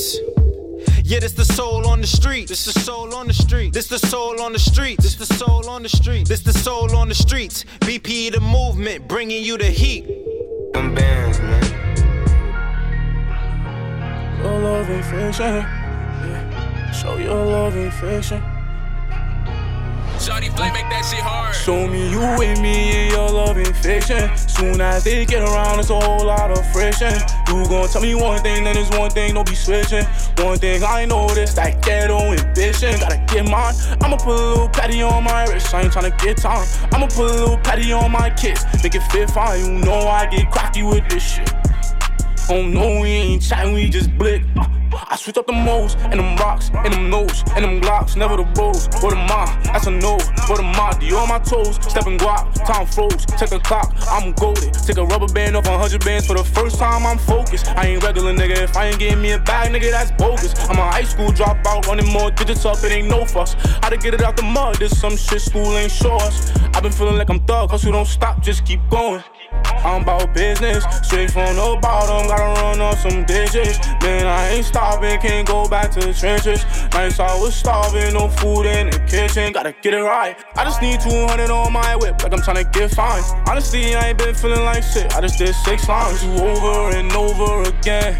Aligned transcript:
streets. 0.00 0.18
Yeah, 1.04 1.20
this 1.20 1.32
the 1.32 1.44
soul 1.44 1.86
on 1.86 2.00
the 2.00 2.06
street. 2.06 2.48
This 2.48 2.64
the 2.64 2.78
soul 2.80 3.14
on 3.14 3.26
the 3.26 3.34
street. 3.34 3.72
This 3.72 3.88
the 3.88 3.98
soul 3.98 4.40
on 4.40 4.52
the 4.52 4.58
street. 4.58 5.00
This 5.00 5.14
the 5.14 5.26
soul 5.26 5.68
on 5.68 5.82
the 5.82 5.88
street. 5.88 6.28
This 6.28 6.40
the 6.40 6.52
soul 6.52 6.94
on 6.96 7.08
the 7.08 7.14
streets. 7.14 7.64
BP 7.80 8.32
the 8.32 8.40
movement, 8.40 9.08
bringing 9.08 9.42
you 9.42 9.58
the 9.58 9.64
heat. 9.64 10.06
Them 10.72 10.94
bands, 10.94 11.38
man. 11.40 11.64
Your 14.42 14.58
love 14.60 14.90
ain't 14.90 15.04
fiction. 15.04 15.44
Yeah. 15.44 16.92
Show 16.92 17.16
your 17.18 17.44
love 17.44 17.76
ain't 17.76 17.92
fiction. 17.94 18.59
Shawty 20.20 20.50
make 20.50 20.84
that 20.92 21.08
shit 21.08 21.20
hard. 21.20 21.54
Show 21.54 21.88
me 21.88 22.10
you 22.10 22.20
with 22.36 22.60
me 22.60 22.92
and 22.92 23.12
your 23.12 23.30
loving 23.30 23.72
fiction. 23.72 24.28
Soon 24.36 24.78
as 24.78 25.02
they 25.02 25.24
get 25.24 25.40
around, 25.42 25.80
it's 25.80 25.88
a 25.88 25.98
whole 25.98 26.26
lot 26.26 26.50
of 26.50 26.60
friction. 26.72 27.14
You 27.48 27.64
gon' 27.64 27.88
tell 27.88 28.02
me 28.02 28.14
one 28.14 28.38
thing, 28.42 28.64
then 28.64 28.76
it's 28.76 28.94
one 28.98 29.10
thing, 29.10 29.32
don't 29.32 29.48
be 29.48 29.54
switching. 29.54 30.04
One 30.36 30.58
thing 30.58 30.84
I 30.84 31.06
noticed, 31.06 31.56
that 31.56 31.80
ghetto 31.82 32.18
ambition. 32.18 33.00
Gotta 33.00 33.16
get 33.32 33.48
mine. 33.48 33.72
I'ma 34.02 34.18
put 34.18 34.36
a 34.36 34.48
little 34.50 34.68
patty 34.68 35.00
on 35.00 35.24
my 35.24 35.44
wrist, 35.46 35.72
I 35.72 35.84
ain't 35.84 35.92
tryna 35.92 36.18
get 36.20 36.36
time. 36.36 36.68
I'ma 36.92 37.06
put 37.06 37.30
a 37.30 37.40
little 37.40 37.56
patty 37.56 37.90
on 37.94 38.12
my 38.12 38.28
kiss, 38.28 38.62
make 38.82 38.94
it 38.94 39.02
fit 39.10 39.30
fine. 39.30 39.64
You 39.64 39.84
know 39.86 40.06
I 40.06 40.26
get 40.26 40.50
crafty 40.50 40.82
with 40.82 41.08
this 41.08 41.22
shit. 41.22 41.50
Oh 42.50 42.60
no, 42.60 43.00
we 43.00 43.08
ain't 43.08 43.42
chatting, 43.42 43.72
we 43.72 43.88
just 43.88 44.12
blick. 44.18 44.42
I 44.92 45.16
switch 45.16 45.36
up 45.36 45.46
the 45.46 45.52
modes 45.52 45.94
and 45.94 46.18
them 46.20 46.36
rocks 46.36 46.70
and 46.74 46.92
them 46.92 47.10
notes 47.10 47.42
and 47.54 47.64
them 47.64 47.80
glocks, 47.80 48.16
never 48.16 48.36
the 48.36 48.44
bows 48.44 48.88
or 49.02 49.10
the 49.10 49.16
ma. 49.16 49.46
That's 49.64 49.86
a 49.86 49.90
no, 49.90 50.14
or 50.48 50.56
the 50.56 50.62
ma. 50.62 50.92
You 51.00 51.16
on 51.16 51.28
my 51.28 51.38
toes, 51.38 51.76
stepping 51.76 52.18
guap, 52.18 52.52
time 52.66 52.86
froze. 52.86 53.26
Check 53.38 53.50
the 53.50 53.60
clock, 53.60 53.94
I'm 54.10 54.32
goaded. 54.32 54.74
Take 54.74 54.98
a 54.98 55.04
rubber 55.04 55.28
band 55.32 55.56
off 55.56 55.66
100 55.66 56.04
bands 56.04 56.26
for 56.26 56.36
the 56.36 56.44
first 56.44 56.78
time. 56.78 57.06
I'm 57.06 57.18
focused. 57.18 57.68
I 57.68 57.86
ain't 57.86 58.02
regular 58.02 58.32
nigga. 58.32 58.58
If 58.58 58.76
I 58.76 58.86
ain't 58.86 58.98
getting 58.98 59.22
me 59.22 59.32
a 59.32 59.38
bag, 59.38 59.72
nigga, 59.72 59.90
that's 59.90 60.10
bogus. 60.12 60.54
I'm 60.68 60.78
a 60.78 60.90
high 60.90 61.04
school 61.04 61.30
dropout, 61.30 61.86
running 61.86 62.10
more 62.12 62.30
digits 62.30 62.64
up. 62.64 62.82
It 62.84 62.92
ain't 62.92 63.08
no 63.08 63.24
fuss. 63.24 63.54
How 63.82 63.90
to 63.90 63.96
get 63.96 64.14
it 64.14 64.22
out 64.22 64.36
the 64.36 64.42
mud? 64.42 64.76
This 64.76 64.98
some 64.98 65.16
shit 65.16 65.40
school 65.40 65.76
ain't 65.76 65.92
show 65.92 66.16
us. 66.16 66.50
I've 66.74 66.82
been 66.82 66.92
feeling 66.92 67.16
like 67.16 67.30
I'm 67.30 67.40
thug, 67.46 67.70
cause 67.70 67.84
we 67.84 67.92
don't 67.92 68.06
stop, 68.06 68.42
just 68.42 68.64
keep 68.64 68.80
going. 68.90 69.22
I'm 69.84 70.02
about 70.02 70.34
business, 70.34 70.84
straight 71.02 71.30
from 71.30 71.56
the 71.56 71.78
bottom, 71.80 72.28
gotta 72.28 72.60
run 72.60 72.80
up 72.80 72.98
some 72.98 73.24
digits. 73.24 73.78
Man, 74.02 74.26
I 74.26 74.50
ain't 74.50 74.66
stopping, 74.66 75.18
can't 75.20 75.46
go 75.46 75.68
back 75.68 75.90
to 75.92 76.00
the 76.00 76.12
trenches. 76.12 76.64
Nights 76.92 77.18
I 77.18 77.34
was 77.40 77.54
starving, 77.54 78.14
no 78.14 78.28
food 78.28 78.66
in 78.66 78.90
the 78.90 78.98
kitchen, 79.08 79.52
gotta 79.52 79.74
get 79.80 79.94
it 79.94 80.02
right. 80.02 80.36
I 80.56 80.64
just 80.64 80.82
need 80.82 81.00
200 81.00 81.50
on 81.50 81.72
my 81.72 81.96
whip, 81.96 82.22
like 82.22 82.32
I'm 82.32 82.42
trying 82.42 82.64
to 82.64 82.70
get 82.70 82.90
fine. 82.90 83.22
Honestly, 83.48 83.94
I 83.94 84.08
ain't 84.08 84.18
been 84.18 84.34
feeling 84.34 84.64
like 84.64 84.82
shit, 84.82 85.14
I 85.14 85.20
just 85.20 85.38
did 85.38 85.54
six 85.54 85.88
lines. 85.88 86.22
You 86.24 86.32
over 86.32 86.96
and 86.96 87.10
over 87.12 87.68
again. 87.68 88.18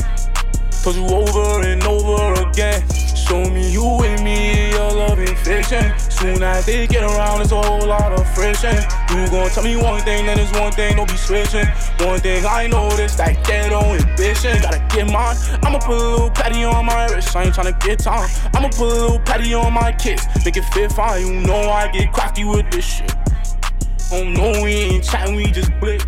Told 0.83 0.97
you 0.97 1.05
over 1.07 1.67
and 1.67 1.83
over 1.85 2.49
again. 2.49 2.83
Show 3.31 3.49
me 3.49 3.71
you 3.71 3.85
with 3.85 4.21
me, 4.25 4.73
your 4.73 4.91
loving 4.91 5.37
fiction. 5.37 5.97
Soon 6.11 6.43
as 6.43 6.67
they 6.67 6.89
get 6.89 7.05
around, 7.05 7.41
it's 7.41 7.53
a 7.53 7.63
whole 7.63 7.87
lot 7.87 8.13
of 8.13 8.29
friction. 8.35 8.75
You 9.09 9.31
gon' 9.31 9.49
tell 9.51 9.63
me 9.63 9.77
one 9.77 10.03
thing, 10.03 10.27
then 10.27 10.37
it's 10.37 10.51
one 10.59 10.73
thing, 10.73 10.97
don't 10.97 11.09
be 11.09 11.17
switching. 11.17 11.65
One 12.01 12.19
thing 12.19 12.45
I 12.45 12.67
this, 12.97 13.15
that 13.15 13.45
ghetto 13.47 13.83
ambition. 13.83 14.61
Gotta 14.61 14.85
get 14.93 15.07
mine. 15.13 15.37
I'ma 15.63 15.79
put 15.79 15.97
a 15.97 16.11
little 16.11 16.31
patty 16.31 16.65
on 16.65 16.85
my 16.85 17.07
wrist, 17.07 17.37
I 17.37 17.45
ain't 17.45 17.55
tryna 17.55 17.79
get 17.79 18.01
time. 18.01 18.29
I'ma 18.53 18.67
put 18.67 18.81
a 18.81 18.85
little 18.87 19.21
patty 19.21 19.55
on 19.55 19.73
my 19.75 19.93
kiss, 19.93 20.27
make 20.45 20.57
it 20.57 20.65
fit 20.75 20.91
fine. 20.91 21.25
You 21.25 21.41
know 21.47 21.71
I 21.71 21.87
get 21.93 22.13
crafty 22.13 22.43
with 22.43 22.69
this 22.73 22.85
shit. 22.85 23.15
Oh 24.11 24.25
no, 24.25 24.61
we 24.61 24.73
ain't 24.73 25.05
chatting, 25.05 25.37
we 25.37 25.53
just 25.53 25.71
blick. 25.79 26.03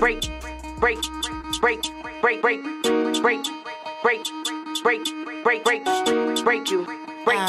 Break, 0.00 0.30
break, 0.78 0.98
break, 1.60 1.82
break, 2.22 2.40
break, 2.40 2.62
break, 3.20 3.22
break, 3.22 3.44
break, 4.02 4.24
break, 4.82 5.04
break, 5.44 5.64
break, 5.64 5.84
break 6.42 6.70
you, 6.70 6.86
break, 7.26 7.48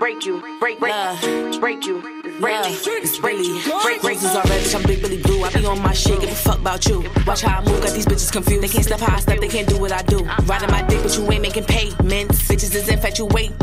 break 0.00 0.26
you, 0.26 0.42
break, 0.58 0.80
break, 0.80 1.60
break 1.60 1.86
you. 1.86 2.23
Love, 2.40 2.66
it's 2.66 3.20
really 3.20 3.62
break 3.84 4.02
races 4.02 4.34
already. 4.34 4.74
I'm 4.74 4.82
big 4.82 5.00
Billy 5.00 5.22
Blue. 5.22 5.44
I 5.44 5.52
be 5.52 5.64
on 5.66 5.80
my 5.80 5.92
shit, 5.92 6.20
give 6.20 6.30
a 6.30 6.34
fuck 6.34 6.58
about 6.58 6.84
you. 6.86 7.04
Watch 7.26 7.42
how 7.42 7.60
I 7.60 7.64
move, 7.64 7.80
got 7.80 7.92
these 7.92 8.06
bitches 8.06 8.32
confused. 8.32 8.62
They 8.62 8.68
can't 8.68 8.84
step 8.84 8.98
how 8.98 9.14
I 9.14 9.20
step, 9.20 9.40
they 9.40 9.48
can't 9.48 9.68
do 9.68 9.78
what 9.78 9.92
I 9.92 10.02
do. 10.02 10.24
Riding 10.46 10.70
my 10.70 10.82
dick, 10.82 11.02
but 11.02 11.16
you 11.16 11.30
ain't 11.30 11.42
making 11.42 11.64
payments. 11.64 12.48
Bitches 12.48 12.74
is 12.74 12.88
infatuated. 12.88 13.54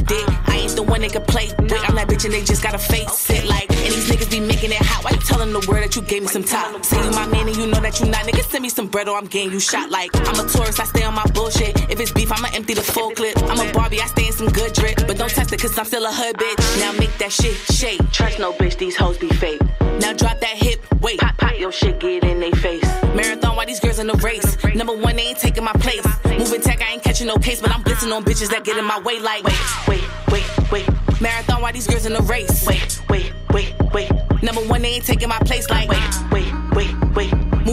I 0.47 0.59
ain't 0.63 0.75
the 0.75 0.83
one 0.83 1.01
they 1.01 1.09
can 1.09 1.23
play 1.23 1.47
with. 1.59 1.73
I'm 1.73 1.95
that 1.95 2.07
bitch 2.07 2.23
and 2.23 2.33
they 2.33 2.43
just 2.43 2.63
gotta 2.63 2.77
face 2.77 3.29
it. 3.29 3.45
Like, 3.45 3.69
and 3.69 3.91
these 3.93 4.09
niggas 4.09 4.31
be 4.31 4.39
making 4.39 4.71
it 4.71 4.81
hot. 4.81 5.03
Why 5.03 5.11
you 5.11 5.17
telling 5.19 5.51
the 5.51 5.65
world 5.67 5.83
that 5.83 5.95
you 5.95 6.01
gave 6.01 6.21
me 6.21 6.29
some 6.29 6.43
top? 6.43 6.85
Say 6.85 7.03
you 7.03 7.11
my 7.11 7.27
man 7.27 7.47
and 7.47 7.57
you 7.57 7.67
know 7.67 7.81
that 7.81 7.99
you 7.99 8.05
not. 8.07 8.25
Niggas 8.25 8.49
send 8.51 8.61
me 8.61 8.69
some 8.69 8.87
bread 8.87 9.09
or 9.09 9.17
I'm 9.17 9.25
getting 9.25 9.51
you 9.51 9.59
shot. 9.59 9.89
Like, 9.89 10.15
I'm 10.15 10.39
a 10.39 10.47
tourist, 10.47 10.79
I 10.79 10.85
stay 10.85 11.03
on 11.03 11.13
my 11.13 11.25
bullshit. 11.33 11.75
If 11.91 11.99
it's 11.99 12.11
beef, 12.11 12.31
I'ma 12.31 12.47
empty 12.53 12.73
the 12.73 12.81
full 12.81 13.11
clip. 13.11 13.37
I'm 13.43 13.59
a 13.59 13.71
Barbie, 13.73 13.99
I 13.99 14.05
stay 14.05 14.27
in 14.27 14.33
some 14.33 14.47
good 14.47 14.71
drip. 14.73 15.00
Don't 15.21 15.29
test 15.29 15.53
it, 15.53 15.61
cause 15.61 15.77
I'm 15.77 15.85
still 15.85 16.03
a 16.03 16.11
hood 16.11 16.35
bitch. 16.35 16.79
Now 16.79 16.93
make 16.93 17.15
that 17.19 17.31
shit 17.31 17.53
shake. 17.53 18.01
Trust 18.11 18.39
no 18.39 18.53
bitch, 18.53 18.75
these 18.79 18.95
hoes 18.95 19.19
be 19.19 19.29
fake. 19.29 19.61
Now 19.99 20.13
drop 20.13 20.39
that 20.39 20.57
hip, 20.57 20.83
wait. 20.99 21.19
Pop, 21.19 21.37
pop 21.37 21.59
your 21.59 21.71
shit, 21.71 21.99
get 21.99 22.23
in 22.23 22.39
they 22.39 22.49
face. 22.49 22.83
Marathon, 23.13 23.55
why 23.55 23.65
these 23.65 23.79
girls 23.79 23.99
in 23.99 24.07
the 24.07 24.15
race? 24.15 24.57
Number 24.73 24.93
one, 24.97 25.17
they 25.17 25.27
ain't 25.27 25.37
taking 25.37 25.63
my 25.63 25.73
place. 25.73 26.03
Moving 26.25 26.59
tech, 26.59 26.81
I 26.81 26.93
ain't 26.93 27.03
catching 27.03 27.27
no 27.27 27.35
case, 27.35 27.61
but 27.61 27.69
I'm 27.69 27.83
blitzing 27.83 28.11
on 28.11 28.23
bitches 28.23 28.49
that 28.49 28.63
get 28.63 28.79
in 28.79 28.85
my 28.85 28.99
way 29.01 29.19
like. 29.19 29.43
Wait, 29.43 29.87
wait, 29.87 30.03
wait, 30.31 30.71
wait. 30.71 31.21
Marathon, 31.21 31.61
why 31.61 31.71
these 31.71 31.85
girls 31.85 32.07
in 32.07 32.13
the 32.13 32.23
race? 32.23 32.65
Wait, 32.65 32.99
wait, 33.07 33.31
wait, 33.51 33.75
wait. 33.93 34.11
Number 34.41 34.61
one, 34.61 34.81
they 34.81 34.95
ain't 34.95 35.05
taking 35.05 35.29
my 35.29 35.37
place 35.45 35.69
like. 35.69 35.87
Wait, 35.87 36.31
wait. 36.31 36.50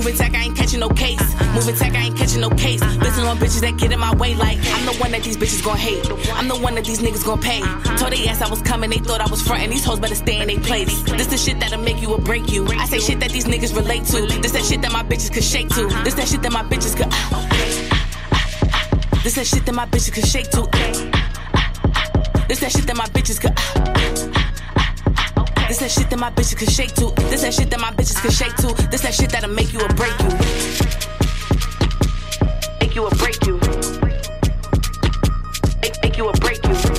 Moving 0.08 0.24
tech, 0.24 0.34
I 0.34 0.44
ain't 0.44 0.56
catching 0.56 0.80
no 0.80 0.88
case. 0.88 1.20
Moving 1.52 1.76
tech, 1.76 1.92
I 1.92 2.04
ain't 2.04 2.16
catching 2.16 2.40
no 2.40 2.48
case. 2.48 2.80
Listen 2.80 3.24
on 3.24 3.36
bitches 3.36 3.60
that 3.60 3.76
get 3.76 3.92
in 3.92 4.00
my 4.00 4.14
way 4.16 4.34
like 4.34 4.56
I'm 4.56 4.86
the 4.86 4.96
one 4.98 5.10
that 5.10 5.22
these 5.22 5.36
bitches 5.36 5.62
gon' 5.62 5.76
hate. 5.76 6.02
I'm 6.32 6.48
the 6.48 6.56
one 6.56 6.76
that 6.76 6.86
these 6.86 7.00
niggas 7.00 7.26
gon' 7.26 7.42
pay. 7.42 7.60
Told 7.98 8.12
they 8.12 8.26
ass 8.26 8.40
I 8.40 8.48
was 8.48 8.62
coming, 8.62 8.88
they 8.88 9.00
thought 9.00 9.20
I 9.20 9.28
was 9.28 9.42
frontin'. 9.42 9.68
These 9.68 9.84
hoes 9.84 10.00
better 10.00 10.14
stay 10.14 10.40
in 10.40 10.48
their 10.48 10.60
place. 10.60 11.02
This 11.02 11.26
the 11.26 11.36
shit 11.36 11.60
that'll 11.60 11.82
make 11.82 12.00
you 12.00 12.10
or 12.14 12.18
break 12.18 12.50
you. 12.50 12.66
I 12.68 12.86
say 12.86 13.00
shit 13.00 13.20
that 13.20 13.32
these 13.32 13.44
niggas 13.44 13.76
relate 13.76 14.06
to. 14.06 14.40
This 14.40 14.52
that 14.52 14.64
shit 14.64 14.80
that 14.80 14.92
my 14.92 15.02
bitches 15.02 15.30
could 15.30 15.44
shake 15.44 15.68
to. 15.76 15.88
This 16.04 16.14
that 16.14 16.26
shit 16.26 16.40
that 16.40 16.52
my 16.52 16.62
bitches 16.62 16.96
could. 16.96 17.08
Ah, 17.10 17.28
ah, 17.34 17.48
ah, 18.32 18.90
ah. 19.12 19.20
this 19.22 19.34
that 19.34 19.46
shit 19.46 19.66
that 19.66 19.74
my 19.74 19.84
bitches 19.84 20.10
could 20.10 20.26
shake 20.26 20.48
to. 20.52 20.66
Ah, 20.72 21.72
ah, 21.84 22.44
this 22.48 22.60
that 22.60 22.72
shit 22.72 22.86
that 22.86 22.96
my 22.96 23.04
bitches 23.08 23.38
could. 23.38 24.17
This 25.68 25.80
that 25.80 25.90
shit 25.90 26.08
that 26.08 26.18
my 26.18 26.30
bitches 26.30 26.56
can 26.56 26.68
shake 26.68 26.94
to. 26.94 27.12
This 27.28 27.42
that 27.42 27.52
shit 27.52 27.68
that 27.68 27.78
my 27.78 27.90
bitches 27.90 28.22
can 28.22 28.30
shake 28.30 28.56
to. 28.56 28.88
This 28.90 29.02
that 29.02 29.12
shit 29.12 29.28
that'll 29.28 29.50
make 29.50 29.70
you 29.74 29.80
or 29.80 29.88
break 29.88 30.18
you. 30.18 30.28
Make 32.80 32.94
you 32.94 33.04
or 33.04 33.10
break 33.10 33.44
you. 33.46 33.60
Make, 35.82 36.02
make 36.02 36.16
you 36.16 36.24
or 36.24 36.32
break 36.40 36.64
you. 36.64 36.97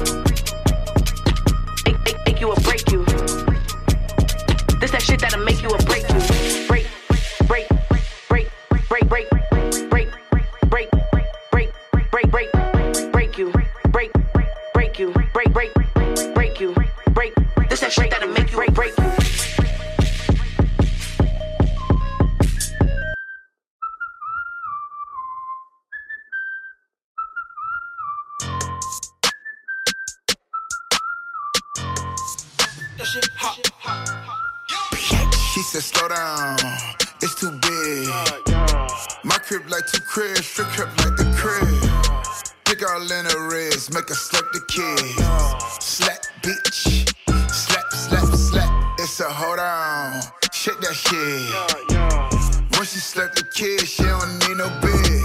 That 50.89 50.95
shit. 50.95 52.77
Once 52.77 52.94
she 52.94 53.00
slap 53.00 53.36
the 53.36 53.44
kid, 53.53 53.86
she 53.86 54.03
don't 54.03 54.25
need 54.47 54.57
no 54.57 54.69
bed. 54.81 55.21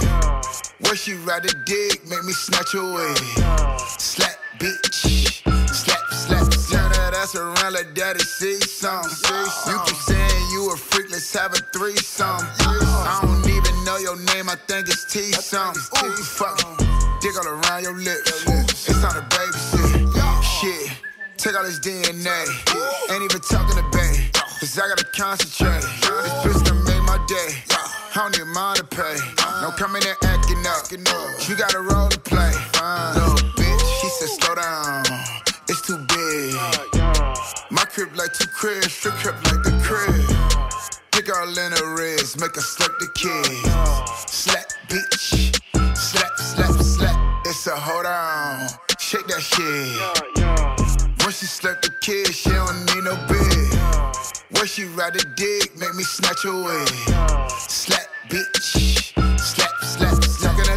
Where 0.85 0.95
she 0.95 1.13
ride 1.25 1.43
the 1.43 1.53
dick, 1.65 2.05
make 2.07 2.23
me 2.23 2.33
snatch 2.33 2.75
away. 2.75 3.15
Slap, 3.97 4.37
bitch. 4.59 5.41
Slap, 5.73 6.01
slap, 6.13 6.53
slap. 6.53 6.93
That 6.93 7.13
ass 7.15 7.35
around 7.35 7.73
like 7.73 7.95
daddy 7.95 8.19
see 8.19 8.59
some. 8.61 9.05
You 9.65 9.79
keep 9.85 9.97
saying 10.05 10.45
you 10.51 10.71
a 10.71 10.77
freak, 10.77 11.09
let's 11.09 11.33
have 11.33 11.53
a 11.53 11.61
threesome. 11.73 12.45
I 12.61 13.19
don't 13.23 13.49
even 13.49 13.75
know 13.85 13.97
your 13.97 14.17
name, 14.35 14.49
I 14.49 14.55
think 14.67 14.87
it's 14.87 15.05
T 15.11 15.31
something. 15.31 15.81
Ooh, 16.05 16.15
fuck. 16.15 16.61
Dick 17.21 17.33
all 17.39 17.47
around 17.47 17.81
your 17.81 17.97
lips. 17.97 18.45
It's 18.45 19.03
on 19.03 19.17
a 19.17 19.25
baby 19.33 19.57
shit. 19.73 20.05
Shit. 20.43 20.91
Take 21.37 21.55
all 21.55 21.63
this 21.63 21.79
DNA. 21.79 22.45
Ain't 23.11 23.23
even 23.23 23.41
talking 23.41 23.77
to 23.77 23.89
Bay. 23.91 24.24
Cause 24.75 24.83
I 24.83 24.89
gotta 24.89 25.05
concentrate. 25.05 25.83
This 26.03 26.33
bitch 26.43 26.65
done 26.65 26.83
made 26.83 26.99
my 27.07 27.15
day. 27.29 27.63
I 27.71 28.27
don't 28.27 28.37
need 28.37 28.53
mine 28.53 28.75
to 28.75 28.83
pay. 28.83 29.15
No 29.61 29.71
coming 29.71 30.01
in 30.03 30.15
acting 30.27 30.67
up. 30.67 30.91
You 31.47 31.55
got 31.55 31.73
a 31.73 31.79
role 31.79 32.09
to 32.09 32.19
play. 32.19 32.51
Little 33.15 33.39
bitch, 33.55 34.01
she 34.01 34.09
said 34.09 34.27
slow 34.35 34.55
down. 34.55 35.05
It's 35.69 35.79
too 35.79 35.95
big. 36.11 36.55
My 37.71 37.85
crib 37.85 38.17
like 38.17 38.33
two 38.33 38.49
cribs, 38.49 38.91
strip 38.91 39.13
crib 39.15 39.35
like 39.45 39.63
the 39.63 39.71
crib. 39.81 40.11
Pick 41.13 41.33
all 41.33 41.47
in 41.47 41.71
the 41.71 41.95
ribs, 41.97 42.37
make 42.37 42.55
her 42.55 42.61
slap 42.61 42.91
the 42.99 43.07
kids. 43.15 43.63
Slap, 44.29 44.65
bitch. 44.89 45.55
Slap, 45.95 46.37
slap, 46.37 46.81
slap. 46.81 47.45
It's 47.45 47.65
a 47.67 47.75
hold 47.77 48.05
on. 48.05 48.67
Shake 48.99 49.27
that 49.27 49.39
shit. 49.39 51.23
Once 51.23 51.39
she 51.39 51.45
slap 51.45 51.81
the 51.81 51.91
kid, 52.01 52.27
she 52.35 52.49
don't 52.49 52.85
need 52.93 53.05
no 53.05 53.15
bed. 53.27 53.34
Where 54.65 54.69
she 54.69 54.85
ride 54.85 55.13
the 55.13 55.23
dick, 55.35 55.77
make 55.77 55.93
me 55.93 56.03
snatch 56.03 56.43
away. 56.43 56.85
Slap, 57.69 58.01
bitch. 58.29 59.13
Slap, 59.37 59.39
slap, 59.39 59.39
slap. 59.39 59.64
Fucking 59.64 59.64
a 59.64 59.64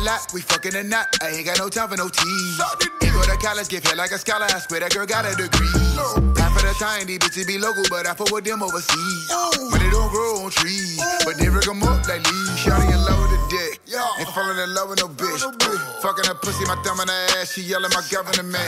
lot, 0.08 0.24
we 0.32 0.40
fucking 0.40 0.74
a 0.74 0.82
knot. 0.82 1.06
I 1.20 1.36
ain't 1.36 1.44
got 1.44 1.58
no 1.58 1.68
time 1.68 1.88
for 1.92 1.96
no 1.96 2.08
tease. 2.08 2.56
He 3.04 3.12
go 3.12 3.20
to 3.20 3.36
college, 3.36 3.68
get 3.68 3.84
fed 3.84 3.98
like 4.00 4.10
a 4.10 4.18
scholar. 4.18 4.48
I 4.48 4.58
swear 4.64 4.80
that 4.80 4.92
girl 4.96 5.04
got 5.04 5.28
a 5.28 5.36
degree. 5.36 5.68
Half 6.40 6.56
of 6.56 6.64
the 6.64 6.72
time, 6.80 7.04
these 7.04 7.20
bitches 7.20 7.46
be 7.46 7.58
local, 7.60 7.84
but 7.92 8.08
I 8.08 8.14
fuck 8.16 8.32
with 8.32 8.44
them 8.48 8.62
overseas. 8.64 9.28
But 9.68 9.78
they 9.84 9.90
don't 9.92 10.08
grow 10.08 10.48
on 10.48 10.50
trees, 10.50 10.96
but 11.28 11.36
they 11.36 11.52
rig 11.52 11.68
up 11.68 11.76
like 12.08 12.24
leaves. 12.24 12.56
Shawty 12.56 12.88
in 12.88 13.00
love 13.04 13.20
with 13.20 13.36
the 13.36 13.40
dick, 13.52 13.72
ain't 14.16 14.32
falling 14.32 14.56
in 14.56 14.72
love 14.72 14.88
with 14.88 15.04
no 15.04 15.12
bitch. 15.12 15.44
Fucking 16.00 16.24
her 16.24 16.38
pussy, 16.40 16.64
my 16.64 16.80
thumb 16.80 17.04
in 17.04 17.08
her 17.12 17.22
ass, 17.36 17.52
she 17.52 17.60
yelling 17.68 17.92
my 17.92 18.00
governor 18.08 18.48
man. 18.48 18.64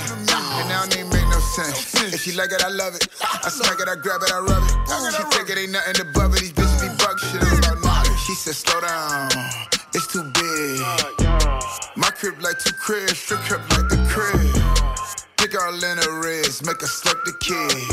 And 0.60 0.68
now 0.68 0.84
it 0.84 0.92
ain't 0.92 1.08
make 1.08 1.28
no 1.32 1.40
sense. 1.56 1.96
If 2.12 2.20
she 2.20 2.36
like 2.36 2.52
it, 2.52 2.60
I 2.60 2.68
love 2.68 3.00
it. 3.00 3.08
I 3.24 3.48
smack 3.48 3.80
it, 3.80 3.88
I 3.88 3.96
grab 3.96 4.20
it, 4.20 4.28
I 4.28 4.44
rub 4.44 4.60
it. 4.60 4.76
She 5.16 5.24
think 5.32 5.48
it 5.48 5.56
ain't 5.56 5.72
nothing 5.72 6.04
above 6.04 6.36
it. 6.36 6.44
These 6.44 6.52
bitches 6.52 6.84
be 6.84 6.88
bug 7.00 7.16
shit. 7.16 7.40
She 8.28 8.34
said, 8.36 8.54
slow 8.54 8.80
down, 8.84 9.30
it's 9.94 10.06
too 10.12 10.22
big. 10.36 11.19
Crib 12.20 12.42
like 12.42 12.58
two 12.58 12.74
cribs, 12.74 13.16
strip 13.16 13.40
crib 13.40 13.62
like 13.70 13.88
the 13.88 13.96
crib. 14.10 14.36
In 15.40 15.96
the 15.96 16.20
ribs, 16.22 16.62
make 16.66 16.78
her 16.82 16.86
slap 16.86 17.16
the 17.24 17.32
kids. 17.40 17.86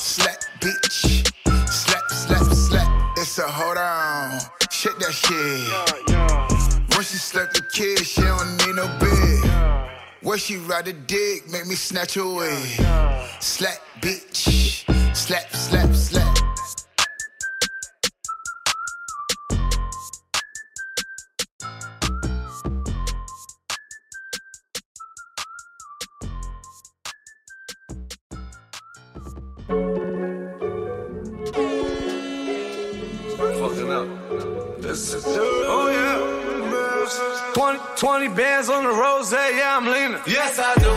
Slap, 0.00 0.36
bitch. 0.60 1.26
Slap, 1.68 2.08
slap, 2.08 2.54
slap. 2.54 3.18
It's 3.18 3.36
a 3.38 3.42
hold 3.42 3.76
on. 3.76 4.38
Shake 4.70 4.96
that 5.00 5.12
shit. 5.12 6.94
Once 6.94 7.10
she 7.10 7.18
slap 7.18 7.52
the 7.52 7.62
kid, 7.72 8.06
she 8.06 8.20
don't 8.20 8.56
need 8.58 8.76
no 8.76 8.86
bed. 9.00 9.90
Where 10.22 10.38
she 10.38 10.58
ride 10.58 10.84
the 10.84 10.92
dick, 10.92 11.50
make 11.50 11.66
me 11.66 11.74
snatch 11.74 12.16
away. 12.16 12.62
Slap, 13.40 13.80
bitch. 14.00 14.84
Slap, 15.16 15.52
slap, 15.52 15.92
slap. 15.92 16.45
Bands 38.36 38.68
on 38.68 38.84
the 38.84 38.90
rose, 38.90 39.32
yeah, 39.32 39.76
I'm 39.76 39.86
leaning. 39.86 40.20
Yes, 40.26 40.58
I 40.58 40.74
do. 40.74 40.92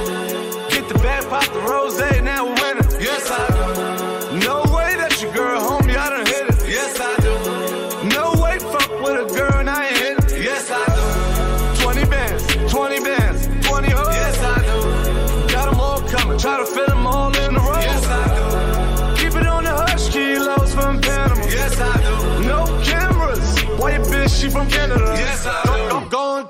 Get 0.69 0.89
the 0.89 1.00
bag, 1.00 1.24
pop 1.30 1.45
the 1.53 1.62
rose, 1.62 1.97
now 2.21 2.45
we're 2.45 2.53
winning. 2.62 2.83
Yes, 3.00 3.31
I 3.31 3.47
do. 3.47 4.39
No 4.45 4.62
way 4.75 4.95
that 4.97 5.21
your 5.21 5.31
girl, 5.33 5.62
homie, 5.62 5.95
I 5.95 6.09
done 6.09 6.25
hit 6.25 6.50
it. 6.50 6.68
Yes, 6.68 7.00
I 7.00 7.15
do. 7.24 8.09
No 8.09 8.33
way, 8.44 8.59
fuck 8.59 8.89
with 9.01 9.31
a 9.31 9.33
girl 9.33 9.53
and 9.56 9.69
I 9.69 9.88
ain't 9.88 9.97
hit 9.97 10.18
it. 10.33 10.44
Yes, 10.44 10.69
I 10.69 10.83
do. 10.91 11.81
20 11.81 12.06
bands, 12.06 12.44
20 12.71 13.00
bands, 13.00 13.47
20 13.68 13.89
hoes. 13.89 14.15
Yes, 14.15 14.38
I 14.44 14.59
do. 14.59 15.53
Got 15.53 15.71
them 15.71 15.80
all 15.80 16.01
coming, 16.01 16.38
try 16.38 16.59
to 16.59 16.65
fit 16.65 16.88
them 16.88 17.07
all 17.07 17.27
in 17.38 17.53
the 17.53 17.59
row. 17.62 17.80
Yes, 17.80 18.06
I 18.06 19.15
do. 19.15 19.24
Keep 19.24 19.36
it 19.41 19.47
on 19.47 19.63
the 19.63 19.71
hush, 19.71 20.09
kilos 20.09 20.74
from 20.74 21.00
Panama. 21.00 21.45
Yes, 21.45 21.80
I 21.80 21.95
do. 22.03 22.44
No 22.47 22.65
cameras. 22.83 23.63
Why 23.80 23.95
your 23.95 24.06
bitch, 24.06 24.41
she 24.41 24.50
from 24.50 24.69
Canada? 24.69 25.13
Yes, 25.15 25.45
I 25.45 25.63
do. 25.63 25.69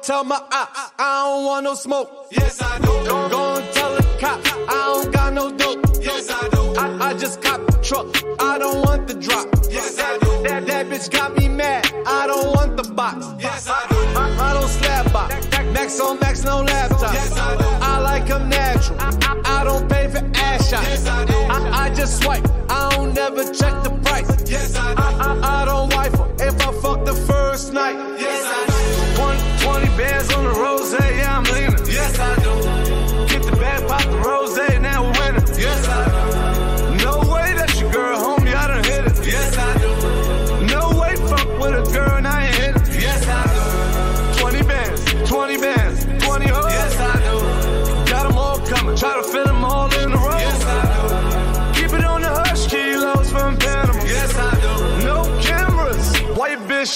Go, 0.10 0.16
go 0.16 0.22
and 0.22 0.30
tell 0.30 0.40
my 0.40 0.58
ops, 0.58 0.94
I 0.98 1.24
don't 1.24 1.46
want 1.46 1.64
no 1.66 1.76
smoke. 1.76 2.28
Yes, 2.32 2.62
I 2.62 2.80
do. 2.80 2.86
Go, 2.86 3.30
go 3.30 3.58
and 3.58 3.74
tell 3.74 3.96
the 3.96 4.18
cops, 4.20 4.52
I 4.52 4.94
don't 4.94 5.14
got 5.14 5.34
no 5.34 5.52
dope. 5.52 5.86
Yes, 6.02 6.32
I 6.32 6.50
do. 6.50 6.74
I, 6.78 7.10
I 7.10 7.14
just 7.14 7.44
cop 7.44 7.64
the 7.68 7.78
truck, 7.84 8.08
I 8.42 8.58
don't 8.58 8.86
want 8.88 9.08
the 9.08 9.14
drop. 9.14 9.48
Yes, 9.70 10.00
I 10.00 10.18
do. 10.18 10.44
That, 10.48 10.66
that 10.66 10.88
bitch 10.88 11.12
got 11.12 11.38
me 11.38 11.48
mad, 11.48 11.86
I 12.08 12.26
don't 12.26 12.56
want 12.56 12.76
the 12.76 12.92
box. 12.94 13.24
Yes, 13.40 13.68
I 13.70 13.88
do. 13.88 13.96
I, 14.20 14.50
I 14.50 14.54
don't 14.54 14.70
slap 14.70 15.14
box. 15.14 15.36
Max 15.74 16.00
on 16.00 16.20
max, 16.20 16.44
no 16.44 16.62
laptop. 16.64 17.14
Yes, 17.14 17.38
I 17.38 17.58
do. 17.58 17.66
I 17.66 18.00
like 18.00 18.26
them 18.28 18.50
natural. 18.50 19.00
I, 19.00 19.12
I, 19.22 19.62
I 19.62 19.64
don't 19.64 19.88
pay 19.88 20.08
for 20.08 20.26
ass 20.34 20.70
shots. 20.70 20.88
Yes, 20.88 21.08
I 21.08 21.26
do. 21.26 21.34
I, 21.34 21.86
I 21.86 21.94
just 21.94 22.24
swipe. 22.24 22.46
I 22.70 22.90
don't 22.96 23.14
never 23.14 23.44
check 23.54 23.84
the 23.84 23.92
price. 24.04 24.50
Yes, 24.50 24.76
I 24.76 24.96
do. 24.96 25.02
I, 25.02 25.12
I, 25.22 25.62
I 25.62 25.66
don't 25.66 25.94
wife 25.94 26.19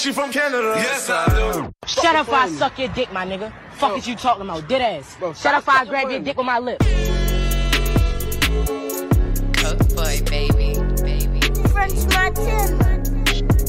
she 0.04 0.12
from 0.12 0.30
Canada? 0.30 0.74
Yes, 0.76 1.08
I 1.08 1.26
do. 1.30 1.72
Shut 1.86 2.14
up, 2.14 2.28
I 2.28 2.50
suck 2.50 2.78
your 2.78 2.88
dick, 2.88 3.10
my 3.10 3.24
nigga. 3.24 3.50
Fuck 3.72 3.96
is 3.96 4.06
you 4.06 4.14
talking 4.14 4.44
about, 4.44 4.68
dead 4.68 4.82
ass. 4.82 5.16
Shut 5.40 5.54
up, 5.54 5.64
I 5.66 5.86
grab 5.86 6.10
your 6.10 6.20
dick 6.20 6.36
with 6.36 6.44
my 6.44 6.58
lips. 6.58 6.84
Coke 9.56 9.88
boy, 9.96 10.20
baby, 10.28 10.78
baby. 11.00 11.40
French 11.70 12.04
Martin. 12.12 13.02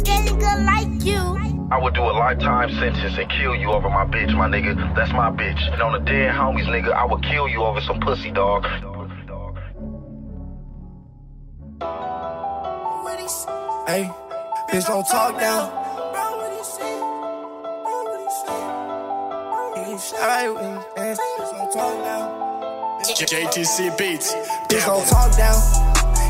Getting 0.03 0.37
good 0.37 0.59
like 0.65 1.05
you. 1.05 1.37
I 1.71 1.79
would 1.81 1.93
do 1.93 2.01
a 2.01 2.11
lifetime 2.11 2.69
sentence 2.79 3.17
and 3.17 3.31
kill 3.31 3.55
you 3.55 3.71
over 3.71 3.89
my 3.89 4.05
bitch, 4.05 4.35
my 4.35 4.49
nigga. 4.49 4.93
That's 4.93 5.13
my 5.13 5.31
bitch. 5.31 5.71
And 5.71 5.81
on 5.81 5.93
the 5.93 5.99
dead 5.99 6.35
homies, 6.35 6.65
nigga, 6.65 6.91
I 6.91 7.05
would 7.05 7.23
kill 7.23 7.47
you 7.47 7.63
over 7.63 7.79
some 7.79 8.01
pussy, 8.01 8.31
dog. 8.31 8.65
Hey, 13.87 14.11
bitch, 14.69 14.85
don't 14.85 15.07
talk 15.07 15.84
Alright, 19.95 20.51
bitch, 20.99 21.15
don't 21.55 21.71
talk 21.71 21.95
down. 22.03 22.27
JTC 23.15 23.95
Beats. 23.95 24.35
Bitch, 24.67 24.83
don't 24.83 25.07
talk 25.07 25.31
down. 25.39 25.55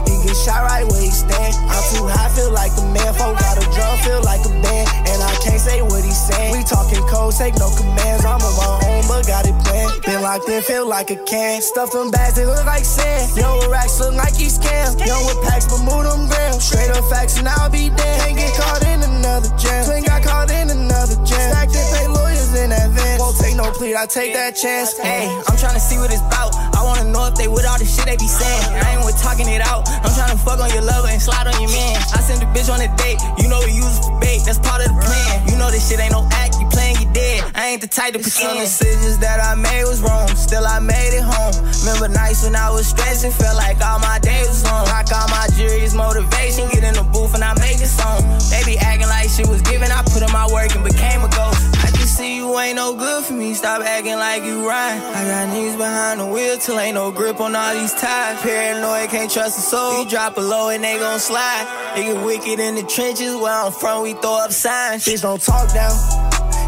He 0.05 0.21
get 0.21 0.37
shot 0.37 0.69
right 0.69 0.85
where 0.85 1.01
he 1.01 1.09
stand. 1.09 1.57
I'm 1.65 1.81
too 1.89 2.05
high, 2.05 2.29
feel 2.37 2.53
like 2.53 2.69
a 2.77 2.85
man. 2.93 3.09
Folk 3.17 3.41
got 3.41 3.57
a 3.57 3.65
drum, 3.73 3.97
feel 4.05 4.21
like 4.21 4.45
a 4.45 4.53
band. 4.61 4.85
And 5.09 5.17
I 5.17 5.33
can't 5.41 5.57
say 5.57 5.81
what 5.81 6.05
he 6.05 6.13
saying. 6.13 6.53
We 6.53 6.61
talking 6.61 7.01
code, 7.09 7.33
take 7.33 7.57
no 7.57 7.73
commands. 7.73 8.21
I'm 8.21 8.37
on 8.37 8.53
my 8.53 8.69
own, 8.85 9.01
but 9.09 9.25
got 9.25 9.49
it 9.49 9.57
planned. 9.65 9.97
Been 10.05 10.21
locked 10.21 10.47
in, 10.47 10.61
feel 10.61 10.85
like 10.85 11.09
a 11.09 11.17
can. 11.25 11.59
Stuff 11.63 11.89
them 11.89 12.11
bags, 12.11 12.35
they 12.35 12.45
look 12.45 12.69
like 12.69 12.85
sand. 12.85 13.33
Yo, 13.33 13.65
racks 13.73 13.97
look 13.99 14.13
like 14.13 14.37
he 14.37 14.45
scam. 14.45 14.93
Young 15.01 15.25
with 15.25 15.41
packs, 15.41 15.65
but 15.65 15.81
move 15.81 16.05
them 16.05 16.29
grams. 16.29 16.61
Straight 16.61 16.93
up 16.93 17.01
facts, 17.09 17.39
and 17.41 17.49
I'll 17.49 17.71
be 17.71 17.89
damned. 17.89 18.21
Can't 18.21 18.37
get 18.37 18.53
caught 18.53 18.85
in 18.85 19.01
another 19.01 19.49
jam. 19.57 19.89
Twin 19.89 20.03
got 20.05 20.21
caught 20.21 20.53
in 20.53 20.69
another 20.69 21.17
jam. 21.25 21.49
Stacked 21.49 21.73
pay 21.73 22.05
lawyers 22.05 22.14
in 22.57 22.71
advance. 22.71 23.19
Won't 23.19 23.37
take 23.37 23.55
no 23.55 23.71
plea, 23.71 23.95
I 23.95 24.05
take 24.05 24.33
that 24.33 24.55
chance. 24.55 24.97
Hey, 24.97 25.27
I'm 25.27 25.55
tryna 25.59 25.79
see 25.79 25.97
what 25.97 26.11
it's 26.11 26.23
about. 26.23 26.55
I 26.75 26.83
wanna 26.83 27.11
know 27.11 27.27
if 27.27 27.35
they 27.35 27.47
with 27.47 27.65
all 27.65 27.77
the 27.77 27.85
shit 27.85 28.05
they 28.05 28.17
be 28.17 28.27
saying. 28.27 28.75
I 28.75 28.95
ain't 28.95 29.05
with 29.05 29.19
talking 29.21 29.47
it 29.47 29.61
out. 29.61 29.87
I'm 30.03 30.11
tryna 30.11 30.39
fuck 30.39 30.59
on 30.59 30.69
your 30.71 30.83
lover 30.83 31.07
and 31.07 31.21
slide 31.21 31.47
on 31.47 31.55
your 31.61 31.71
man. 31.71 31.97
I 32.13 32.19
send 32.23 32.41
the 32.41 32.49
bitch 32.55 32.71
on 32.71 32.81
a 32.81 32.89
date. 32.97 33.19
You 33.37 33.47
know 33.47 33.59
we 33.65 33.73
use 33.75 33.99
for 33.99 34.15
bait. 34.19 34.41
That's 34.45 34.59
part 34.59 34.81
of 34.81 34.91
the 34.91 34.97
plan. 34.99 35.47
You 35.47 35.55
know 35.57 35.69
this 35.71 35.87
shit 35.87 35.99
ain't 35.99 36.11
no 36.11 36.27
act. 36.31 36.55
You 36.59 36.67
playing, 36.69 36.97
you 37.01 37.07
dead. 37.13 37.43
I 37.55 37.75
ain't 37.75 37.81
the 37.81 37.87
type 37.87 38.13
to 38.13 38.19
pretend. 38.19 38.51
Some 38.51 38.59
decisions 38.59 39.17
that 39.19 39.39
I 39.39 39.55
made 39.55 39.85
was 39.85 40.01
wrong. 40.01 40.27
Still 40.35 40.65
I 40.65 40.79
made 40.79 41.13
it 41.15 41.23
home. 41.23 41.55
Remember 41.85 42.07
nights 42.07 42.43
when 42.43 42.55
I 42.55 42.69
was 42.69 42.87
stressed. 42.87 43.25
It 43.25 43.33
felt 43.33 43.57
like 43.57 43.81
all 43.83 43.99
my 43.99 44.19
days 44.19 44.47
was 44.47 44.63
long. 44.65 44.85
Rock 44.87 45.11
all 45.13 45.27
my 45.29 45.47
jury's 45.55 45.93
motivation. 45.93 46.69
Get 46.69 46.83
in 46.83 46.95
the 46.95 47.03
booth 47.03 47.33
and 47.35 47.43
I 47.43 47.53
make 47.59 47.79
a 47.81 47.89
song. 47.89 48.21
They 48.51 48.63
be 48.63 48.77
acting 48.77 49.07
like 49.07 49.29
she 49.29 49.43
was 49.47 49.61
given. 49.63 49.91
I 49.91 50.03
put 50.03 50.21
in 50.21 50.31
my 50.31 50.47
work 50.51 50.75
and 50.75 50.83
became 50.83 51.23
a 51.23 51.29
ghost. 51.29 51.54
See 52.15 52.37
you 52.37 52.57
ain't 52.57 52.77
no 52.77 52.95
good 52.95 53.25
for 53.25 53.33
me. 53.33 53.53
Stop 53.53 53.81
acting 53.81 54.15
like 54.15 54.41
you 54.43 54.65
right. 54.65 54.97
I 54.97 55.25
got 55.25 55.53
knees 55.53 55.75
behind 55.75 56.21
the 56.21 56.25
wheel 56.25 56.57
till 56.57 56.79
ain't 56.79 56.95
no 56.95 57.11
grip 57.11 57.41
on 57.41 57.53
all 57.53 57.73
these 57.73 57.93
ties. 57.93 58.41
Paranoid, 58.41 59.09
can't 59.09 59.29
trust 59.29 59.57
a 59.57 59.61
soul. 59.61 59.99
You 59.99 60.09
drop 60.09 60.37
a 60.37 60.39
low 60.39 60.69
and 60.69 60.81
they 60.81 60.97
gon' 60.97 61.19
slide. 61.19 61.93
They 61.93 62.03
get 62.03 62.23
wicked 62.23 62.57
in 62.57 62.75
the 62.75 62.83
trenches. 62.83 63.35
Where 63.35 63.51
I'm 63.51 63.69
from, 63.69 64.03
we 64.03 64.13
throw 64.13 64.45
up 64.45 64.53
signs. 64.53 65.03
Bitch, 65.03 65.23
don't 65.23 65.41
talk 65.41 65.73
down. 65.73 66.24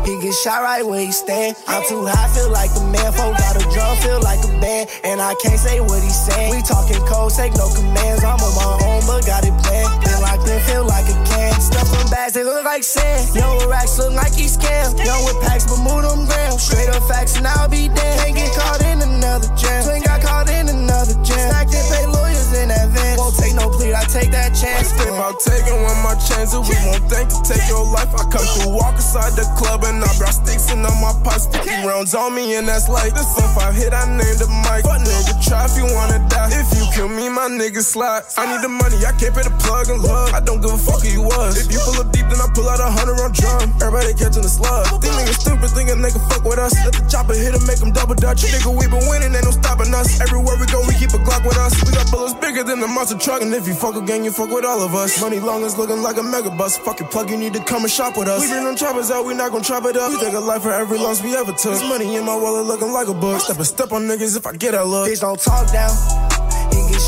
He 0.08 0.16
get 0.24 0.32
shot 0.40 0.64
right 0.64 0.88
where 0.88 1.04
he 1.04 1.12
stand. 1.12 1.60
I'm 1.68 1.84
too 1.84 2.08
high, 2.08 2.32
feel 2.32 2.48
like 2.48 2.72
the 2.72 2.80
man. 2.96 3.12
Folk 3.12 3.36
got 3.36 3.60
a 3.60 3.64
drum, 3.76 3.92
feel 4.00 4.24
like 4.24 4.40
a 4.40 4.52
band. 4.64 4.88
And 5.04 5.20
I 5.20 5.36
can't 5.44 5.60
say 5.60 5.84
what 5.84 6.00
he 6.00 6.08
saying. 6.08 6.56
We 6.56 6.64
talking 6.64 7.04
code, 7.04 7.36
take 7.36 7.52
no 7.60 7.68
commands. 7.76 8.24
I'm 8.24 8.40
on 8.40 8.54
my 8.56 8.88
own, 8.88 9.04
but 9.04 9.28
got 9.28 9.44
it 9.44 9.52
planned. 9.68 9.92
Feel 10.08 10.24
like 10.24 10.40
in, 10.48 10.64
feel 10.64 10.88
like 10.88 11.12
a 11.12 11.18
can. 11.28 11.60
Stuff 11.60 11.92
them 11.92 12.08
bags, 12.08 12.40
they 12.40 12.48
look 12.48 12.64
like 12.64 12.88
sand. 12.88 13.36
Young 13.36 13.60
with 13.60 13.68
racks 13.68 14.00
look 14.00 14.16
like 14.16 14.32
he 14.32 14.48
scam. 14.48 14.96
Young 15.04 15.28
with 15.28 15.44
packs, 15.44 15.68
but 15.68 15.84
move 15.84 16.08
them 16.08 16.24
grams. 16.24 16.64
Straight 16.64 16.88
up 16.88 17.04
facts, 17.04 17.36
and 17.36 17.44
I'll 17.44 17.68
be 17.68 17.92
damned. 17.92 18.24
Can't 18.24 18.32
get 18.32 18.56
caught 18.56 18.80
in 18.88 19.04
another 19.04 19.52
jam. 19.60 19.84
Twin 19.84 20.08
got 20.08 20.24
caught 20.24 20.48
in 20.48 20.72
another 20.72 21.20
jam. 21.20 21.52
Stacked 21.52 21.76
and 21.76 21.88
pay 21.92 22.08
lawyers 22.08 22.56
in 22.56 22.72
advance. 22.72 23.20
Won't 23.20 23.36
take 23.36 23.60
no 23.60 23.68
plea, 23.76 23.92
I 23.92 24.08
take 24.08 24.32
that 24.32 24.56
chance. 24.56 24.67
Think 24.86 25.10
about 25.10 25.40
taking 25.40 25.78
one 25.82 25.98
more 26.06 26.18
chances. 26.22 26.62
We 26.62 26.78
won't 26.86 27.06
think 27.10 27.30
to 27.34 27.40
take 27.42 27.66
your 27.70 27.86
life. 27.86 28.10
I 28.14 28.28
come 28.30 28.46
through, 28.58 28.74
walk 28.76 28.96
inside 28.96 29.34
the 29.34 29.46
club, 29.58 29.84
and 29.84 30.04
I 30.04 30.10
brought 30.18 30.38
sticks 30.38 30.70
and 30.70 30.86
on 30.86 30.98
my 31.02 31.14
pots. 31.24 31.48
50 31.48 31.88
rounds 31.88 32.14
on 32.14 32.36
me, 32.36 32.56
and 32.56 32.68
that's 32.68 32.90
like 32.90 33.14
this. 33.14 33.28
If 33.38 33.58
I 33.58 33.72
hit, 33.74 33.94
I 33.94 34.06
named 34.06 34.38
the 34.38 34.50
mic. 34.66 34.86
Fuck 34.86 35.02
nigga, 35.02 35.34
try 35.42 35.66
if 35.66 35.78
you 35.78 35.88
wanna 35.90 36.22
die. 36.30 36.50
If 36.54 36.70
you 36.78 36.86
kill 36.94 37.10
me, 37.10 37.30
my 37.30 37.50
nigga 37.50 37.82
slide. 37.82 38.24
I 38.38 38.46
need 38.52 38.62
the 38.62 38.70
money, 38.70 38.98
I 39.06 39.14
can't 39.18 39.34
pay 39.34 39.44
the 39.44 39.54
plug 39.62 39.90
and 39.90 40.02
love. 40.02 40.34
I 40.34 40.40
don't 40.42 40.62
give 40.62 40.74
a 40.74 40.78
fuck 40.78 41.02
who 41.02 41.10
you 41.10 41.24
was. 41.24 41.58
If 41.58 41.72
you 41.74 41.80
pull 41.82 41.98
up 41.98 42.12
deep, 42.12 42.28
then 42.30 42.42
I 42.42 42.48
pull 42.54 42.70
out 42.70 42.80
a 42.80 42.90
hundred 42.90 43.18
round 43.18 43.34
drum. 43.34 43.74
Everybody 43.82 44.14
catching 44.14 44.46
the 44.46 44.52
slug. 44.52 44.86
These 45.02 45.14
niggas 45.18 45.40
stupid, 45.42 45.70
thinking 45.74 46.02
they 46.02 46.12
can 46.12 46.22
fuck 46.30 46.44
with 46.46 46.60
us. 46.60 46.74
Let 46.86 46.94
the 46.94 47.06
chopper 47.10 47.34
hit 47.34 47.54
and 47.56 47.66
make 47.66 47.80
them 47.80 47.92
double 47.94 48.16
dutch. 48.16 48.44
Nigga, 48.46 48.70
we 48.70 48.86
been 48.86 49.06
winning, 49.10 49.34
ain't 49.34 49.46
no 49.46 49.54
stopping 49.54 49.94
us. 49.94 50.20
Everywhere 50.22 50.58
we 50.60 50.68
go, 50.68 50.84
we 50.86 50.94
keep 50.98 51.14
a 51.14 51.22
Glock 51.22 51.44
with 51.48 51.58
us. 51.58 51.74
We 51.84 51.92
got 51.92 52.10
bullets 52.12 52.36
bigger 52.38 52.64
than 52.64 52.80
the 52.80 52.88
monster 52.88 53.18
truck. 53.18 53.42
And 53.42 53.54
if 53.54 53.68
you 53.68 53.74
fuck 53.74 53.96
a 53.96 54.02
gang, 54.02 54.24
you 54.24 54.32
fuck 54.32 54.50
with 54.52 54.67
all 54.68 54.82
of 54.82 54.94
us. 54.94 55.20
Money 55.22 55.40
long 55.40 55.64
is 55.64 55.78
looking 55.78 56.02
like 56.04 56.18
a 56.18 56.24
mega 56.24 56.52
bus. 56.52 56.78
Fuck 56.78 57.00
your 57.00 57.10
plug, 57.10 57.32
you 57.32 57.38
need 57.38 57.54
to 57.54 57.64
come 57.64 57.84
and 57.84 57.92
shop 57.92 58.18
with 58.18 58.28
us. 58.28 58.42
We 58.42 58.50
bring 58.50 58.66
them 58.66 58.76
choppers 58.76 59.10
out, 59.10 59.26
we 59.26 59.34
not 59.34 59.52
gon' 59.52 59.64
chop 59.64 59.86
it 59.86 59.96
up. 59.96 60.12
We 60.12 60.20
take 60.20 60.34
a 60.34 60.40
life 60.40 60.62
for 60.62 60.72
every 60.72 61.00
loss 61.00 61.24
we 61.24 61.36
ever 61.36 61.54
took. 61.54 61.74
This 61.74 61.84
money 61.84 62.16
in 62.16 62.26
my 62.26 62.36
wallet 62.36 62.68
looking 62.68 62.92
like 62.92 63.08
a 63.08 63.14
book. 63.14 63.42
Step 63.42 63.60
a 63.60 63.66
step 63.66 63.92
on 63.92 64.04
niggas 64.04 64.38
if 64.38 64.46
I 64.46 64.54
get 64.56 64.74
a 64.74 64.84
look. 64.84 65.10
Bitch, 65.10 65.22
don't 65.22 65.40
talk 65.40 65.72
down. 65.72 66.47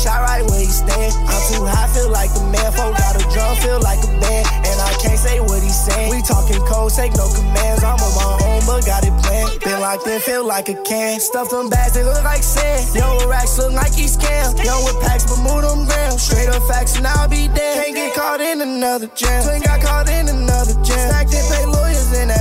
Shot 0.00 0.24
right 0.24 0.40
where 0.48 0.64
he 0.64 0.64
stand. 0.64 1.12
I'm 1.28 1.42
too 1.52 1.60
high, 1.68 1.84
feel 1.92 2.08
like 2.08 2.32
the 2.32 2.40
man. 2.48 2.72
Folk 2.72 2.96
got 2.96 3.20
a 3.20 3.24
drum, 3.28 3.52
feel 3.60 3.84
like 3.84 4.00
a 4.00 4.08
band. 4.16 4.48
And 4.64 4.80
I 4.80 4.96
can't 4.96 5.20
say 5.20 5.44
what 5.44 5.60
he 5.60 5.68
saying. 5.68 6.08
We 6.08 6.24
talking 6.24 6.56
code, 6.64 6.88
take 6.96 7.12
no 7.20 7.28
commands. 7.28 7.84
I'm 7.84 8.00
on 8.00 8.12
my 8.16 8.32
own, 8.48 8.64
but 8.64 8.88
got 8.88 9.04
it 9.04 9.12
planned. 9.20 9.60
Been 9.60 9.76
locked 9.76 10.08
in, 10.08 10.20
feel 10.24 10.40
like 10.40 10.72
a 10.72 10.76
can. 10.88 11.20
Stuff 11.20 11.50
them 11.50 11.68
bags, 11.68 11.92
they 11.92 12.02
look 12.02 12.24
like 12.24 12.42
sand. 12.42 12.96
Young 12.96 13.20
with 13.20 13.28
racks, 13.28 13.58
look 13.58 13.76
like 13.76 13.92
he 13.92 14.08
scam. 14.08 14.56
Young 14.64 14.80
with 14.88 14.96
packs, 15.04 15.28
but 15.28 15.36
move 15.44 15.68
them 15.68 15.84
grams. 15.84 16.22
Straight 16.22 16.48
up 16.48 16.64
facts, 16.64 16.96
and 16.96 17.06
I'll 17.06 17.28
be 17.28 17.52
damned. 17.52 17.84
Can't 17.84 17.94
get 17.94 18.14
caught 18.16 18.40
in 18.40 18.64
another 18.64 19.08
jam. 19.12 19.44
Twin 19.44 19.60
got 19.60 19.84
caught 19.84 20.08
in 20.08 20.32
another 20.32 20.80
jam. 20.80 21.12
Stacked 21.12 21.36
and 21.36 21.44
pay 21.52 21.66
lawyers 21.68 22.08
in 22.16 22.30
advance. 22.30 22.39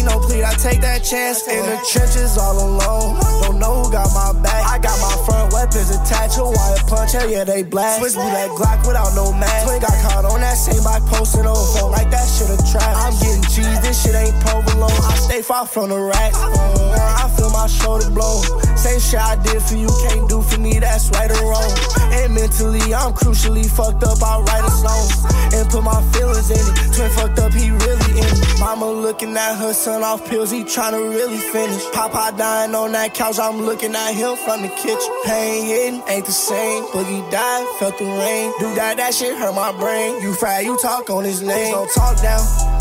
Take 0.00 0.08
no 0.08 0.18
plea, 0.18 0.42
I 0.42 0.54
take 0.56 0.80
that 0.80 1.04
chance. 1.04 1.44
In 1.46 1.60
the 1.60 1.76
trenches 1.92 2.38
all 2.38 2.56
alone. 2.56 3.20
Don't 3.44 3.58
know 3.60 3.84
who 3.84 3.92
got 3.92 4.08
my 4.16 4.32
back. 4.40 4.64
I 4.64 4.80
got 4.80 4.96
my 4.96 5.12
front 5.28 5.52
weapons 5.52 5.92
attached. 5.92 6.40
A 6.40 6.44
wire 6.48 6.80
punch, 6.88 7.12
hell 7.12 7.28
yeah, 7.28 7.44
they 7.44 7.62
blast. 7.62 8.00
Switch 8.00 8.16
me 8.16 8.24
that 8.32 8.48
Glock 8.56 8.80
without 8.88 9.12
no 9.12 9.28
mask. 9.36 9.68
Twin 9.68 9.76
got 9.76 9.92
caught 10.00 10.24
on 10.24 10.40
that 10.40 10.56
same 10.56 10.80
bike 10.80 11.04
posted 11.04 11.44
on 11.44 11.60
phone 11.76 11.92
like 11.92 12.08
that 12.08 12.24
shit 12.24 12.48
a 12.48 12.56
trap. 12.72 12.88
I'm 12.96 13.12
getting 13.20 13.44
cheese, 13.52 13.80
this 13.84 14.00
shit 14.00 14.16
ain't 14.16 14.32
provolone. 14.40 14.88
I 14.88 15.20
stay 15.20 15.42
far 15.42 15.66
from 15.66 15.90
the 15.90 16.00
racks. 16.00 16.40
Uh, 16.40 17.19
my 17.60 17.66
shoulder 17.66 18.08
blow. 18.10 18.40
Same 18.76 19.00
shit 19.00 19.20
I 19.20 19.36
did 19.36 19.62
for 19.62 19.76
you, 19.76 19.90
can't 20.08 20.26
do 20.28 20.40
for 20.40 20.58
me, 20.58 20.78
that's 20.78 21.10
right 21.10 21.30
or 21.30 21.44
wrong. 21.50 21.72
And 22.16 22.34
mentally, 22.34 22.80
I'm 22.94 23.12
crucially 23.12 23.68
fucked 23.68 24.02
up, 24.02 24.22
I 24.22 24.40
write 24.40 24.64
a 24.64 24.70
song. 24.70 25.08
And 25.52 25.68
put 25.68 25.82
my 25.84 26.00
feelings 26.12 26.50
in 26.50 26.56
it. 26.56 26.94
Twin 26.94 27.10
fucked 27.10 27.38
up, 27.38 27.52
he 27.52 27.70
really 27.70 28.12
in 28.16 28.32
it. 28.32 28.60
Mama 28.60 28.90
looking 28.90 29.36
at 29.36 29.56
her 29.56 29.74
son 29.74 30.02
off 30.02 30.26
pills, 30.28 30.50
he 30.50 30.64
tryna 30.64 31.02
really 31.14 31.36
finish. 31.36 31.84
Papa 31.92 32.34
dying 32.38 32.74
on 32.74 32.92
that 32.92 33.12
couch, 33.12 33.38
I'm 33.38 33.60
looking 33.60 33.94
at 33.94 34.12
him 34.12 34.36
from 34.36 34.62
the 34.62 34.68
kitchen. 34.68 35.12
Pain 35.26 35.66
hitting, 35.66 36.02
ain't 36.08 36.24
the 36.24 36.32
same. 36.32 36.84
Boogie 36.94 37.30
died, 37.30 37.66
felt 37.78 37.98
the 37.98 38.06
rain. 38.06 38.52
Do 38.58 38.74
that, 38.76 38.96
that 38.96 39.12
shit 39.12 39.36
hurt 39.36 39.54
my 39.54 39.72
brain. 39.72 40.22
You 40.22 40.32
fry, 40.32 40.60
you 40.60 40.78
talk 40.78 41.10
on 41.10 41.24
his 41.24 41.42
name. 41.42 41.74
Don't 41.74 41.92
talk 41.92 42.22
down. 42.22 42.79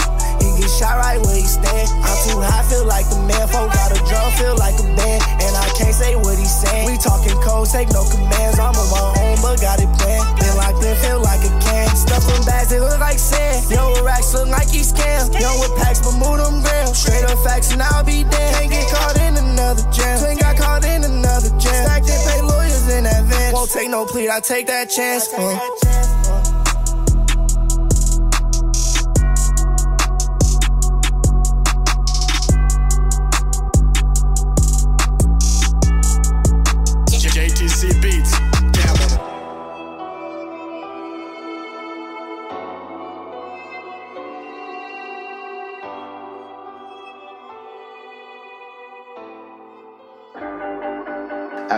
Shot 0.79 0.95
right 0.95 1.19
where 1.19 1.35
he 1.35 1.43
stand. 1.43 1.91
I'm 2.07 2.15
too 2.23 2.39
high, 2.39 2.63
feel 2.71 2.87
like 2.87 3.03
the 3.11 3.19
man. 3.27 3.43
Folk 3.51 3.67
got 3.75 3.91
a 3.91 3.99
drum, 4.07 4.31
feel 4.39 4.55
like 4.55 4.79
a 4.79 4.87
band. 4.95 5.19
And 5.43 5.51
I 5.59 5.67
can't 5.75 5.91
say 5.91 6.15
what 6.15 6.39
he 6.39 6.47
saying. 6.47 6.87
We 6.87 6.95
talking 6.95 7.35
codes, 7.43 7.75
take 7.75 7.91
no 7.91 8.07
commands. 8.07 8.55
I'm 8.63 8.71
on 8.71 8.87
my 8.87 9.03
own, 9.19 9.35
but 9.43 9.59
got 9.59 9.83
it 9.83 9.91
planned. 9.99 10.23
Been 10.39 10.55
locked 10.55 10.79
in, 10.79 10.95
feel 11.03 11.19
like 11.19 11.43
a 11.43 11.51
can. 11.59 11.91
Stuff 11.99 12.23
them 12.23 12.47
bags, 12.47 12.71
they 12.71 12.79
look 12.79 12.95
like 12.95 13.19
sand. 13.19 13.67
Young 13.67 13.91
with 13.91 14.07
racks, 14.07 14.31
look 14.31 14.47
like 14.47 14.71
he 14.71 14.79
scam. 14.79 15.27
Young 15.35 15.59
with 15.59 15.75
packs, 15.83 15.99
but 15.99 16.15
move 16.15 16.39
them 16.39 16.63
grams. 16.63 16.95
Straight 16.95 17.27
up 17.27 17.35
facts, 17.43 17.75
and 17.75 17.83
I'll 17.83 18.07
be 18.07 18.23
damned. 18.23 18.55
Can't 18.55 18.71
get 18.71 18.87
caught 18.87 19.19
in 19.19 19.35
another 19.35 19.83
jam. 19.91 20.15
Twin 20.23 20.39
got 20.39 20.55
caught 20.55 20.87
in 20.87 21.03
another 21.03 21.51
jam. 21.59 21.75
Stacked 21.75 22.07
and 22.07 22.23
pay 22.23 22.39
lawyers 22.39 22.87
in 22.87 23.03
advance. 23.03 23.51
Won't 23.51 23.67
take 23.67 23.91
no 23.91 24.07
plea, 24.07 24.31
I 24.31 24.39
take 24.39 24.71
that 24.71 24.87
chance. 24.87 25.27
Uh. 25.27 26.08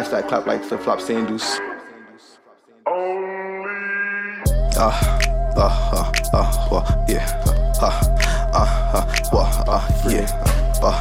Hashtag 0.01 0.27
clap 0.27 0.47
like 0.47 0.63
flip 0.63 0.81
flop 0.81 0.99
sandals. 0.99 1.59
Uh, 4.75 4.89
uh, 5.55 5.69
uh, 5.93 6.11
uh, 6.33 6.67
well, 6.71 7.05
yeah. 7.07 7.29
Uh, 7.79 8.01
uh, 8.51 8.65
uh, 8.95 9.05
well, 9.31 9.63
uh, 9.67 9.85
yeah. 10.09 10.25
Uh, 10.81 10.97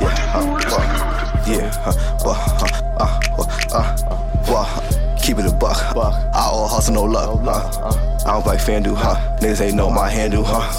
yeah, 0.00 0.14
uh, 0.32 0.46
well, 0.70 0.86
yeah. 1.48 1.74
Uh, 1.84 1.92
well, 2.24 2.38
uh, 2.62 2.85
keep 5.26 5.38
it 5.38 5.46
a 5.46 5.52
buck. 5.52 5.76
I 5.96 6.48
all 6.52 6.68
hustle, 6.68 6.94
no 6.94 7.02
luck. 7.02 7.40
Uh, 7.42 8.22
I 8.24 8.32
don't 8.32 8.42
play 8.42 8.56
FanDuel, 8.56 8.94
huh? 8.94 9.16
Niggas 9.40 9.60
ain't 9.60 9.74
know 9.74 9.90
my 9.90 10.08
handle, 10.08 10.44
huh? 10.44 10.70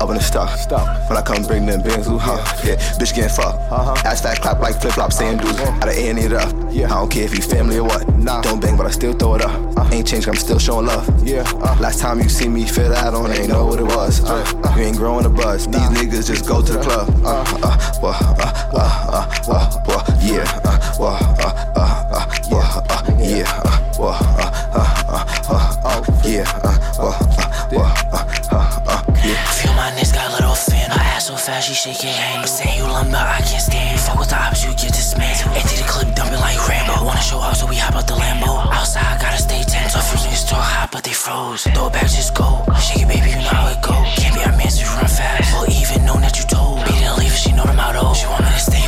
Up 0.00 0.08
in 0.08 0.16
the 0.16 0.22
stuff. 0.22 0.70
When 1.08 1.18
I 1.18 1.22
come 1.22 1.42
bring 1.44 1.66
them 1.66 1.82
bands, 1.82 2.06
huh? 2.06 2.38
Yeah, 2.64 2.76
bitch 2.96 3.14
getting 3.14 3.28
fucked. 3.28 3.60
Ass 4.06 4.22
fat 4.22 4.40
clap 4.40 4.58
like 4.60 4.80
flip 4.80 4.94
flop 4.94 5.12
sandals. 5.12 5.60
Out 5.60 5.88
of 5.88 5.94
and 5.94 6.18
it 6.18 6.32
up. 6.32 6.48
I 6.48 6.88
don't 6.88 7.10
care 7.10 7.24
if 7.24 7.36
you 7.36 7.42
family 7.42 7.76
or 7.76 7.84
what. 7.84 8.06
Don't 8.42 8.60
bang, 8.60 8.78
but 8.78 8.86
I 8.86 8.90
still 8.90 9.12
throw 9.12 9.34
it 9.34 9.42
up. 9.42 9.92
Ain't 9.92 10.06
changed, 10.06 10.28
I'm 10.28 10.34
still 10.36 10.58
showing 10.58 10.86
love. 10.86 11.06
Yeah. 11.26 11.42
Last 11.78 12.00
time 12.00 12.20
you 12.20 12.28
see 12.30 12.48
me 12.48 12.64
fit 12.64 12.92
out 12.92 13.12
on, 13.12 13.30
ain't 13.32 13.48
know 13.48 13.66
what 13.66 13.80
it 13.80 13.84
was. 13.84 14.24
Uh, 14.24 14.74
you 14.76 14.84
ain't 14.84 14.96
growing 14.96 15.26
a 15.26 15.30
buzz. 15.30 15.66
These 15.66 15.90
niggas 15.90 16.26
just 16.26 16.48
go 16.48 16.62
to 16.62 16.72
the 16.72 16.80
club. 16.80 17.08
Uh, 17.22 17.44
uh, 17.62 18.00
well, 18.02 18.14
uh, 18.14 18.70
uh, 18.72 19.26
uh, 19.48 19.82
uh, 19.88 20.18
yeah. 20.22 20.60
Uh, 20.64 20.96
well, 20.98 21.18
uh, 21.40 21.72
uh, 21.76 22.26
uh, 22.52 22.82
uh, 22.88 23.16
yeah. 23.18 23.62
Uh, 23.64 23.79
uh, 24.08 24.40
yeah. 26.24 26.44
Feel 29.52 29.74
my 29.74 29.90
niggas 29.92 30.14
got 30.14 30.32
lit 30.32 30.44
off 30.44 30.64
fan. 30.64 30.90
Her 30.90 31.00
ass 31.00 31.26
so 31.26 31.36
fast, 31.36 31.68
she 31.68 31.74
shake 31.74 32.02
your 32.02 32.12
hand. 32.12 32.48
Saying 32.48 32.78
you 32.78 32.84
lumber, 32.84 33.16
I 33.16 33.40
can't 33.42 33.62
stand. 33.62 34.00
Fuck 34.00 34.18
with 34.18 34.30
the 34.30 34.36
ops, 34.40 34.64
you 34.64 34.70
get 34.70 34.92
dismantled. 34.94 35.56
Empty 35.56 35.76
the 35.76 35.88
clip, 35.88 36.14
dumping 36.14 36.40
like 36.40 36.56
Rambo. 36.68 37.04
Wanna 37.04 37.20
show 37.20 37.38
off, 37.38 37.56
so 37.56 37.66
we 37.66 37.76
hop 37.76 37.94
out 37.94 38.06
the 38.06 38.14
Lambo. 38.14 38.64
Outside, 38.72 39.20
gotta 39.20 39.38
stay 39.38 39.62
tense. 39.62 39.94
Our 39.94 40.02
few 40.02 40.18
niggas 40.24 40.48
talk 40.48 40.64
hot, 40.64 40.88
but 40.92 41.04
they 41.04 41.12
froze. 41.12 41.64
Throw 41.64 41.88
it 41.88 41.92
back, 41.92 42.08
just 42.08 42.34
go. 42.34 42.64
Shake 42.80 43.02
it, 43.02 43.08
baby, 43.08 43.30
you 43.30 43.36
know 43.36 43.54
how 43.54 43.68
it 43.68 43.80
go. 43.82 43.94
Can't 44.16 44.34
be 44.34 44.40
our 44.42 44.56
man, 44.56 44.70
so 44.70 44.82
you 44.82 44.90
run 44.96 45.06
fast. 45.06 45.52
Well, 45.52 45.68
even 45.70 46.04
know 46.04 46.16
that 46.20 46.38
you 46.38 46.44
told. 46.44 46.84
Beat 46.86 46.98
didn't 47.00 47.18
leave 47.18 47.36
she 47.36 47.52
know 47.52 47.64
the 47.64 47.74
motto. 47.74 48.14
She 48.14 48.26
want 48.26 48.44
me 48.44 48.50
to 48.50 48.60
stay, 48.60 48.84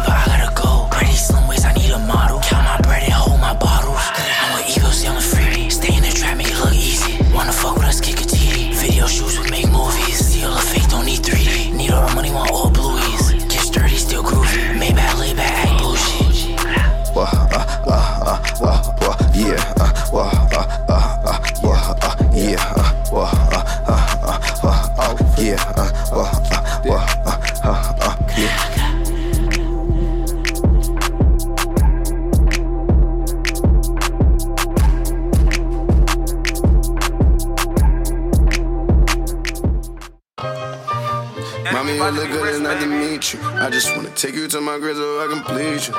to 44.52 44.61
my 44.61 44.78
so 44.78 45.18
I 45.18 45.26
can 45.32 45.42
please 45.44 45.88
you. 45.88 45.94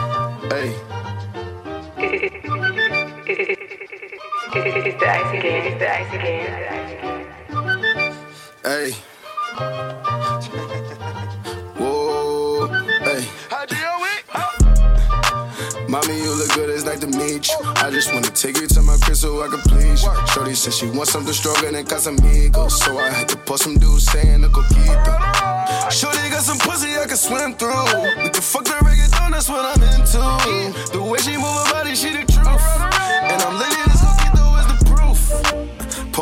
Hey. 0.48 0.76
It's 1.98 2.46
the 5.02 5.10
ice 5.10 5.40
again, 5.40 5.66
it's 5.66 5.80
the 5.80 5.92
ice 5.92 6.14
again. 6.14 6.33
You 18.64 18.68
to 18.70 18.82
my 18.82 18.98
crib 18.98 19.18
so 19.18 19.44
I 19.44 19.48
can 19.48 19.60
please 19.62 20.04
you. 20.04 20.28
Shorty 20.28 20.54
said 20.56 20.74
she 20.74 20.88
wants 20.88 21.12
something 21.12 21.34
stronger 21.34 21.72
than 21.72 21.86
Casamigos. 21.86 22.72
So 22.72 22.98
I 22.98 23.10
had 23.10 23.28
to 23.30 23.38
pour 23.38 23.58
some 23.58 23.78
dudes 23.78 24.06
saying 24.06 24.44
a 24.44 24.48
coquito. 24.48 25.92
Shorty 25.92 26.30
got 26.30 26.44
some 26.44 26.60
pussy 26.60 26.96
I 26.96 27.06
can 27.06 27.18
swim 27.18 27.54
through. 27.56 27.86
We 28.24 28.30
can 28.30 28.42
fuck 28.42 28.64
the 28.64 28.72
reggaeton, 28.72 29.32
that's 29.32 29.50
what 29.50 29.66
I'm 29.66 29.84
into. 29.84 30.92
The 30.92 31.04
way 31.04 31.20
she 31.20 31.36
move 31.36 31.56
her 31.68 31.74
body, 31.74 31.96
she 31.96 32.10
the 32.12 32.24
truth. 32.32 32.93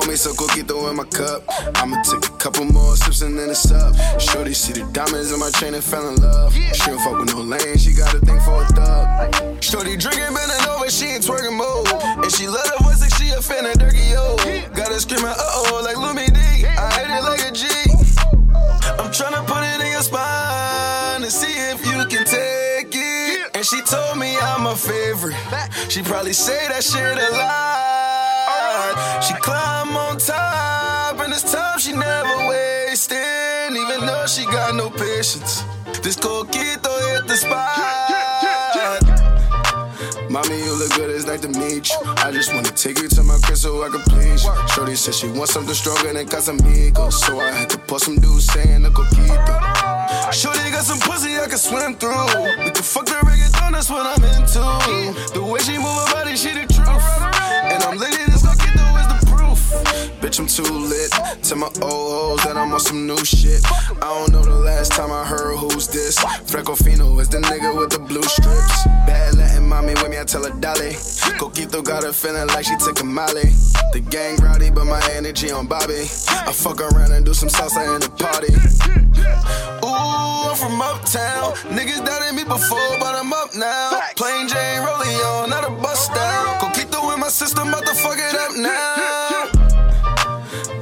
Pour 0.01 0.09
me 0.09 0.15
some 0.15 0.33
coquito 0.33 0.89
in 0.89 0.95
my 0.95 1.03
cup. 1.03 1.43
I'ma 1.75 2.01
take 2.01 2.25
a 2.25 2.33
couple 2.37 2.65
more 2.65 2.95
sips 2.95 3.21
and 3.21 3.37
then 3.37 3.51
it's 3.51 3.69
up. 3.69 3.93
Shorty 4.19 4.53
see 4.53 4.73
the 4.73 4.89
diamonds 4.91 5.31
in 5.31 5.39
my 5.39 5.51
chain 5.51 5.75
and 5.75 5.83
fell 5.83 6.09
in 6.09 6.15
love. 6.15 6.55
She 6.55 6.89
don't 6.89 6.99
fuck 7.01 7.19
with 7.19 7.35
no 7.35 7.41
lane, 7.41 7.77
she 7.77 7.93
got 7.93 8.11
a 8.15 8.19
thing 8.19 8.39
for 8.41 8.63
a 8.63 8.65
thug. 8.73 9.63
Shorty 9.63 9.97
drinking, 9.97 10.33
bending 10.33 10.65
over, 10.73 10.89
she 10.89 11.05
ain't 11.05 11.23
twerking 11.23 11.55
mode. 11.55 11.85
And 12.17 12.31
she 12.31 12.47
love 12.47 12.65
the 12.65 12.83
voice 12.83 12.99
like 12.99 13.13
she 13.13 13.29
a 13.29 13.41
fan 13.41 13.67
of 13.67 13.77
Dirty 13.77 14.01
Yo. 14.09 14.37
Got 14.73 14.89
her 14.89 14.97
screaming, 14.97 15.37
uh 15.37 15.69
oh, 15.69 15.81
like 15.85 15.97
Lumidee. 15.97 16.65
I 16.65 16.89
hate 16.97 17.13
it 17.13 17.21
like 17.21 17.45
a 17.45 17.51
G. 17.53 17.67
I'm 18.97 19.13
tryna 19.13 19.45
put 19.45 19.61
it 19.61 19.85
in 19.85 19.91
your 19.91 20.01
spine 20.01 21.21
and 21.21 21.31
see 21.31 21.53
if 21.69 21.85
you 21.85 22.01
can 22.09 22.25
take 22.25 22.89
it. 22.89 23.51
And 23.53 23.63
she 23.63 23.79
told 23.83 24.17
me 24.17 24.35
I'm 24.39 24.65
a 24.65 24.75
favorite. 24.75 25.37
She 25.89 26.01
probably 26.01 26.33
say 26.33 26.67
that 26.69 26.83
shit 26.83 27.05
a 27.05 27.37
lot. 27.37 27.90
She 29.21 29.33
climb 29.35 29.95
on 29.95 30.17
top, 30.17 31.19
and 31.19 31.31
it's 31.31 31.51
time 31.51 31.79
she 31.79 31.93
never 31.93 32.47
wasting, 32.47 33.17
even 33.69 34.05
though 34.05 34.25
she 34.25 34.45
got 34.45 34.75
no 34.75 34.89
patience. 34.89 35.63
This 36.01 36.17
coquito 36.17 36.93
hit 37.13 37.27
the 37.27 37.35
spot. 37.37 38.01
Mommy, 40.31 40.57
you 40.63 40.73
look 40.73 40.93
good, 40.95 41.09
it's 41.11 41.25
nice 41.25 41.41
to 41.41 41.49
meet 41.49 41.89
you. 41.89 41.97
I 42.17 42.31
just 42.31 42.53
wanna 42.53 42.71
take 42.71 42.99
you 42.99 43.09
to 43.09 43.21
my 43.23 43.37
crib 43.43 43.57
so 43.57 43.83
I 43.83 43.89
can 43.89 44.01
please 44.03 44.43
you. 44.45 44.53
Shorty 44.73 44.95
said 44.95 45.13
she 45.13 45.27
wants 45.27 45.51
something 45.53 45.75
stronger 45.75 46.13
than 46.13 46.25
Casamigos. 46.25 47.13
So 47.13 47.39
I 47.39 47.51
had 47.51 47.69
to 47.71 47.77
pour 47.77 47.99
some 47.99 48.15
dudes 48.15 48.45
saying 48.47 48.83
the 48.83 48.89
coquito. 48.89 50.33
Shorty 50.33 50.71
got 50.71 50.85
some 50.85 50.99
pussy 50.99 51.37
I 51.37 51.47
can 51.47 51.57
swim 51.57 51.95
through. 51.95 52.25
We 52.63 52.71
can 52.71 52.81
fuck 52.81 53.05
the 53.05 53.19
reggaeton, 53.27 53.73
that's 53.73 53.89
what 53.89 54.05
I'm 54.07 54.23
into. 54.33 54.63
The 55.33 55.43
way 55.43 55.59
she 55.59 55.77
move 55.77 56.07
her 56.07 56.13
body, 56.13 56.37
she 56.37 56.53
the 56.53 56.65
truth. 56.73 57.05
And 57.69 57.83
I'm 57.83 57.97
lit, 57.97 58.11
this 58.11 58.41
coquito 58.41 58.41
is 58.41 58.41
the 58.41 58.55
proof. 58.55 58.70
Bitch, 60.21 60.39
I'm 60.39 60.47
too 60.47 60.63
lit. 60.63 61.11
Tell 61.43 61.57
my 61.57 61.67
old 61.81 62.39
hoes 62.39 62.43
that 62.43 62.55
I'm 62.57 62.73
on 62.73 62.79
some 62.79 63.07
new 63.07 63.23
shit. 63.25 63.61
I 64.01 64.07
don't 64.07 64.31
know 64.31 64.43
the 64.43 64.55
last 64.55 64.91
time 64.91 65.11
I 65.11 65.25
heard 65.25 65.57
who's 65.57 65.87
this. 65.87 66.19
Frecofino 66.45 67.19
is 67.19 67.29
the 67.29 67.39
nigga 67.39 67.75
with 67.77 67.91
the 67.91 67.99
blue 67.99 68.23
strips. 68.23 68.85
Bad 69.07 69.35
Latin 69.35 69.67
mommy 69.67 69.93
with 69.93 70.09
me, 70.09 70.19
I 70.19 70.23
tell 70.23 70.43
her 70.43 70.57
Dolly. 70.59 70.93
Coquito 71.39 71.83
got 71.83 72.03
her 72.03 72.13
feeling 72.13 72.47
like 72.47 72.65
she 72.65 72.75
took 72.77 72.99
a 72.99 73.03
Molly. 73.03 73.49
The 73.93 73.99
gang 74.09 74.37
rowdy, 74.37 74.69
but 74.69 74.85
my 74.85 75.01
energy 75.11 75.51
on 75.51 75.67
Bobby. 75.67 76.07
I 76.29 76.53
fuck 76.53 76.81
around 76.81 77.11
and 77.11 77.25
do 77.25 77.33
some 77.33 77.49
salsa 77.49 77.95
in 77.95 78.01
the 78.01 78.09
party. 78.21 78.53
Ooh, 79.83 80.49
I'm 80.49 80.55
from 80.55 80.81
uptown. 80.81 81.53
Niggas 81.73 82.05
doubted 82.05 82.35
me 82.35 82.43
before, 82.43 82.93
but 82.99 83.15
I'm 83.15 83.33
up 83.33 83.55
now. 83.55 83.99
Plain 84.15 84.47
Jane 84.47 84.79
rolling 84.85 85.17
on, 85.33 85.49
not 85.49 85.67
a 85.67 85.71
bust 85.71 86.13
down. 86.13 86.59
Coquito 86.59 87.13
in 87.13 87.19
my 87.19 87.27
system, 87.27 87.69
about 87.69 87.85
to 87.85 87.95
fuck 87.95 88.17
it 88.17 88.35
up 88.35 88.55
now. 88.55 89.40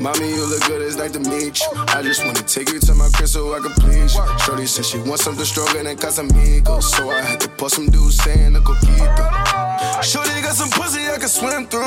Mommy, 0.01 0.29
you 0.29 0.45
look 0.45 0.63
good, 0.65 0.81
it's 0.81 0.95
nice 0.95 1.11
to 1.11 1.19
meet 1.19 1.59
you. 1.59 1.67
I 1.89 2.01
just 2.01 2.23
wanna 2.23 2.41
take 2.43 2.71
you 2.71 2.79
to 2.79 2.93
my 2.95 3.09
crib 3.09 3.27
so 3.27 3.53
I 3.53 3.59
can 3.59 3.73
please 3.73 4.15
you. 4.15 4.23
Shorty 4.39 4.65
said 4.65 4.85
she 4.85 4.97
wants 4.99 5.25
something 5.25 5.43
stronger 5.43 5.83
than 5.83 5.97
Casamigos. 5.97 6.83
So 6.83 7.09
I 7.09 7.21
had 7.21 7.41
to 7.41 7.49
pour 7.49 7.69
some 7.69 7.89
dudes 7.89 8.15
saying 8.23 8.55
a 8.55 8.61
coquito. 8.61 9.27
Shorty 10.01 10.41
got 10.41 10.55
some 10.55 10.69
pussy 10.69 11.09
I 11.09 11.17
can 11.17 11.27
swim 11.27 11.67
through. 11.67 11.83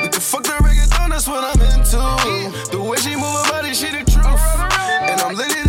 We 0.00 0.08
can 0.08 0.20
fuck 0.20 0.44
the 0.44 0.50
reggaeton, 0.62 1.10
that's 1.10 1.26
what 1.26 1.42
I'm 1.42 1.60
into. 1.74 1.98
The 2.70 2.80
way 2.80 2.98
she 2.98 3.16
move 3.16 3.34
her 3.34 3.50
body, 3.50 3.74
she 3.74 3.90
the 3.90 4.04
truth. 4.04 4.44
And 5.10 5.20
I'm 5.20 5.34
lit, 5.34 5.65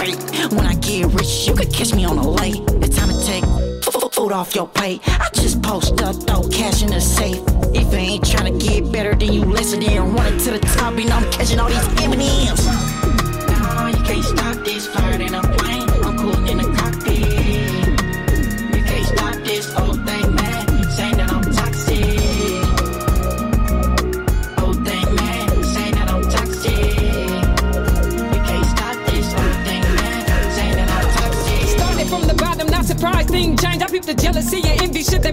great. 0.00 0.16
When 0.52 0.66
I 0.66 0.74
get 0.76 1.06
rich, 1.12 1.46
you 1.46 1.54
could 1.54 1.72
catch 1.72 1.94
me 1.94 2.04
on 2.04 2.16
a 2.16 2.28
lake. 2.28 2.62
It's 2.82 2.96
time 2.96 3.10
to 3.10 3.24
take 3.24 3.44
food 4.12 4.32
off 4.32 4.54
your 4.54 4.66
plate. 4.66 5.00
I 5.06 5.28
just 5.34 5.62
post 5.62 6.00
up, 6.02 6.16
throw 6.26 6.42
cash 6.48 6.82
in 6.82 6.90
the 6.90 7.00
safe. 7.00 7.42
If 7.74 7.92
you 7.92 7.98
ain't 7.98 8.24
tryna 8.24 8.58
get 8.60 8.90
better, 8.92 9.14
then 9.14 9.32
you 9.32 9.44
listen 9.44 9.82
and 9.82 10.14
run 10.14 10.34
it 10.34 10.38
to 10.40 10.52
the 10.52 10.58
top, 10.58 10.94
and 10.94 11.10
I'm 11.10 11.30
catching 11.32 11.60
all 11.60 11.68
these 11.68 12.02
M&Ms. 12.02 12.89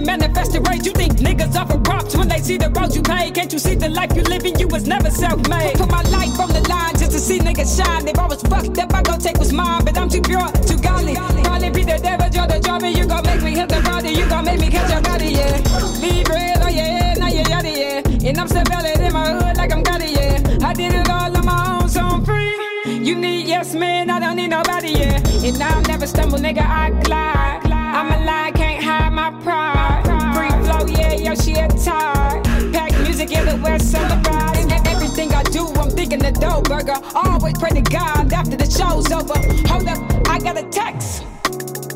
Envy 0.09 0.25
shit 0.25 0.35
that 0.35 0.35
manifest 0.35 0.53
the 0.53 0.61
rage. 0.61 0.85
You 0.85 0.93
think 0.93 1.13
niggas 1.19 1.55
offer 1.55 1.77
props 1.79 2.15
when 2.15 2.27
they 2.27 2.39
see 2.39 2.57
the 2.57 2.69
road 2.69 2.95
you 2.95 3.01
pay? 3.01 3.31
Can't 3.31 3.51
you 3.51 3.59
see 3.59 3.75
the 3.75 3.89
life 3.89 4.15
you 4.15 4.23
living? 4.23 4.59
You 4.59 4.67
was 4.67 4.87
never 4.87 5.09
self-made. 5.09 5.75
Put 5.75 5.89
my 5.89 6.01
life 6.03 6.39
on 6.39 6.49
the 6.49 6.61
line 6.69 6.95
just 6.97 7.11
to 7.11 7.19
see 7.19 7.39
niggas 7.39 7.77
shine. 7.77 8.07
If 8.07 8.19
I 8.19 8.27
was 8.27 8.41
fucked 8.43 8.77
up, 8.77 8.93
I 8.93 9.01
go 9.01 9.17
take 9.17 9.37
what's 9.37 9.51
mine. 9.51 9.83
But 9.85 9.97
I'm 9.97 10.09
too 10.09 10.21
pure, 10.21 10.47
too 10.67 10.77
godly. 10.77 11.15
Probably 11.15 11.69
be 11.69 11.83
the 11.83 11.99
devil, 11.99 12.27
you're 12.33 12.47
the 12.47 12.57
and 12.87 12.97
you 12.97 13.07
gon' 13.07 13.23
make 13.25 13.41
me 13.41 13.51
hit 13.51 13.69
the 13.69 13.81
body. 13.81 14.09
You 14.11 14.27
gon' 14.29 14.45
make 14.45 14.59
me 14.59 14.69
catch 14.69 14.89
your 14.91 15.01
body, 15.01 15.29
yeah. 15.31 15.57
Leave 16.01 16.27
red 16.27 16.57
on 16.57 16.63
oh, 16.63 16.69
your 16.69 16.85
head, 16.85 17.17
now 17.19 17.27
you're 17.27 17.47
yada, 17.47 17.69
yeah. 17.69 18.29
And 18.29 18.39
I'm 18.39 18.47
still 18.47 18.61
in 18.61 19.13
my 19.13 19.33
hood 19.33 19.57
like 19.57 19.71
I'm 19.73 19.83
got 19.83 20.01
it, 20.01 20.11
yeah. 20.11 20.67
I 20.67 20.73
did 20.73 20.93
it 20.93 21.09
all 21.09 21.35
on 21.35 21.45
my 21.45 21.79
own, 21.81 21.89
so 21.89 22.01
I'm 22.01 22.23
free. 22.23 22.55
You 22.85 23.15
need 23.15 23.47
yes, 23.47 23.73
man, 23.73 24.09
I 24.09 24.19
don't 24.19 24.35
need 24.35 24.49
nobody, 24.49 24.91
yeah. 24.91 25.17
And 25.43 25.61
I'll 25.61 25.81
never 25.81 26.07
stumble, 26.07 26.37
nigga, 26.37 26.61
I 26.61 26.91
glide. 27.03 27.66
I'm 27.97 28.11
a 28.11 28.25
lie, 28.25 28.51
can't 28.53 28.83
hide 28.83 29.11
my 29.11 29.31
pride. 29.41 30.03
Free 30.35 30.53
flow, 30.63 30.85
yeah, 30.85 31.13
yo, 31.13 31.33
she 31.33 31.53
a 31.53 31.67
tired. 31.67 32.43
Pack 32.71 32.91
music 32.99 33.35
everywhere, 33.35 33.79
celebrate. 33.79 34.71
And 34.71 34.71
everything 34.85 35.33
I 35.33 35.41
do, 35.41 35.65
I'm 35.65 35.89
thinking 35.89 36.19
the 36.19 36.31
dough 36.31 36.61
burger. 36.61 36.93
Always 37.15 37.57
pray 37.57 37.71
to 37.71 37.81
God 37.81 38.31
after 38.31 38.55
the 38.55 38.69
show's 38.69 39.11
over. 39.11 39.33
Hold 39.67 39.87
up, 39.87 39.97
I 40.29 40.37
got 40.37 40.59
a 40.59 40.69
text. 40.69 41.23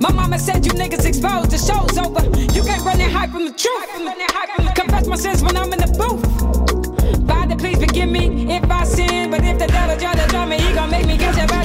My 0.01 0.11
mama 0.11 0.39
said 0.39 0.65
you 0.65 0.71
niggas 0.71 1.05
exposed, 1.05 1.51
the 1.51 1.59
show's 1.59 1.95
over. 1.99 2.23
You 2.51 2.63
can't 2.63 2.83
run 2.83 2.99
and 2.99 3.11
hide 3.11 3.29
from 3.29 3.45
the 3.45 3.53
truth. 3.53 4.73
Confess 4.73 5.05
my 5.05 5.15
sins 5.15 5.43
when 5.43 5.55
I'm 5.55 5.71
in 5.71 5.81
the 5.81 5.91
booth. 6.01 6.25
Father, 7.27 7.55
please 7.55 7.77
forgive 7.77 8.09
me 8.09 8.51
if 8.51 8.63
I 8.71 8.85
sin. 8.85 9.29
But 9.29 9.43
if 9.43 9.59
the 9.59 9.67
devil 9.67 9.95
try 9.97 10.15
to 10.15 10.27
draw 10.29 10.47
me, 10.47 10.57
he 10.57 10.73
gon' 10.73 10.89
make 10.89 11.05
me 11.05 11.15
catch 11.19 11.47
body, 11.47 11.60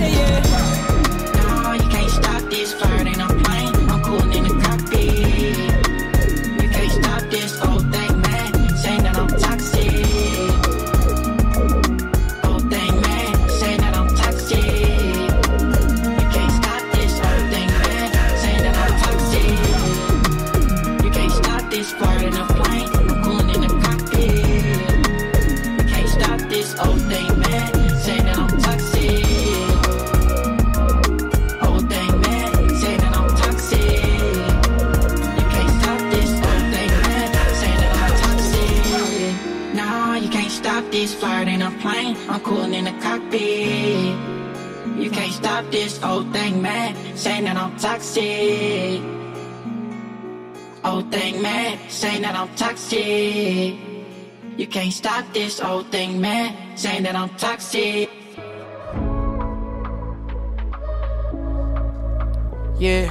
toxic. 52.87 53.75
You 54.57 54.67
can't 54.67 54.93
stop 54.93 55.25
this 55.33 55.61
old 55.61 55.91
thing, 55.91 56.21
man, 56.21 56.77
saying 56.77 57.03
that 57.03 57.15
I'm 57.15 57.29
toxic. 57.31 58.11
Yeah, 62.79 63.11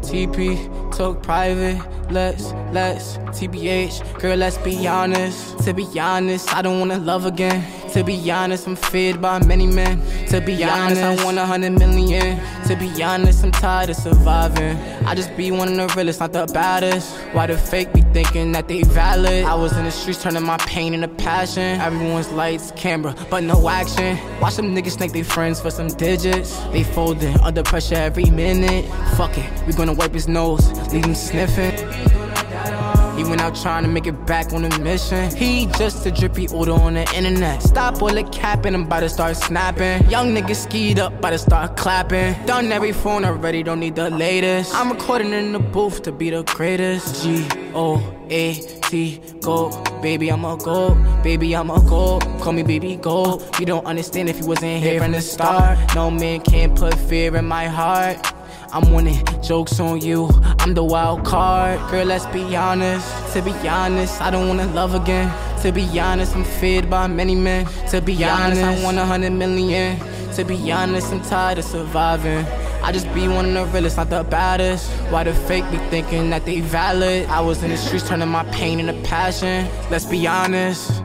TP, 0.00 0.56
talk 0.96 1.22
private. 1.22 1.80
Let's, 2.10 2.52
let's, 2.72 3.16
TBH. 3.38 4.20
Girl, 4.20 4.36
let's 4.36 4.58
be 4.58 4.86
honest. 4.86 5.58
To 5.60 5.72
be 5.72 5.86
honest, 5.98 6.54
I 6.54 6.62
don't 6.62 6.78
wanna 6.78 6.98
love 6.98 7.24
again. 7.26 7.62
To 7.92 8.02
be 8.02 8.30
honest, 8.30 8.66
I'm 8.66 8.74
feared 8.74 9.20
by 9.20 9.38
many 9.44 9.66
men. 9.66 10.00
To 10.28 10.40
be 10.40 10.64
honest, 10.64 11.02
I 11.02 11.22
want 11.24 11.36
a 11.36 11.44
hundred 11.44 11.72
million. 11.72 12.40
To 12.66 12.74
be 12.76 13.02
honest, 13.02 13.44
I'm 13.44 13.52
tired 13.52 13.90
of 13.90 13.96
surviving. 13.96 14.78
I 15.04 15.14
just 15.14 15.36
be 15.36 15.50
one 15.50 15.68
of 15.68 15.76
the 15.76 15.94
realest, 15.94 16.20
not 16.20 16.32
the 16.32 16.46
baddest. 16.46 17.14
Why 17.34 17.46
the 17.46 17.58
fake 17.58 17.92
be 17.92 18.00
thinking 18.14 18.52
that 18.52 18.66
they 18.66 18.82
valid? 18.82 19.44
I 19.44 19.54
was 19.54 19.76
in 19.76 19.84
the 19.84 19.90
streets 19.90 20.22
turning 20.22 20.42
my 20.42 20.56
pain 20.58 20.94
into 20.94 21.08
passion. 21.08 21.80
Everyone's 21.82 22.30
lights, 22.30 22.72
camera, 22.76 23.14
but 23.28 23.42
no 23.44 23.68
action. 23.68 24.18
Watch 24.40 24.56
them 24.56 24.74
niggas 24.74 24.92
snake 24.92 25.12
they 25.12 25.22
friends 25.22 25.60
for 25.60 25.70
some 25.70 25.88
digits. 25.88 26.58
They 26.72 26.84
folding 26.84 27.38
under 27.40 27.62
pressure 27.62 27.96
every 27.96 28.30
minute. 28.30 28.86
Fuck 29.18 29.36
it, 29.36 29.66
we 29.66 29.74
gonna 29.74 29.92
wipe 29.92 30.14
his 30.14 30.28
nose, 30.28 30.66
leave 30.92 31.04
him 31.04 31.14
sniffing. 31.14 32.11
He 33.22 33.28
went 33.28 33.40
out 33.40 33.54
trying 33.54 33.84
to 33.84 33.88
make 33.88 34.08
it 34.08 34.26
back 34.26 34.52
on 34.52 34.64
a 34.64 34.78
mission. 34.80 35.30
He 35.36 35.66
just 35.78 36.04
a 36.04 36.10
drippy 36.10 36.48
order 36.48 36.72
on 36.72 36.94
the 36.94 37.02
internet. 37.14 37.62
Stop 37.62 38.02
all 38.02 38.12
the 38.12 38.24
capping, 38.24 38.74
I'm 38.74 38.82
about 38.82 39.00
to 39.00 39.08
start 39.08 39.36
snapping. 39.36 40.10
Young 40.10 40.34
niggas 40.34 40.64
skied 40.64 40.98
up, 40.98 41.12
about 41.12 41.30
to 41.30 41.38
start 41.38 41.76
clapping. 41.76 42.34
Done 42.46 42.72
every 42.72 42.90
phone 42.90 43.24
already, 43.24 43.62
don't 43.62 43.78
need 43.78 43.94
the 43.94 44.10
latest. 44.10 44.74
I'm 44.74 44.90
recording 44.90 45.32
in 45.32 45.52
the 45.52 45.60
booth 45.60 46.02
to 46.02 46.10
be 46.10 46.30
the 46.30 46.42
greatest. 46.42 47.22
G 47.22 47.46
O 47.74 48.02
A 48.28 48.54
T, 48.54 49.20
go, 49.40 49.70
baby, 50.02 50.28
I'm 50.28 50.44
a 50.44 50.56
go, 50.56 50.96
baby, 51.22 51.54
I'm 51.54 51.70
a 51.70 51.80
go. 51.80 52.18
Call 52.40 52.52
me 52.54 52.64
baby, 52.64 52.96
go. 52.96 53.40
You 53.60 53.66
don't 53.66 53.86
understand 53.86 54.30
if 54.30 54.40
you 54.40 54.46
wasn't 54.46 54.82
here 54.82 55.00
from 55.00 55.12
the 55.12 55.20
start. 55.20 55.78
No 55.94 56.10
man 56.10 56.40
can 56.40 56.74
put 56.74 56.92
fear 56.94 57.36
in 57.36 57.46
my 57.46 57.66
heart. 57.66 58.18
I'm 58.74 58.90
winning 58.90 59.22
jokes 59.42 59.78
on 59.80 60.00
you. 60.00 60.30
I'm 60.60 60.72
the 60.72 60.82
wild 60.82 61.26
card. 61.26 61.78
Girl, 61.90 62.06
let's 62.06 62.24
be 62.26 62.56
honest. 62.56 63.06
To 63.34 63.42
be 63.42 63.52
honest, 63.68 64.18
I 64.22 64.30
don't 64.30 64.48
wanna 64.48 64.66
love 64.72 64.94
again. 64.94 65.30
To 65.60 65.72
be 65.72 66.00
honest, 66.00 66.34
I'm 66.34 66.44
feared 66.44 66.88
by 66.88 67.06
many 67.06 67.34
men. 67.34 67.66
To 67.90 68.00
be 68.00 68.24
honest, 68.24 68.62
I 68.62 68.82
want 68.82 68.96
a 68.96 69.04
hundred 69.04 69.32
million. 69.32 69.98
To 70.36 70.44
be 70.44 70.72
honest, 70.72 71.12
I'm 71.12 71.20
tired 71.20 71.58
of 71.58 71.64
surviving. 71.64 72.46
I 72.82 72.92
just 72.92 73.12
be 73.12 73.28
one 73.28 73.54
of 73.54 73.66
the 73.68 73.74
realest, 73.74 73.98
not 73.98 74.08
the 74.08 74.24
baddest. 74.24 74.90
Why 75.10 75.24
the 75.24 75.34
fake 75.34 75.70
be 75.70 75.76
thinking 75.90 76.30
that 76.30 76.46
they 76.46 76.60
valid? 76.60 77.28
I 77.28 77.42
was 77.42 77.62
in 77.62 77.70
the 77.70 77.76
streets 77.76 78.08
turning 78.08 78.28
my 78.28 78.44
pain 78.44 78.80
into 78.80 78.94
passion. 79.06 79.68
Let's 79.90 80.06
be 80.06 80.26
honest. 80.26 81.02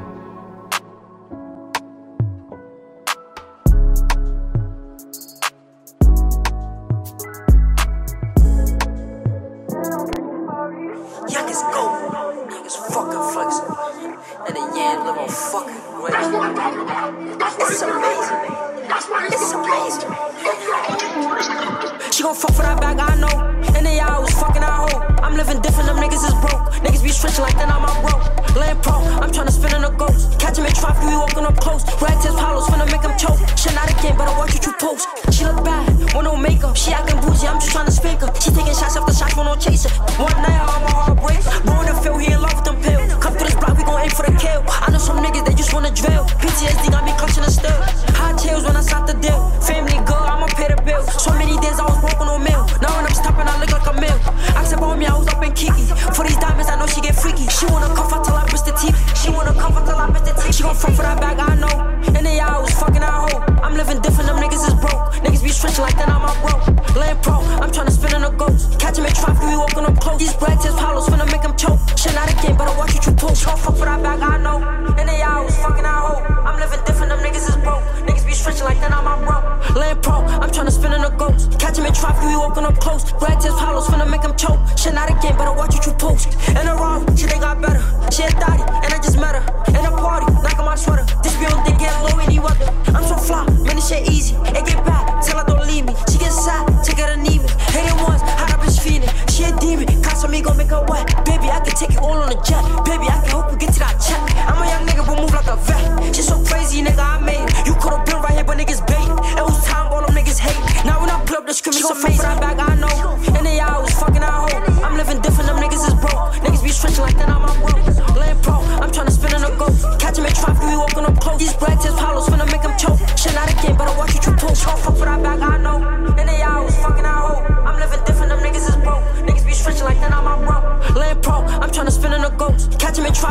Cost 100.67 100.83
me 100.83 100.85
gon' 100.85 100.85
make 100.85 101.11
her 101.11 101.15
wet. 101.15 101.25
Baby, 101.25 101.49
I 101.49 101.59
can 101.59 101.75
take 101.75 101.91
it 101.91 101.97
all 101.97 102.17
on 102.17 102.31
a 102.31 102.35
jet. 102.43 102.63
Baby, 102.85 103.07
I 103.07 103.19
can 103.21 103.29
help 103.29 103.51
you 103.51 103.57
get 103.57 103.73
to 103.73 103.79
that 103.79 103.97
check. 103.99 104.21
I'm 104.47 104.61
a 104.61 104.67
young 104.67 104.85
nigga, 104.87 105.05
but 105.05 105.19
move 105.19 105.33
like 105.33 105.47
a 105.47 105.55
vet. 105.55 106.15
She 106.15 106.21
so 106.21 106.43
crazy, 106.43 106.81
nigga, 106.83 106.99
I 106.99 107.19
made 107.19 107.43
it. 107.43 107.65
You 107.65 107.75
could've 107.75 108.05
been 108.05 108.21
right 108.21 108.33
here, 108.33 108.43
but 108.43 108.57
niggas 108.57 108.85
bait. 108.87 109.07
It 109.37 109.43
was 109.43 109.63
time, 109.65 109.91
all 109.91 110.05
them 110.05 110.15
niggas 110.15 110.39
hate. 110.39 110.85
Now 110.85 110.99
when 110.99 111.09
I 111.09 111.23
pull 111.25 111.37
up 111.37 111.47
the 111.47 111.53
screen, 111.53 111.75
it's 111.75 111.89
amazing. 111.89 112.17
That 112.17 112.41
bag, 112.41 112.59
I 112.59 112.75
know. 112.75 113.16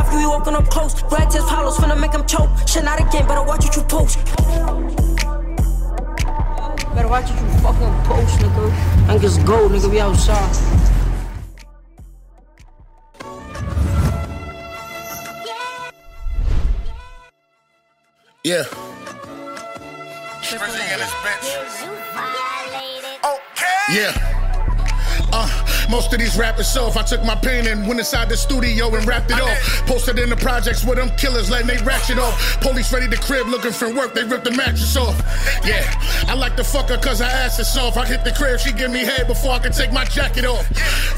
Catch 0.07 0.13
him 0.13 0.19
we 0.19 0.27
walking 0.27 0.55
up 0.55 0.69
close. 0.69 1.01
Black 1.03 1.29
test 1.29 1.47
hollows 1.47 1.77
finna 1.77 1.99
make 1.99 2.11
them 2.11 2.25
choke. 2.25 2.49
Shit 2.67 2.83
not 2.83 2.99
a 2.99 3.03
game, 3.11 3.27
better 3.27 3.43
watch 3.43 3.65
what 3.65 3.75
you 3.75 3.83
post. 3.83 4.23
Better 6.95 7.07
watch 7.07 7.29
what 7.29 7.41
you 7.41 7.49
fucking 7.59 7.93
post, 8.05 8.39
nigga. 8.39 8.71
And 9.09 9.21
just 9.21 9.45
go, 9.45 9.67
nigga, 9.69 9.89
we 9.89 9.99
outside. 9.99 10.55
Yeah. 18.43 18.63
Okay! 23.25 23.75
Yeah. 23.91 24.13
Uh, 24.15 24.36
most 25.89 26.13
of 26.13 26.19
these 26.19 26.37
rappers 26.37 26.67
self. 26.67 26.97
I 26.97 27.03
took 27.03 27.23
my 27.23 27.35
pen 27.35 27.67
and 27.67 27.87
went 27.87 27.99
inside 27.99 28.29
the 28.29 28.37
studio 28.37 28.93
and 28.95 29.05
wrapped 29.07 29.31
it 29.31 29.39
off. 29.39 29.87
Posted 29.87 30.19
in 30.19 30.29
the 30.29 30.35
projects 30.35 30.85
with 30.85 30.97
them 30.97 31.09
killers, 31.17 31.49
letting 31.49 31.67
they 31.67 31.77
ratchet 31.83 32.19
off. 32.19 32.59
Police 32.61 32.91
ready 32.91 33.07
to 33.07 33.17
crib 33.17 33.47
looking 33.47 33.71
for 33.71 33.93
work, 33.93 34.13
they 34.13 34.23
ripped 34.23 34.45
the 34.45 34.51
mattress 34.51 34.95
off. 34.97 35.17
Yeah, 35.65 35.83
I 36.27 36.35
like 36.35 36.55
to 36.57 36.63
fuck 36.63 36.89
her 36.89 36.97
cause 36.97 37.19
her 37.19 37.25
ass 37.25 37.59
is 37.59 37.67
soft. 37.67 37.97
I 37.97 38.05
hit 38.05 38.23
the 38.23 38.31
crib, 38.31 38.59
she 38.59 38.71
give 38.71 38.91
me 38.91 38.99
head 38.99 39.27
before 39.27 39.51
I 39.51 39.59
could 39.59 39.73
take 39.73 39.91
my 39.91 40.05
jacket 40.05 40.45
off. 40.45 40.65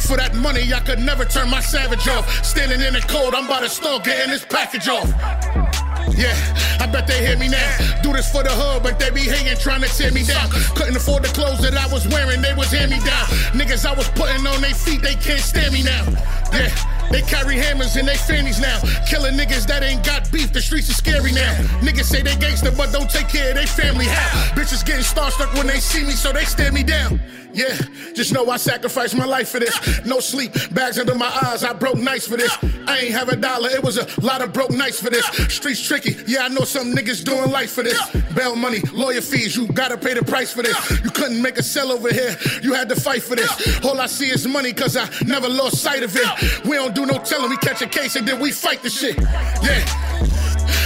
For 0.08 0.18
that 0.18 0.36
money, 0.36 0.74
I 0.74 0.80
could 0.80 1.00
never 1.00 1.26
turn 1.26 1.50
my 1.50 1.62
savage 1.62 2.08
off. 2.08 2.46
Standing 2.46 2.82
in 2.82 2.94
the 2.94 3.02
cold, 3.02 3.36
I'm 3.36 3.48
by 3.48 3.62
the 3.62 3.70
store 3.70 4.00
getting 4.00 4.32
this 4.32 4.46
package 4.46 4.88
off. 4.88 5.69
Yeah, 6.16 6.36
I 6.80 6.88
bet 6.88 7.08
they 7.08 7.26
hear 7.26 7.38
me 7.38 7.50
now. 7.50 8.02
Do 8.02 8.14
this 8.14 8.32
for 8.32 8.44
the 8.44 8.52
hood, 8.52 8.84
but 8.84 9.00
they 9.00 9.10
be 9.10 9.22
hating, 9.22 9.58
trying 9.58 9.82
to 9.82 9.90
tear 9.90 10.12
me 10.12 10.24
down. 10.24 10.50
Couldn't 10.76 10.96
afford 10.96 11.24
the 11.24 11.30
clothes 11.30 11.62
that 11.62 11.76
I 11.76 11.92
was 11.92 12.08
wearing, 12.08 12.42
they 12.42 12.54
was 12.54 12.72
hand 12.72 12.92
me 12.92 13.00
down. 13.00 13.26
Niggas 13.54 13.86
I 13.86 13.94
was 13.94 14.10
putting 14.10 14.46
on 14.48 14.62
their 14.62 14.74
feet, 14.74 15.02
they 15.02 15.16
can't 15.16 15.42
stand 15.42 15.74
me 15.74 15.84
now. 15.84 16.06
Yeah. 16.52 16.72
They 17.12 17.24
carry 17.24 17.58
hammers 17.58 17.98
in 17.98 18.06
their 18.06 18.16
fannies 18.16 18.60
now. 18.60 18.80
Killing 19.10 19.34
niggas 19.34 19.66
that 19.68 19.82
ain't 19.82 20.06
got 20.06 20.32
beef, 20.32 20.54
the 20.54 20.62
streets 20.62 20.90
are 20.92 20.94
scary 20.94 21.32
now. 21.32 21.54
Niggas 21.82 22.06
say 22.06 22.22
they 22.22 22.36
gangster, 22.36 22.72
but 22.72 22.92
don't 22.92 23.10
take 23.10 23.28
care 23.28 23.50
of 23.50 23.56
their 23.56 23.66
family. 23.66 24.06
How? 24.06 24.54
Bitches 24.54 24.86
getting 24.86 25.04
starstruck 25.04 25.54
when 25.56 25.66
they 25.66 25.80
see 25.80 26.04
me, 26.04 26.12
so 26.12 26.32
they 26.32 26.46
stare 26.46 26.72
me 26.72 26.84
down. 26.84 27.20
Yeah, 27.52 27.78
just 28.14 28.34
know 28.34 28.50
I 28.50 28.58
sacrificed 28.58 29.16
my 29.16 29.26
life 29.26 29.50
for 29.50 29.60
this. 29.60 30.06
No 30.06 30.20
sleep, 30.20 30.54
bags 30.72 31.00
under 31.00 31.16
my 31.16 31.32
eyes, 31.46 31.64
I 31.64 31.74
broke 31.74 31.98
nights 31.98 32.28
for 32.28 32.38
this. 32.38 32.56
I 32.88 33.00
ain't 33.00 33.12
have 33.12 33.30
a 33.30 33.36
dollar, 33.36 33.70
it 33.70 33.84
was 33.84 33.98
a 33.98 34.08
lot 34.22 34.42
of 34.42 34.54
broke 34.54 34.72
nights 34.72 35.02
for 35.02 35.10
this. 35.10 35.26
Streets 35.54 35.82
tricky, 35.82 36.16
yeah, 36.28 36.46
I 36.46 36.50
know 36.50 36.64
some 36.64 36.94
niggas 36.94 37.24
doing 37.24 37.50
life 37.52 37.72
for 37.72 37.84
this. 37.84 38.00
Bail 38.36 38.56
money, 38.56 38.80
lawyer 38.94 39.22
fees, 39.22 39.56
you 39.56 39.68
gotta 39.68 39.98
pay 39.98 40.14
the 40.14 40.24
price 40.24 40.54
for 40.54 40.62
this. 40.62 40.78
You 41.04 41.10
couldn't 41.10 41.42
make 41.42 41.58
a 41.58 41.64
sell 41.64 41.92
over 41.92 42.14
here, 42.14 42.36
you 42.62 42.74
had 42.74 42.88
to 42.90 42.96
fight 42.96 43.24
for 43.24 43.36
this. 43.36 43.84
All 43.84 44.00
I 44.00 44.06
see 44.06 44.30
is 44.30 44.48
money, 44.48 44.72
cause 44.74 44.96
I 44.96 45.10
never 45.26 45.50
lost 45.50 45.78
sight 45.78 46.04
of 46.04 46.16
it. 46.16 46.66
We 46.66 46.76
don't 46.76 46.94
do 46.94 47.06
no 47.06 47.18
telling, 47.20 47.50
we 47.50 47.58
catch 47.58 47.82
a 47.82 47.88
case 47.88 48.16
and 48.16 48.28
then 48.28 48.40
we 48.40 48.52
fight 48.52 48.84
the 48.84 48.90
shit. 48.90 49.18
Yeah. 49.64 50.39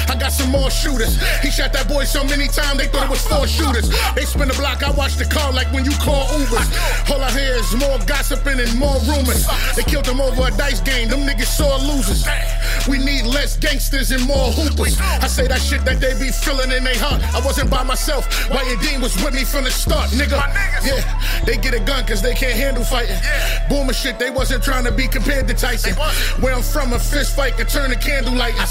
I 0.09 0.15
got 0.15 0.31
some 0.31 0.49
more 0.51 0.69
shooters. 0.69 1.17
He 1.41 1.49
shot 1.51 1.73
that 1.73 1.87
boy 1.87 2.03
so 2.03 2.23
many 2.23 2.47
times 2.47 2.77
they 2.77 2.87
thought 2.87 3.05
it 3.05 3.09
was 3.09 3.25
four 3.25 3.47
shooters. 3.47 3.89
They 4.15 4.25
spin 4.25 4.47
the 4.47 4.53
block, 4.55 4.83
I 4.83 4.91
watch 4.91 5.15
the 5.15 5.25
car 5.25 5.51
like 5.51 5.71
when 5.71 5.85
you 5.85 5.91
call 6.01 6.25
Ubers. 6.39 6.67
All 7.11 7.21
I 7.21 7.31
hear 7.31 7.55
is 7.55 7.73
more 7.75 7.99
gossiping 8.05 8.59
and 8.59 8.73
more 8.77 8.99
rumors. 9.07 9.45
They 9.75 9.83
killed 9.83 10.07
him 10.07 10.21
over 10.21 10.47
a 10.47 10.51
dice 10.51 10.81
game, 10.81 11.09
them 11.09 11.21
niggas 11.21 11.51
sore 11.51 11.77
losers. 11.79 12.25
We 12.87 12.97
need 12.97 13.25
less 13.25 13.57
gangsters 13.57 14.11
and 14.11 14.25
more 14.27 14.51
hoopers. 14.51 14.99
I 14.99 15.27
say 15.27 15.47
that 15.47 15.61
shit 15.61 15.85
that 15.85 15.99
they 15.99 16.13
be 16.19 16.31
feeling 16.31 16.71
in 16.71 16.83
their 16.83 16.97
heart. 16.97 17.21
I 17.33 17.39
wasn't 17.45 17.69
by 17.69 17.83
myself, 17.83 18.27
White 18.49 18.67
and 18.67 18.81
Dean 18.81 19.01
was 19.01 19.15
with 19.23 19.33
me 19.33 19.43
from 19.43 19.63
the 19.63 19.71
start, 19.71 20.09
nigga. 20.11 20.39
Yeah, 20.83 20.99
they 21.45 21.57
get 21.57 21.73
a 21.73 21.79
gun 21.79 22.05
cause 22.05 22.21
they 22.21 22.33
can't 22.33 22.57
handle 22.57 22.83
fighting. 22.83 23.17
Boomer 23.69 23.93
shit, 23.93 24.19
they 24.19 24.29
wasn't 24.29 24.63
trying 24.63 24.85
to 24.85 24.91
be 24.91 25.07
compared 25.07 25.47
to 25.47 25.53
Tyson. 25.53 25.93
Where 26.41 26.53
I'm 26.53 26.61
from, 26.61 26.93
a 26.93 26.99
fist 26.99 27.35
fight 27.35 27.55
could 27.57 27.69
turn 27.69 27.91
a 27.91 27.95
candle 27.95 28.33
lighting. 28.33 28.61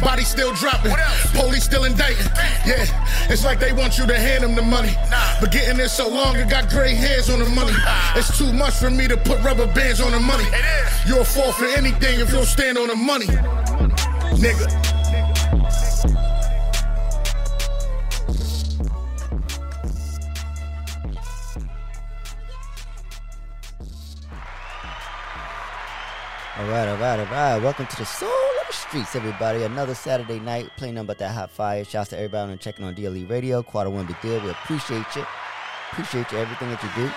Body 0.00 0.24
still 0.24 0.54
dropping, 0.56 0.92
police 1.34 1.64
still 1.64 1.84
indicting. 1.84 2.26
Yeah, 2.66 2.86
it's 3.30 3.44
like 3.44 3.60
they 3.60 3.72
want 3.72 3.98
you 3.98 4.06
to 4.06 4.18
hand 4.18 4.44
them 4.44 4.54
the 4.54 4.62
money. 4.62 4.92
Nah. 5.10 5.40
But 5.40 5.52
getting 5.52 5.76
there 5.76 5.88
so 5.88 6.08
long, 6.08 6.36
it 6.36 6.48
got 6.48 6.68
gray 6.68 6.94
hairs 6.94 7.30
on 7.30 7.38
the 7.38 7.48
money. 7.48 7.72
It's 8.14 8.36
too 8.36 8.52
much 8.52 8.74
for 8.74 8.90
me 8.90 9.06
to 9.08 9.16
put 9.16 9.42
rubber 9.42 9.66
bands 9.66 10.00
on 10.00 10.12
the 10.12 10.20
money. 10.20 10.44
You'll 11.06 11.24
fall 11.24 11.52
for 11.52 11.66
anything 11.66 12.20
if 12.20 12.30
you 12.30 12.36
don't 12.36 12.46
stand 12.46 12.78
on 12.78 12.88
the 12.88 12.96
money. 12.96 13.26
Nigga. 14.36 16.25
All 26.58 26.64
right, 26.68 26.88
all 26.88 26.96
right, 26.96 27.18
all 27.18 27.26
right. 27.26 27.58
Welcome 27.58 27.86
to 27.86 27.96
the 27.96 28.06
Soul 28.06 28.30
of 28.30 28.66
the 28.68 28.72
Streets, 28.72 29.14
everybody. 29.14 29.64
Another 29.64 29.94
Saturday 29.94 30.40
night 30.40 30.70
playing 30.78 30.94
nothing 30.94 31.06
but 31.06 31.18
that 31.18 31.34
hot 31.34 31.50
fire. 31.50 31.84
Shouts 31.84 32.08
to 32.10 32.16
everybody 32.16 32.50
on 32.50 32.58
checking 32.58 32.82
on 32.82 32.94
DLE 32.94 33.28
Radio. 33.28 33.62
Quarter 33.62 33.90
one 33.90 34.06
big 34.06 34.18
deal. 34.22 34.40
We 34.40 34.48
appreciate 34.48 35.04
you. 35.14 35.26
Appreciate 35.92 36.32
you 36.32 36.38
everything 36.38 36.70
that 36.70 36.82
you 36.82 36.88
do. 36.94 37.02
You 37.02 37.08
know 37.08 37.12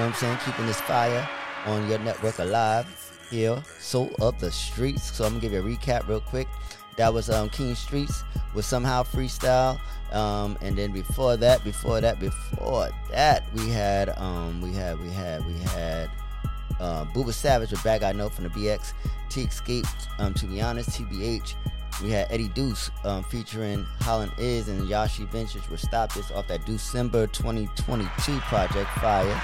what 0.00 0.06
I'm 0.06 0.14
saying? 0.14 0.36
Keeping 0.44 0.66
this 0.66 0.80
fire 0.80 1.28
on 1.66 1.88
your 1.88 2.00
network 2.00 2.40
alive 2.40 3.20
here. 3.30 3.62
Soul 3.78 4.10
of 4.20 4.40
the 4.40 4.50
Streets. 4.50 5.12
So 5.12 5.26
I'm 5.26 5.38
gonna 5.38 5.42
give 5.42 5.52
you 5.52 5.60
a 5.60 5.62
recap 5.62 6.08
real 6.08 6.20
quick. 6.20 6.48
That 6.96 7.14
was 7.14 7.30
um, 7.30 7.50
King 7.50 7.76
Streets 7.76 8.24
with 8.52 8.64
somehow 8.64 9.04
freestyle. 9.04 9.78
Um, 10.12 10.58
and 10.60 10.76
then 10.76 10.90
before 10.90 11.36
that, 11.36 11.62
before 11.62 12.00
that, 12.00 12.18
before 12.18 12.88
that, 13.12 13.44
we 13.54 13.68
had 13.68 14.08
um, 14.18 14.60
we 14.60 14.72
had 14.72 15.00
we 15.00 15.08
had 15.10 15.46
we 15.46 15.56
had 15.60 16.10
uh, 16.82 17.04
Booba 17.06 17.32
Savage 17.32 17.70
with 17.70 17.82
Bag 17.84 18.02
I 18.02 18.12
Know 18.12 18.28
from 18.28 18.44
the 18.44 18.50
BX, 18.50 18.92
T 19.30 19.42
Escape, 19.42 19.86
um, 20.18 20.34
to 20.34 20.46
be 20.46 20.60
honest, 20.60 20.90
TBH. 20.90 21.54
We 22.02 22.10
had 22.10 22.26
Eddie 22.30 22.48
Deuce 22.48 22.90
um, 23.04 23.22
featuring 23.24 23.84
Holland 24.00 24.32
Is 24.36 24.68
and 24.68 24.88
Yashi 24.88 25.28
Ventures 25.28 25.68
with 25.70 25.80
Stop 25.80 26.12
This 26.12 26.30
off 26.32 26.48
that 26.48 26.64
December 26.66 27.26
2022 27.28 28.38
project 28.40 28.90
Fire. 28.98 29.40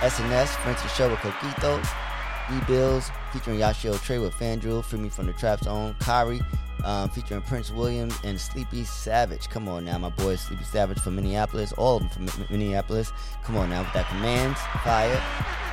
SNS, 0.00 0.48
French 0.62 0.78
Show 0.94 1.10
with 1.10 1.18
Coquito. 1.18 2.09
E-Bills 2.56 3.10
featuring 3.32 3.58
Yashio 3.58 4.00
Trey 4.02 4.18
with 4.18 4.34
FanDuel, 4.34 4.84
Free 4.84 4.98
Me 5.00 5.08
from 5.08 5.26
the 5.26 5.32
Trap 5.32 5.64
Zone. 5.64 5.94
Kari 6.00 6.40
um, 6.84 7.08
featuring 7.10 7.42
Prince 7.42 7.70
Williams 7.70 8.18
and 8.24 8.40
Sleepy 8.40 8.84
Savage. 8.84 9.48
Come 9.48 9.68
on 9.68 9.84
now, 9.84 9.98
my 9.98 10.08
boy 10.10 10.36
Sleepy 10.36 10.64
Savage 10.64 10.98
from 10.98 11.16
Minneapolis. 11.16 11.72
All 11.72 11.96
of 11.96 12.02
them 12.02 12.10
from 12.10 12.26
Mi- 12.26 12.46
Minneapolis. 12.50 13.12
Come 13.44 13.56
on 13.56 13.70
now 13.70 13.82
with 13.82 13.92
that 13.92 14.08
Commands, 14.08 14.58
Fire. 14.82 15.22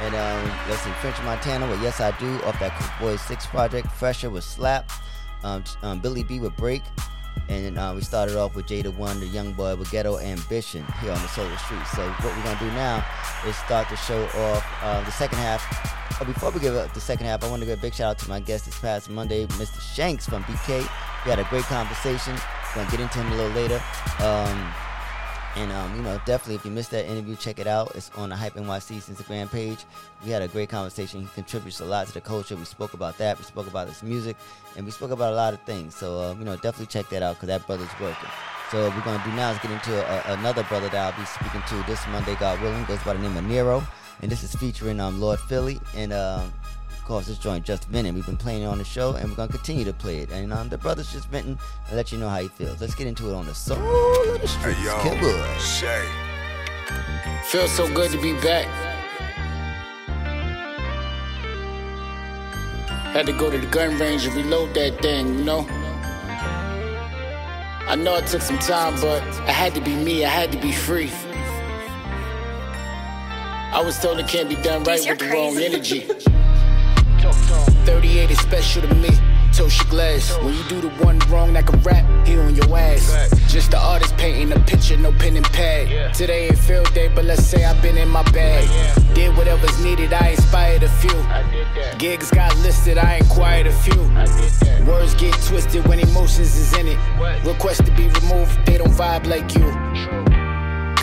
And 0.01 0.15
um, 0.15 0.57
let's 0.69 0.81
see, 0.81 0.91
French 1.01 1.21
Montana 1.23 1.67
with 1.69 1.81
Yes 1.81 1.99
I 1.99 2.17
Do 2.19 2.35
off 2.43 2.59
that 2.59 2.77
Coke 2.79 2.99
Boys 2.99 3.21
6 3.21 3.45
project. 3.47 3.91
Fresher 3.91 4.29
with 4.29 4.43
Slap. 4.43 4.91
Um, 5.43 5.63
um, 5.81 5.99
Billy 5.99 6.23
B 6.23 6.39
with 6.39 6.55
Break. 6.57 6.83
And 7.49 7.77
uh, 7.77 7.93
we 7.95 8.01
started 8.01 8.35
off 8.35 8.55
with 8.55 8.65
Jada 8.65 8.93
One, 8.95 9.19
the 9.19 9.27
young 9.27 9.53
boy 9.53 9.75
with 9.75 9.89
Ghetto 9.89 10.17
Ambition 10.17 10.83
here 11.01 11.11
on 11.11 11.21
the 11.21 11.27
Solar 11.29 11.55
Street. 11.57 11.85
So 11.95 12.05
what 12.09 12.35
we're 12.35 12.43
gonna 12.43 12.59
do 12.59 12.65
now 12.71 13.05
is 13.45 13.55
start 13.55 13.87
to 13.89 13.95
show 13.95 14.21
off 14.25 14.65
uh, 14.81 15.01
the 15.01 15.11
second 15.11 15.37
half. 15.37 16.06
But 16.19 16.27
before 16.27 16.49
we 16.51 16.59
give 16.59 16.75
up 16.75 16.93
the 16.93 16.99
second 16.99 17.27
half, 17.27 17.43
I 17.43 17.49
want 17.49 17.61
to 17.61 17.67
give 17.67 17.77
a 17.77 17.81
big 17.81 17.93
shout 17.93 18.11
out 18.11 18.17
to 18.19 18.29
my 18.29 18.39
guest 18.39 18.65
this 18.65 18.79
past 18.79 19.09
Monday, 19.09 19.45
Mr. 19.45 19.79
Shanks 19.81 20.27
from 20.27 20.43
BK. 20.43 20.79
We 21.25 21.29
had 21.29 21.39
a 21.39 21.43
great 21.45 21.63
conversation. 21.65 22.33
We're 22.33 22.83
gonna 22.83 22.91
get 22.91 22.99
into 22.99 23.19
him 23.19 23.31
a 23.31 23.35
little 23.35 23.51
later. 23.51 23.81
Um, 24.19 24.73
And 25.55 25.71
um, 25.71 25.95
you 25.95 26.03
know, 26.03 26.21
definitely 26.25 26.53
if 26.55 26.65
you 26.65 26.69
missed 26.71 26.91
that 26.91 27.07
interview, 27.07 27.35
check 27.35 27.57
it 27.57 27.65
out. 27.65 27.95
It's 27.95 28.11
on 28.15 28.29
the 28.29 28.35
Hype 28.35 28.53
NYC's 28.53 29.09
Instagram 29.09 29.51
page. 29.51 29.79
We 30.23 30.29
had 30.29 30.43
a 30.43 30.47
great 30.47 30.69
conversation. 30.69 31.21
He 31.21 31.27
contributes 31.33 31.79
a 31.79 31.85
lot 31.85 32.05
to 32.07 32.13
the 32.13 32.21
culture. 32.21 32.55
We 32.55 32.65
spoke 32.65 32.93
about 32.93 33.17
that. 33.17 33.39
We 33.39 33.43
spoke 33.43 33.65
about 33.65 33.87
his 33.87 34.03
music, 34.03 34.37
and 34.75 34.85
we 34.85 34.91
spoke 34.91 35.09
about 35.09 35.33
a 35.33 35.35
lot 35.35 35.55
of 35.55 35.61
things. 35.61 35.95
So 35.95 36.19
um, 36.19 36.37
you 36.37 36.45
know, 36.45 36.55
definitely 36.57 36.87
check 36.87 37.09
that 37.09 37.23
out 37.23 37.35
because 37.37 37.47
that 37.47 37.65
brother's 37.65 37.89
working. 37.99 38.29
So 38.69 38.83
what 38.83 38.95
we're 38.97 39.01
gonna 39.01 39.23
do 39.25 39.31
now 39.31 39.49
is 39.51 39.57
get 39.59 39.71
into 39.71 39.93
a, 39.97 40.33
another 40.33 40.61
brother 40.63 40.89
that 40.89 41.13
I'll 41.13 41.19
be 41.19 41.25
speaking 41.25 41.63
to 41.69 41.87
this 41.89 42.05
Monday, 42.09 42.35
God 42.35 42.61
willing. 42.61 42.83
Goes 42.85 43.01
by 43.01 43.13
the 43.13 43.19
name 43.19 43.35
of 43.35 43.45
Nero, 43.45 43.81
and 44.21 44.31
this 44.31 44.43
is 44.43 44.53
featuring 44.55 44.99
um 44.99 45.19
Lord 45.19 45.39
Philly 45.39 45.79
and 45.95 46.13
um 46.13 46.53
of 46.89 47.03
course 47.05 47.27
this 47.27 47.37
joint 47.37 47.65
just 47.65 47.85
venting. 47.85 48.13
We've 48.13 48.25
been 48.25 48.37
playing 48.37 48.63
it 48.63 48.65
on 48.65 48.77
the 48.77 48.83
show, 48.83 49.13
and 49.13 49.29
we're 49.29 49.35
gonna 49.35 49.51
continue 49.51 49.85
to 49.85 49.93
play 49.93 50.17
it. 50.19 50.31
And 50.31 50.51
um 50.51 50.69
the 50.69 50.77
brother's 50.77 51.11
just 51.11 51.29
venting 51.29 51.57
and 51.87 51.95
let 51.95 52.11
you 52.11 52.17
know 52.17 52.29
how 52.29 52.41
he 52.41 52.47
feels. 52.49 52.81
Let's 52.81 52.95
get 52.95 53.07
into 53.07 53.29
it 53.29 53.33
on 53.33 53.45
the 53.45 53.55
soul 53.55 53.77
of 53.77 54.41
the 54.41 54.47
streets. 54.47 54.81
yo, 54.83 54.99
Kid 55.01 55.21
Bud. 55.21 55.61
Shay. 55.61 56.05
Feels 57.45 57.71
so 57.71 57.91
good 57.93 58.11
to 58.11 58.21
be 58.21 58.33
back. 58.41 58.65
Had 63.13 63.25
to 63.25 63.33
go 63.33 63.49
to 63.49 63.57
the 63.57 63.67
gun 63.67 63.97
range 63.97 64.25
and 64.25 64.35
reload 64.35 64.73
that 64.75 65.01
thing, 65.01 65.39
you 65.39 65.43
know? 65.45 65.65
I 67.87 67.95
know 67.95 68.15
it 68.17 68.27
took 68.27 68.41
some 68.41 68.59
time, 68.59 68.99
but 68.99 69.23
I 69.47 69.51
had 69.51 69.73
to 69.75 69.81
be 69.81 69.95
me, 69.95 70.25
I 70.25 70.29
had 70.29 70.51
to 70.51 70.57
be 70.57 70.73
free. 70.73 71.09
I 73.73 73.81
was 73.83 73.99
told 73.99 74.19
it 74.19 74.27
can't 74.27 74.49
be 74.49 74.55
done 74.55 74.83
right 74.83 74.99
with 75.05 75.19
the 75.19 75.29
wrong 75.29 75.57
energy. 75.57 76.01
38 77.85 78.31
is 78.31 78.39
special 78.39 78.81
to 78.81 78.95
me. 78.95 79.09
Tosha 79.51 79.89
Glass. 79.89 80.37
When 80.43 80.53
you 80.53 80.63
do 80.69 80.81
the 80.81 80.89
one 81.03 81.19
wrong 81.29 81.53
like 81.53 81.71
a 81.73 81.77
rap, 81.77 82.27
he 82.27 82.37
on 82.37 82.55
your 82.55 82.77
ass. 82.77 83.29
Just 83.47 83.71
the 83.71 83.77
artist 83.77 84.15
painting 84.17 84.51
a 84.55 84.59
picture, 84.65 84.97
no 84.97 85.11
pen 85.13 85.35
and 85.35 85.45
pad. 85.45 86.13
Today 86.13 86.47
ain't 86.47 86.57
field 86.59 86.93
day, 86.93 87.07
but 87.07 87.25
let's 87.25 87.43
say 87.43 87.65
I've 87.65 87.81
been 87.81 87.97
in 87.97 88.09
my 88.09 88.23
bag. 88.31 88.67
Did 89.15 89.35
whatever's 89.35 89.83
needed, 89.83 90.13
I 90.13 90.29
inspired 90.29 90.83
a 90.83 90.89
few. 90.89 91.17
Gigs 91.97 92.29
got 92.29 92.55
listed, 92.57 92.97
I 92.97 93.15
inquired 93.15 93.67
a 93.67 93.71
few. 93.73 94.01
Words 94.85 95.15
get 95.15 95.33
twisted 95.43 95.87
when 95.87 95.99
emotions 95.99 96.55
is 96.55 96.73
in 96.77 96.87
it. 96.87 96.99
Request 97.45 97.85
to 97.85 97.91
be 97.91 98.07
removed, 98.07 98.63
they 98.65 98.77
don't 98.77 98.91
vibe 98.91 99.25
like 99.25 99.55
you. 99.55 99.86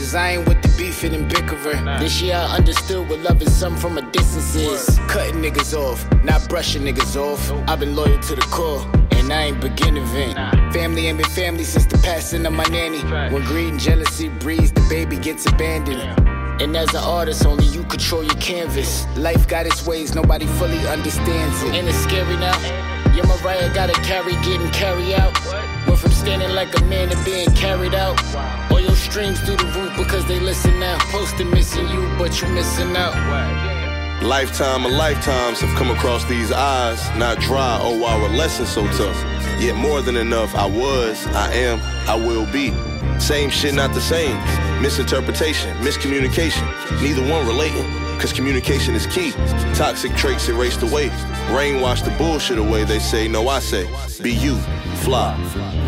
Cause 0.05 0.15
I 0.15 0.33
ain't 0.33 0.47
with 0.47 0.61
the 0.61 0.69
beefing 0.77 1.15
and 1.15 1.27
bickering. 1.31 1.83
This 1.99 2.21
year 2.21 2.35
I 2.35 2.59
understood 2.59 3.09
what 3.09 3.21
loving 3.21 3.49
some 3.49 3.75
from 3.75 3.97
a 3.97 4.03
distance 4.13 4.55
is. 4.55 4.99
Cutting 5.09 5.37
niggas 5.37 5.73
off, 5.73 6.05
not 6.23 6.47
brushing 6.47 6.83
niggas 6.83 7.17
off. 7.17 7.51
I've 7.67 7.81
been 7.81 7.97
loyal 7.97 8.19
to 8.19 8.35
the 8.35 8.43
core. 8.43 8.83
And 9.13 9.33
I 9.33 9.45
ain't 9.45 9.63
beginning 9.63 10.05
vent. 10.05 10.35
Family 10.75 11.07
ain't 11.07 11.17
been 11.17 11.31
family 11.31 11.65
since 11.65 11.87
the 11.87 11.97
passing 11.97 12.45
of 12.45 12.53
my 12.53 12.65
nanny. 12.65 12.99
When 13.33 13.43
greed 13.45 13.71
and 13.71 13.81
jealousy 13.81 14.29
breeds, 14.29 14.73
the 14.73 14.87
baby 14.91 15.17
gets 15.17 15.47
abandoned. 15.47 16.03
And 16.61 16.77
as 16.77 16.91
an 16.91 17.03
artist, 17.03 17.47
only 17.47 17.65
you 17.65 17.83
control 17.85 18.23
your 18.23 18.37
canvas. 18.37 19.07
Life 19.17 19.49
got 19.49 19.65
its 19.65 19.87
ways, 19.87 20.15
nobody 20.15 20.45
fully 20.59 20.87
understands 20.87 21.63
it. 21.63 21.75
And 21.75 21.89
it's 21.89 21.97
scary 21.97 22.37
now? 22.37 22.59
Your 23.15 23.27
Mariah 23.27 23.73
gotta 23.73 23.95
carry, 24.03 24.33
getting 24.45 24.71
carried 24.71 25.15
out. 25.15 25.33
Went 25.87 25.99
from 25.99 26.11
standing 26.11 26.55
like 26.55 26.79
a 26.79 26.85
man 26.85 27.09
to 27.09 27.25
being 27.25 27.49
carried 27.55 27.95
out. 27.95 28.21
Your 28.84 28.84
streams 29.15 29.39
through 29.43 29.55
the 29.55 29.79
roof 29.79 29.97
because 29.97 30.27
they 30.27 30.41
listen 30.41 30.81
now. 30.81 30.99
Posted 31.13 31.47
missing 31.47 31.87
you, 31.87 32.03
but 32.19 32.43
you 32.43 32.49
missing 32.49 32.97
out. 32.97 33.15
Lifetime 34.25 34.85
of 34.85 34.91
lifetimes 34.91 35.61
have 35.61 35.73
come 35.79 35.89
across 35.89 36.25
these 36.25 36.51
eyes, 36.51 36.99
not 37.17 37.39
dry. 37.39 37.79
Oh, 37.81 38.05
our 38.05 38.29
lesson 38.31 38.67
so 38.67 38.85
tough. 38.89 39.17
Yet 39.63 39.77
more 39.77 40.03
than 40.03 40.17
enough. 40.17 40.57
I 40.57 40.67
was, 40.67 41.29
I 41.29 41.53
am, 41.53 41.81
I 42.09 42.17
will 42.17 42.45
be. 42.51 42.73
Same 43.21 43.51
shit, 43.51 43.73
not 43.75 43.95
the 43.95 44.01
same. 44.01 44.37
Misinterpretation, 44.83 45.77
miscommunication. 45.77 46.67
Neither 47.01 47.23
one 47.31 47.47
relating, 47.47 47.85
cause 48.19 48.33
communication 48.33 48.97
is 48.97 49.07
key. 49.07 49.31
Toxic 49.75 50.13
traits 50.17 50.49
erased 50.49 50.83
away. 50.83 51.11
Brainwash 51.53 52.05
the 52.05 52.11
bullshit 52.19 52.59
away. 52.59 52.83
They 52.83 52.99
say, 52.99 53.29
no, 53.29 53.47
I 53.47 53.61
say, 53.61 53.89
be 54.21 54.33
you, 54.33 54.57
fly. 55.05 55.37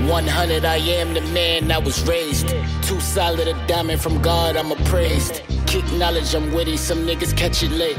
100, 0.07 0.65
I 0.65 0.77
am 0.77 1.15
the 1.15 1.23
man 1.23 1.73
I 1.73 1.79
was 1.79 2.07
raised. 2.07 2.55
Too 2.97 3.03
solid 3.03 3.47
a 3.47 3.67
diamond 3.67 4.01
from 4.01 4.23
God, 4.23 4.57
I'm 4.57 4.73
appraised. 4.73 5.43
Kick 5.67 5.85
knowledge, 5.93 6.35
I'm 6.35 6.51
witty, 6.55 6.79
some 6.79 7.07
niggas 7.07 7.37
catch 7.37 7.63
it 7.63 7.71
late. 7.71 7.99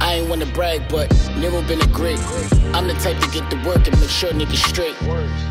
I 0.00 0.14
ain't 0.14 0.28
wanna 0.28 0.46
brag, 0.46 0.88
but 0.88 1.10
never 1.36 1.62
been 1.62 1.80
a 1.80 1.86
great. 1.88 2.18
I'm 2.74 2.86
the 2.86 2.94
type 2.94 3.18
to 3.20 3.30
get 3.30 3.50
to 3.50 3.56
work 3.66 3.86
and 3.86 3.98
make 4.00 4.10
sure 4.10 4.30
niggas 4.32 4.68
straight. 4.68 4.96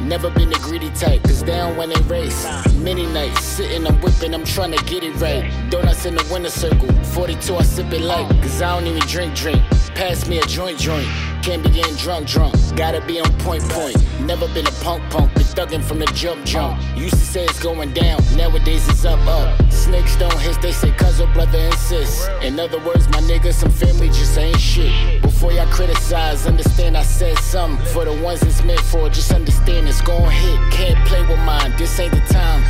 Never 0.01 0.29
been 0.29 0.53
a 0.53 0.59
greedy 0.59 0.89
type, 0.91 1.23
cause 1.23 1.43
they 1.43 1.55
don't 1.55 1.75
when 1.77 1.89
they 1.89 2.01
race. 2.01 2.45
Many 2.75 3.05
nights, 3.07 3.43
sitting, 3.43 3.87
I'm 3.87 3.99
whipping, 4.01 4.33
I'm 4.33 4.43
trying 4.43 4.71
to 4.73 4.83
get 4.85 5.03
it 5.03 5.15
right. 5.19 5.51
Donuts 5.69 6.05
in 6.05 6.15
the 6.15 6.27
winner 6.31 6.49
circle, 6.49 6.91
42, 7.15 7.55
I 7.55 7.63
sip 7.63 7.91
it 7.91 8.01
light, 8.01 8.29
cause 8.41 8.61
I 8.61 8.75
don't 8.75 8.87
even 8.87 9.07
drink, 9.07 9.35
drink. 9.35 9.61
Pass 9.95 10.27
me 10.27 10.39
a 10.39 10.45
joint, 10.45 10.77
joint. 10.77 11.07
Can't 11.41 11.63
be 11.63 11.69
getting 11.69 11.95
drunk, 11.95 12.27
drunk. 12.27 12.53
Gotta 12.75 13.01
be 13.05 13.19
on 13.19 13.31
point, 13.39 13.63
point. 13.69 13.95
Never 14.21 14.47
been 14.49 14.67
a 14.67 14.71
punk, 14.83 15.03
punk. 15.09 15.33
Been 15.35 15.43
thugging 15.43 15.83
from 15.83 15.99
the 15.99 16.05
jump, 16.07 16.43
jump. 16.45 16.81
Used 16.97 17.13
to 17.13 17.25
say 17.25 17.45
it's 17.45 17.59
going 17.59 17.93
down, 17.93 18.21
nowadays 18.35 18.87
it's 18.89 19.05
up, 19.05 19.19
up. 19.25 19.71
Snakes 19.71 20.15
don't 20.17 20.37
hiss, 20.39 20.57
they 20.57 20.71
say 20.71 20.91
cuz 20.91 21.21
brother 21.33 21.59
insist. 21.59 22.29
In 22.41 22.59
other 22.59 22.79
words, 22.79 23.07
my 23.09 23.19
nigga, 23.21 23.53
some 23.53 23.71
family 23.71 24.07
just 24.09 24.34
ain't 24.37 24.59
shit. 24.59 25.21
Before 25.21 25.51
y'all 25.51 25.67
criticize, 25.67 26.45
understand 26.45 26.97
I 26.97 27.03
said 27.03 27.37
something. 27.39 27.85
For 27.87 28.05
the 28.05 28.13
ones 28.21 28.41
it's 28.43 28.63
meant 28.63 28.79
for, 28.81 29.09
just 29.09 29.31
understand 29.31 29.87
it's 29.87 30.01
gon' 30.01 30.29
hit. 30.29 30.59
Can't 30.71 31.07
play 31.07 31.21
with 31.21 31.39
mine, 31.39 31.73
this 31.77 31.99
ain't 31.99 32.11
the 32.11 32.21
time. 32.33 32.61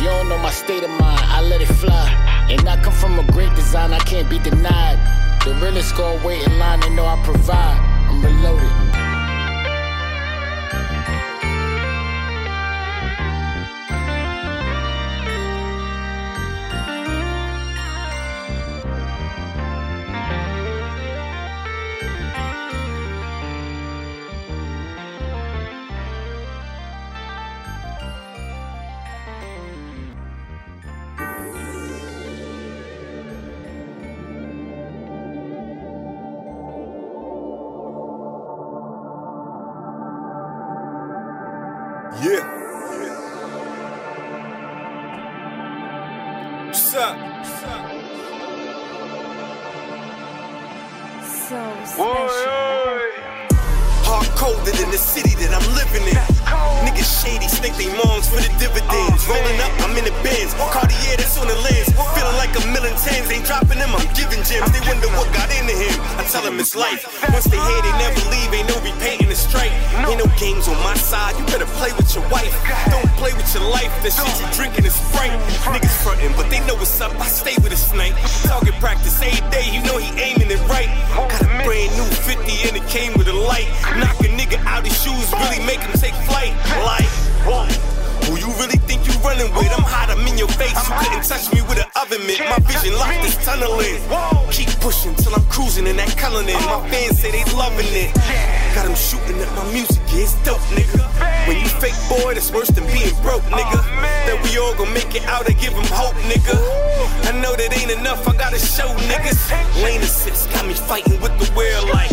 You 0.00 0.08
don't 0.08 0.28
know 0.28 0.38
my 0.38 0.50
state 0.50 0.82
of 0.82 0.90
mind, 0.90 1.20
I 1.24 1.42
let 1.42 1.60
it 1.60 1.66
fly. 1.66 2.08
And 2.50 2.68
I 2.68 2.80
come 2.82 2.92
from 2.92 3.18
a 3.18 3.32
great 3.32 3.54
design, 3.54 3.92
I 3.92 3.98
can't 4.00 4.28
be 4.28 4.38
denied. 4.38 4.98
The 5.44 5.54
realest 5.54 5.96
gon' 5.96 6.22
wait 6.22 6.46
in 6.46 6.58
line, 6.58 6.80
they 6.80 6.90
know 6.90 7.06
I 7.06 7.20
provide. 7.24 7.78
I'm 8.08 8.22
reloaded. 8.22 8.89
Boy, 102.22 102.34
that's 102.34 102.52
worse 102.52 102.68
than 102.68 102.84
being 102.86 103.14
broke, 103.22 103.42
nigga. 103.44 103.80
Oh, 103.82 104.19
That 104.26 104.38
we 104.44 104.58
all 104.58 104.74
gon' 104.74 104.92
make 104.92 105.14
it 105.14 105.24
out 105.26 105.48
and 105.48 105.58
give 105.58 105.72
them 105.74 105.86
hope, 105.88 106.14
nigga. 106.30 106.56
I 107.28 107.32
know 107.40 107.54
that 107.56 107.76
ain't 107.76 107.90
enough, 107.90 108.26
I 108.28 108.36
gotta 108.36 108.58
show 108.58 108.88
niggas. 109.10 109.40
Lane 109.82 110.00
assists 110.00 110.46
got 110.52 110.66
me 110.66 110.74
fighting 110.74 111.20
with 111.20 111.36
the 111.38 111.50
world 111.56 111.88
like 111.88 112.10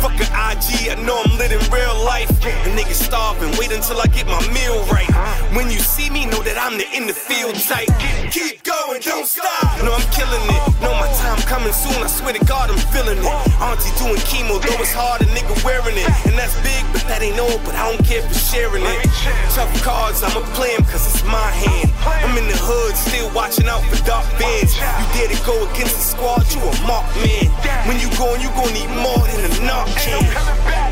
fuck 0.00 0.16
an 0.16 0.32
IG, 0.32 0.88
I 0.88 0.96
know 1.04 1.20
I'm 1.22 1.36
living 1.36 1.60
real 1.70 1.96
life. 2.04 2.32
And 2.64 2.72
niggas 2.72 3.04
starving. 3.04 3.52
Wait 3.60 3.70
until 3.70 4.00
I 4.00 4.06
get 4.06 4.26
my 4.26 4.40
meal 4.48 4.80
right. 4.88 5.08
When 5.54 5.70
you 5.70 5.78
see 5.78 6.08
me, 6.08 6.26
know 6.26 6.42
that 6.42 6.56
I'm 6.56 6.78
the 6.80 6.86
in 6.96 7.06
the 7.06 7.12
field 7.12 7.54
type. 7.54 7.92
Keep 8.32 8.64
going, 8.64 9.00
don't 9.04 9.26
stop. 9.28 9.68
No, 9.84 9.92
I'm 9.92 10.06
killing 10.10 10.40
it. 10.40 10.62
Know 10.80 10.96
my 10.96 11.08
time 11.20 11.38
coming 11.44 11.72
soon. 11.72 12.00
I 12.02 12.08
swear 12.08 12.32
to 12.32 12.44
God, 12.44 12.70
I'm 12.70 12.80
feeling 12.90 13.20
it. 13.20 13.36
Auntie 13.60 13.92
doing 14.00 14.20
chemo, 14.24 14.56
though 14.56 14.80
it's 14.80 14.92
hard, 14.92 15.20
a 15.22 15.28
nigga 15.36 15.54
wearing 15.64 15.96
it. 15.96 16.08
And 16.26 16.34
that's 16.40 16.56
big, 16.64 16.82
but 16.92 17.04
that 17.06 17.20
ain't 17.22 17.38
all. 17.38 17.60
But 17.64 17.76
I 17.76 17.92
don't 17.92 18.04
care 18.04 18.22
for 18.22 18.34
sharing 18.34 18.84
it. 18.84 19.04
Tough 19.52 19.70
cards, 19.84 20.22
I'ma 20.22 20.40
play 20.56 20.74
'em 20.74 20.84
cause 20.88 21.04
it's 21.06 21.24
my 21.50 21.56
hand. 21.66 21.90
I'm 22.06 22.36
in 22.38 22.46
the 22.46 22.56
hood, 22.56 22.94
still 22.96 23.28
watching 23.34 23.66
out 23.66 23.82
for 23.84 23.98
dark 24.04 24.26
bands. 24.38 24.76
You 24.76 25.06
dare 25.14 25.28
to 25.34 25.40
go 25.44 25.56
against 25.70 25.96
the 25.96 26.06
squad, 26.14 26.46
you 26.54 26.60
a 26.60 26.72
mark 26.86 27.06
man. 27.16 27.50
When 27.88 27.98
you 27.98 28.08
going, 28.16 28.40
you 28.40 28.50
gon' 28.54 28.72
need 28.72 28.90
more 29.02 29.24
than 29.26 29.50
a 29.50 29.66
knock 29.66 29.88
can. 29.98 30.89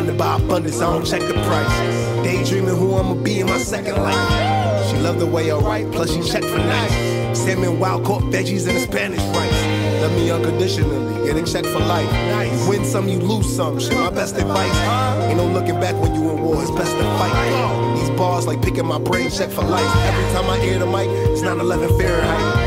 Blinded 0.00 0.18
by 0.18 0.36
abundance, 0.36 0.80
I 0.80 0.90
don't 0.90 1.04
check 1.04 1.20
the 1.20 1.34
price. 1.44 2.24
Daydreaming 2.24 2.74
who 2.74 2.94
I'ma 2.94 3.16
be 3.16 3.40
in 3.40 3.46
my 3.46 3.58
second 3.58 3.96
life. 3.96 4.88
She 4.88 4.96
love 4.96 5.18
the 5.18 5.26
way 5.26 5.50
I 5.50 5.58
write, 5.58 5.92
plus 5.92 6.10
she 6.10 6.22
check 6.22 6.42
for 6.42 6.56
nice. 6.56 7.38
Salmon, 7.38 7.78
wild 7.78 8.06
caught 8.06 8.22
veggies, 8.22 8.66
and 8.66 8.78
a 8.78 8.80
Spanish 8.80 9.20
rice. 9.36 10.00
Love 10.00 10.12
me 10.12 10.30
unconditionally, 10.30 11.26
get 11.26 11.36
a 11.36 11.44
check 11.44 11.66
for 11.66 11.80
life. 11.80 12.10
Nice. 12.10 12.66
Win 12.66 12.82
some, 12.86 13.10
you 13.10 13.18
lose 13.18 13.54
some. 13.54 13.78
Shit, 13.78 13.92
my 13.92 14.08
best 14.08 14.38
advice. 14.38 14.72
Uh-huh. 14.72 15.26
Ain't 15.26 15.36
no 15.36 15.46
looking 15.46 15.78
back 15.78 15.94
when 16.00 16.14
you 16.14 16.30
in 16.30 16.40
war, 16.40 16.62
it's 16.62 16.70
best 16.70 16.92
to 16.92 17.02
fight. 17.18 17.98
These 17.98 18.08
bars 18.16 18.46
like 18.46 18.62
picking 18.62 18.86
my 18.86 18.98
brain, 18.98 19.28
check 19.28 19.50
for 19.50 19.64
life. 19.64 19.96
Every 20.06 20.32
time 20.32 20.48
I 20.48 20.58
hear 20.60 20.78
the 20.78 20.86
mic, 20.86 21.10
it's 21.10 21.42
9-11 21.42 22.00
Fahrenheit. 22.00 22.59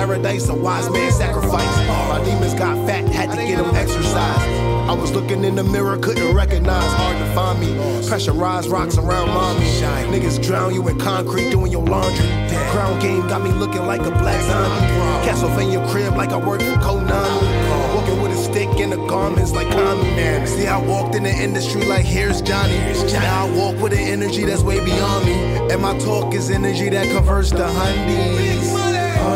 Paradise, 0.00 0.48
a 0.48 0.54
wise 0.54 0.88
man 0.88 1.12
sacrifice. 1.12 1.76
My 2.08 2.24
demons 2.24 2.54
got 2.54 2.74
fat, 2.86 3.06
had 3.08 3.30
to 3.32 3.36
get 3.36 3.58
them 3.58 3.74
exercise. 3.76 4.40
I 4.88 4.94
was 4.94 5.12
looking 5.12 5.44
in 5.44 5.56
the 5.56 5.62
mirror, 5.62 5.98
couldn't 5.98 6.34
recognize, 6.34 6.90
hard 6.94 7.18
to 7.18 7.34
find 7.34 7.60
me. 7.60 8.08
Pressurized 8.08 8.70
rocks 8.70 8.96
around 8.96 9.28
mommy. 9.28 9.66
Niggas 10.08 10.42
drown 10.42 10.72
you 10.72 10.88
in 10.88 10.98
concrete 10.98 11.50
doing 11.50 11.70
your 11.70 11.84
laundry. 11.84 12.26
Crown 12.70 12.98
game 12.98 13.28
got 13.28 13.42
me 13.42 13.50
looking 13.50 13.84
like 13.84 14.00
a 14.00 14.10
black 14.10 14.40
zombie. 14.40 14.86
Castlevania 15.28 15.86
crib 15.90 16.16
like 16.16 16.30
I 16.30 16.38
work 16.38 16.62
for 16.62 16.76
Konami. 16.76 17.94
Walking 17.94 18.22
with 18.22 18.32
a 18.32 18.36
stick 18.36 18.80
in 18.80 18.88
the 18.88 19.06
garments 19.06 19.52
like 19.52 19.68
Kami. 19.68 20.02
Man. 20.16 20.46
See, 20.46 20.66
I 20.66 20.78
walked 20.78 21.14
in 21.14 21.24
the 21.24 21.30
industry 21.30 21.84
like 21.84 22.06
here's 22.06 22.40
Johnny. 22.40 22.78
Now 23.12 23.46
I 23.46 23.50
walk 23.50 23.78
with 23.82 23.92
an 23.92 23.98
energy 23.98 24.46
that's 24.46 24.62
way 24.62 24.82
beyond 24.82 25.26
me. 25.26 25.34
And 25.70 25.82
my 25.82 25.98
talk 25.98 26.32
is 26.32 26.48
energy 26.48 26.88
that 26.88 27.06
converts 27.14 27.50
to 27.50 27.66
honeys. 27.66 28.79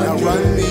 Now 0.04 0.16
run 0.18 0.56
me. 0.56 0.64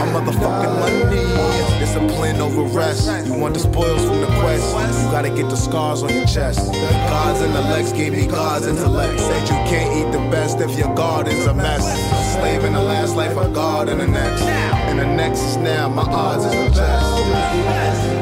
I'm 0.00 0.08
motherfucking 0.14 0.74
money. 0.80 1.78
Discipline 1.78 2.40
over 2.40 2.62
rest. 2.62 3.10
You 3.26 3.34
want 3.34 3.54
the 3.54 3.60
spoils 3.60 4.04
from 4.04 4.20
the 4.20 4.26
quest. 4.40 4.64
You 5.02 5.10
gotta 5.10 5.30
get 5.30 5.48
the 5.48 5.56
scars 5.56 6.02
on 6.02 6.14
your 6.14 6.26
chest. 6.26 6.72
God's 6.72 7.40
intellects 7.42 7.92
gave 7.92 8.12
me 8.12 8.26
God's 8.26 8.66
intellect. 8.66 9.20
Said 9.20 9.42
you 9.42 9.56
can't 9.70 9.92
eat 9.98 10.12
the 10.12 10.24
best 10.30 10.60
if 10.60 10.78
your 10.78 10.94
garden's 10.94 11.46
a 11.46 11.54
mess. 11.54 11.84
A 11.84 12.38
slave 12.38 12.64
in 12.64 12.72
the 12.72 12.82
last 12.82 13.16
life, 13.16 13.36
a 13.36 13.48
god 13.48 13.88
in 13.88 13.98
the 13.98 14.06
next. 14.06 14.42
And 14.42 14.98
the 14.98 15.06
next 15.06 15.40
is 15.40 15.56
now, 15.56 15.88
my 15.88 16.02
odds 16.02 16.44
is 16.44 16.52
the 16.52 16.70
best. 16.70 18.12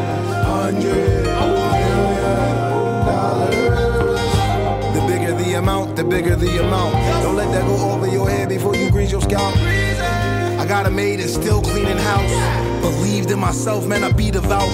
100. 0.73 1.20
Amount, 5.71 5.97
the 5.97 6.05
bigger 6.05 6.37
the 6.37 6.51
amount. 6.59 6.95
Don't 7.23 7.37
let 7.37 7.51
that 7.53 7.65
go 7.67 7.91
over 7.91 8.09
your 8.09 8.29
head 8.29 8.49
before 8.49 8.75
you 8.75 8.91
grease 8.91 9.13
your 9.13 9.21
scalp. 9.21 9.55
I 9.57 10.67
got 10.67 10.87
a 10.87 10.91
maid 10.91 11.21
and 11.21 11.31
still 11.31 11.63
cleaning 11.63 11.97
house. 11.97 12.81
Believed 12.81 13.31
in 13.31 13.39
myself, 13.39 13.87
man, 13.87 14.03
I 14.03 14.11
be 14.11 14.31
devout. 14.31 14.69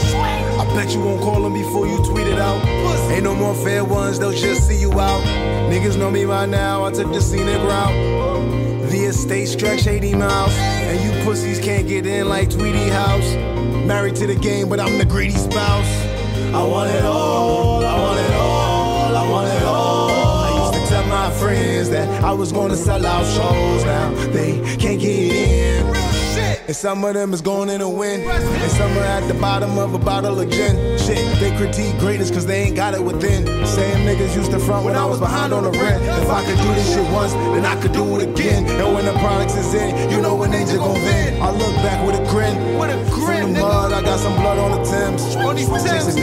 I 0.61 0.65
bet 0.75 0.95
you 0.95 1.01
won't 1.01 1.21
call 1.21 1.43
them 1.43 1.53
before 1.53 1.87
you 1.87 1.99
tweet 2.05 2.27
it 2.27 2.39
out. 2.39 2.65
Ain't 3.11 3.25
no 3.25 3.35
more 3.35 3.55
fair 3.55 3.85
ones, 3.85 4.19
they'll 4.19 4.33
just 4.33 4.67
see 4.67 4.81
you 4.81 4.93
out. 4.93 5.23
Niggas 5.71 5.99
know 5.99 6.11
me 6.11 6.25
right 6.25 6.49
now, 6.49 6.85
I 6.85 6.93
took 6.93 7.13
the 7.13 7.21
scenic 7.21 7.63
route. 7.63 8.91
The 8.91 9.05
estate 9.07 9.47
stretch 9.47 9.87
80 9.87 10.15
miles, 10.15 10.55
and 10.57 10.99
you 11.05 11.25
pussies 11.25 11.61
can't 11.61 11.87
get 11.87 12.07
in 12.07 12.29
like 12.29 12.51
Tweety 12.51 12.89
House. 12.89 13.29
Married 13.87 14.17
to 14.17 14.27
the 14.27 14.37
game, 14.37 14.69
but 14.69 14.81
I'm 14.81 14.97
the 14.99 15.05
greedy 15.05 15.35
spouse. 15.35 15.93
I 16.55 16.63
want 16.63 16.91
it 16.91 17.05
all, 17.05 17.76
my 21.27 21.33
friends 21.39 21.91
that 21.91 22.07
I 22.23 22.33
was 22.33 22.53
gonna 22.53 22.77
sell 22.77 23.05
out 23.05 23.25
shows. 23.27 23.85
Now 23.85 24.11
they 24.31 24.61
can't 24.77 25.01
get 25.01 25.33
in. 25.33 25.87
And 26.69 26.77
some 26.77 27.05
of 27.05 27.15
them 27.15 27.33
is 27.33 27.41
going 27.41 27.69
in 27.69 27.81
a 27.81 27.89
win. 27.89 28.21
And 28.21 28.73
some 28.73 28.93
are 28.99 29.11
at 29.19 29.27
the 29.27 29.35
bottom 29.35 29.77
of 29.79 29.95
a 29.95 29.99
bottle 29.99 30.39
of 30.39 30.49
gin. 30.51 30.77
Shit, 30.99 31.25
they 31.41 31.57
critique 31.57 31.99
greatness 31.99 32.31
cause 32.31 32.47
they 32.47 32.63
ain't 32.63 32.77
got 32.77 32.95
it 32.95 33.03
within. 33.03 33.45
Same 33.67 34.07
niggas 34.07 34.37
used 34.37 34.53
to 34.53 34.61
front 34.61 34.85
when 34.85 34.95
I 34.95 35.05
was 35.05 35.19
behind 35.19 35.53
on 35.53 35.65
the 35.65 35.71
rent. 35.71 36.01
If 36.23 36.31
I 36.31 36.45
could 36.45 36.59
do 36.59 36.71
this 36.75 36.95
shit 36.95 37.11
once, 37.13 37.33
then 37.33 37.65
I 37.65 37.75
could 37.81 37.93
do 37.93 38.05
it 38.17 38.29
again. 38.29 38.65
And 38.67 38.95
when 38.95 39.05
the 39.05 39.15
products 39.15 39.57
is 39.57 39.75
in, 39.75 40.11
you 40.11 40.21
know 40.21 40.37
when 40.37 40.53
they 40.53 40.65
just 40.65 40.79
gon' 40.79 41.01
vent. 41.01 41.43
I 41.43 41.51
look 41.51 41.75
back 41.87 42.07
with 42.07 42.21
a 42.21 42.25
grin. 42.31 42.79
With 42.79 42.91
a 42.91 42.99
grin, 43.11 43.43
From 43.43 43.53
the 43.55 43.61
mud, 43.61 43.93
I 43.93 44.03
got 44.03 44.21
some 44.21 44.37
blood 44.37 44.59
on 44.59 44.71
the 44.79 44.83
Thames. 44.91 45.37
On 45.37 45.57
these 45.57 45.67
Thames, 45.67 46.17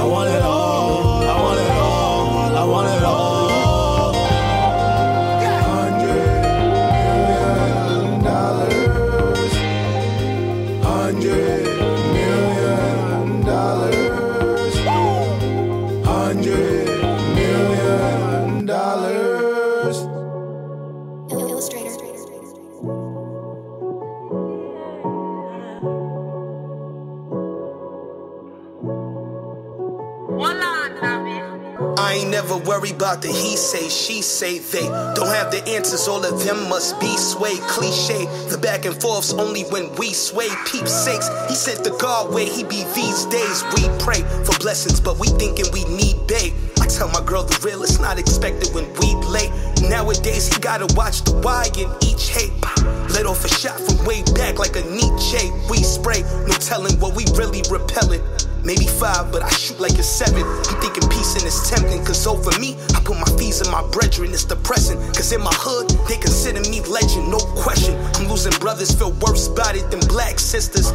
I 0.00 0.04
want 0.04 0.30
it 0.30 0.42
all. 0.42 0.55
Worry 32.86 32.96
about 32.96 33.22
the 33.22 33.28
he 33.28 33.56
say, 33.56 33.88
she 33.88 34.22
say, 34.22 34.58
they 34.58 34.86
don't 35.14 35.28
have 35.28 35.50
the 35.50 35.62
answers. 35.68 36.08
All 36.08 36.24
of 36.24 36.44
them 36.44 36.68
must 36.68 36.98
be 37.00 37.16
sway. 37.16 37.56
Cliche, 37.68 38.26
the 38.50 38.58
back 38.58 38.84
and 38.84 39.00
forths 39.00 39.32
only 39.32 39.62
when 39.64 39.94
we 39.96 40.12
sway. 40.12 40.48
Peep 40.66 40.86
sakes, 40.86 41.28
he 41.48 41.54
sent 41.54 41.84
the 41.84 41.96
God 41.98 42.32
where 42.32 42.46
he 42.46 42.64
be 42.64 42.84
these 42.94 43.24
days. 43.26 43.64
We 43.74 43.88
pray 43.98 44.22
for 44.44 44.56
blessings, 44.58 45.00
but 45.00 45.18
we 45.18 45.28
thinking 45.28 45.66
we 45.72 45.84
need 45.84 46.26
bait. 46.26 46.52
I 46.80 46.86
tell 46.86 47.08
my 47.08 47.22
girl 47.24 47.42
the 47.42 47.58
real 47.64 47.82
is 47.82 47.98
not 48.00 48.18
expected 48.18 48.72
when 48.74 48.86
we 48.94 49.14
late. 49.26 49.50
Nowadays, 49.82 50.52
he 50.52 50.60
gotta 50.60 50.86
watch 50.94 51.22
the 51.22 51.32
why 51.42 51.68
in 51.76 51.90
each 52.02 52.30
hate. 52.30 52.52
Let 53.10 53.26
off 53.26 53.44
a 53.44 53.48
shot 53.48 53.78
from 53.80 54.04
way 54.04 54.22
back 54.34 54.58
like 54.58 54.76
a 54.76 54.84
Nietzsche. 54.90 55.50
We 55.70 55.78
spray, 55.78 56.22
no 56.46 56.54
telling 56.58 56.98
what 57.00 57.14
we 57.16 57.24
really 57.34 57.62
repellent. 57.70 58.22
Maybe 58.66 58.86
five, 58.86 59.30
but 59.30 59.44
I 59.44 59.48
shoot 59.50 59.78
like 59.78 59.92
a 59.92 60.02
seven. 60.02 60.42
He 60.66 60.74
thinking 60.82 61.08
peace 61.08 61.36
and 61.36 61.44
it's 61.46 61.70
tempting, 61.70 62.04
cause 62.04 62.26
over 62.26 62.50
me, 62.58 62.74
I 62.96 63.00
put 63.00 63.14
my 63.14 63.30
fees 63.38 63.60
in 63.62 63.70
my 63.70 63.86
brethren, 63.92 64.32
it's 64.32 64.44
depressing. 64.44 64.98
Cause 65.14 65.30
in 65.30 65.40
my 65.40 65.54
hood, 65.54 65.88
they 66.08 66.16
consider 66.16 66.58
me 66.68 66.80
legend, 66.80 67.30
no 67.30 67.38
question. 67.54 67.94
I'm 68.16 68.26
losing 68.26 68.58
brothers, 68.58 68.90
feel 68.90 69.12
worse 69.22 69.46
about 69.46 69.76
it 69.76 69.88
than 69.92 70.00
black 70.08 70.40
sisters. 70.40 70.90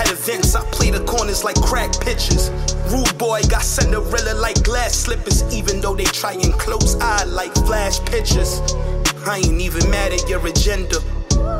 At 0.00 0.10
events, 0.10 0.54
I 0.54 0.64
play 0.72 0.88
the 0.88 1.04
corners 1.04 1.44
like 1.44 1.60
crack 1.60 1.92
pitchers. 2.00 2.48
Rude 2.88 3.18
boy 3.18 3.42
got 3.50 3.64
Cinderella 3.64 4.32
like 4.40 4.62
glass 4.64 4.94
slippers, 4.94 5.44
even 5.52 5.82
though 5.82 5.94
they 5.94 6.04
try 6.04 6.32
and 6.32 6.54
close 6.54 6.96
eye 7.02 7.24
like 7.24 7.54
flash 7.68 8.00
pictures. 8.06 8.62
I 9.26 9.42
ain't 9.44 9.60
even 9.60 9.90
mad 9.90 10.14
at 10.14 10.26
your 10.26 10.40
agenda. 10.46 10.96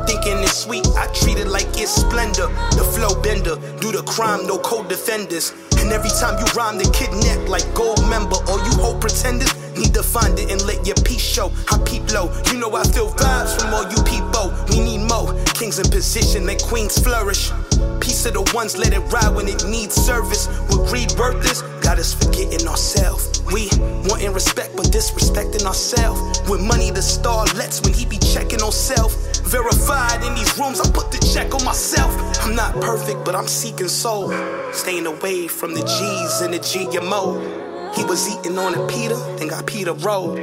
Thinking 0.07 0.39
it's 0.43 0.57
sweet, 0.57 0.85
I 0.97 1.07
treat 1.13 1.37
it 1.37 1.47
like 1.47 1.67
it's 1.75 1.91
splendor. 1.91 2.47
The 2.77 2.85
flow 2.93 3.19
bender, 3.21 3.55
do 3.79 3.91
the 3.91 4.03
crime, 4.03 4.45
no 4.47 4.57
co-defenders. 4.57 5.53
And 5.77 5.91
every 5.91 6.09
time 6.09 6.37
you 6.39 6.45
rhyme, 6.53 6.77
they 6.77 6.89
kidnap 6.91 7.49
like 7.49 7.65
gold 7.73 8.01
member. 8.09 8.37
Or 8.49 8.57
you 8.59 8.73
hope 8.77 9.01
pretenders 9.01 9.53
need 9.75 9.93
to 9.93 10.03
find 10.03 10.37
it 10.37 10.51
and 10.51 10.61
let 10.65 10.85
your 10.85 10.95
peace 11.03 11.21
show. 11.21 11.51
I 11.71 11.77
peep 11.85 12.11
low, 12.11 12.31
you 12.51 12.59
know 12.59 12.73
I 12.75 12.83
feel 12.83 13.09
vibes 13.09 13.59
from 13.59 13.73
all 13.73 13.87
you 13.89 14.01
people. 14.03 14.53
We 14.69 14.79
need 14.83 15.07
more 15.07 15.33
kings 15.53 15.79
in 15.79 15.89
position, 15.89 16.45
let 16.45 16.61
queens 16.61 16.97
flourish. 16.97 17.51
Piece 17.99 18.25
of 18.25 18.33
the 18.33 18.51
ones 18.53 18.77
let 18.77 18.93
it 18.93 19.01
ride 19.11 19.35
when 19.35 19.47
it 19.47 19.65
needs 19.65 19.95
service. 19.95 20.47
With 20.69 20.89
greed 20.89 21.11
worthless, 21.17 21.61
got 21.81 21.99
us 21.99 22.13
forgetting 22.13 22.67
ourselves. 22.67 23.41
We 23.51 23.69
wanting 24.05 24.33
respect, 24.33 24.75
but 24.75 24.87
disrespecting 24.87 25.65
ourselves. 25.65 26.19
With 26.49 26.61
money, 26.61 26.91
the 26.91 27.01
star 27.01 27.45
lets 27.55 27.81
when 27.81 27.93
he 27.93 28.05
be 28.05 28.17
checking 28.17 28.61
on 28.61 28.71
self. 28.71 29.13
Verified 29.51 30.23
in 30.23 30.33
these 30.33 30.57
rooms, 30.57 30.79
I 30.79 30.89
put 30.91 31.11
the 31.11 31.19
check 31.33 31.53
on 31.53 31.65
myself. 31.65 32.15
I'm 32.41 32.55
not 32.55 32.73
perfect, 32.75 33.25
but 33.25 33.35
I'm 33.35 33.47
seeking 33.47 33.89
soul. 33.89 34.31
Staying 34.71 35.05
away 35.05 35.49
from 35.49 35.73
the 35.73 35.81
G's 35.81 36.39
and 36.39 36.53
the 36.53 36.59
GMO. 36.59 37.93
He 37.93 38.05
was 38.05 38.29
eating 38.33 38.57
on 38.57 38.75
a 38.75 38.87
Peter, 38.87 39.17
then 39.35 39.49
got 39.49 39.65
Peter 39.65 39.91
Road. 39.91 40.39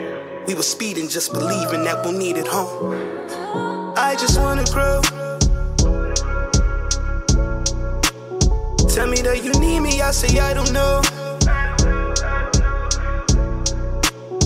We 0.47 0.53
were 0.53 0.63
speeding, 0.63 1.09
just 1.09 1.33
believing 1.33 1.85
that 1.85 2.05
we'll 2.05 2.19
need 2.19 2.37
it 2.37 2.47
home. 2.47 2.93
I 3.97 4.15
just 4.15 4.39
wanna 4.39 4.65
grow. 4.67 5.01
Tell 8.91 9.07
me 9.07 9.23
that 9.23 9.41
you 9.43 9.53
need 9.53 9.81
me, 9.81 10.03
I 10.03 10.11
say 10.11 10.39
I 10.39 10.53
don't 10.53 10.71
know. 10.71 11.01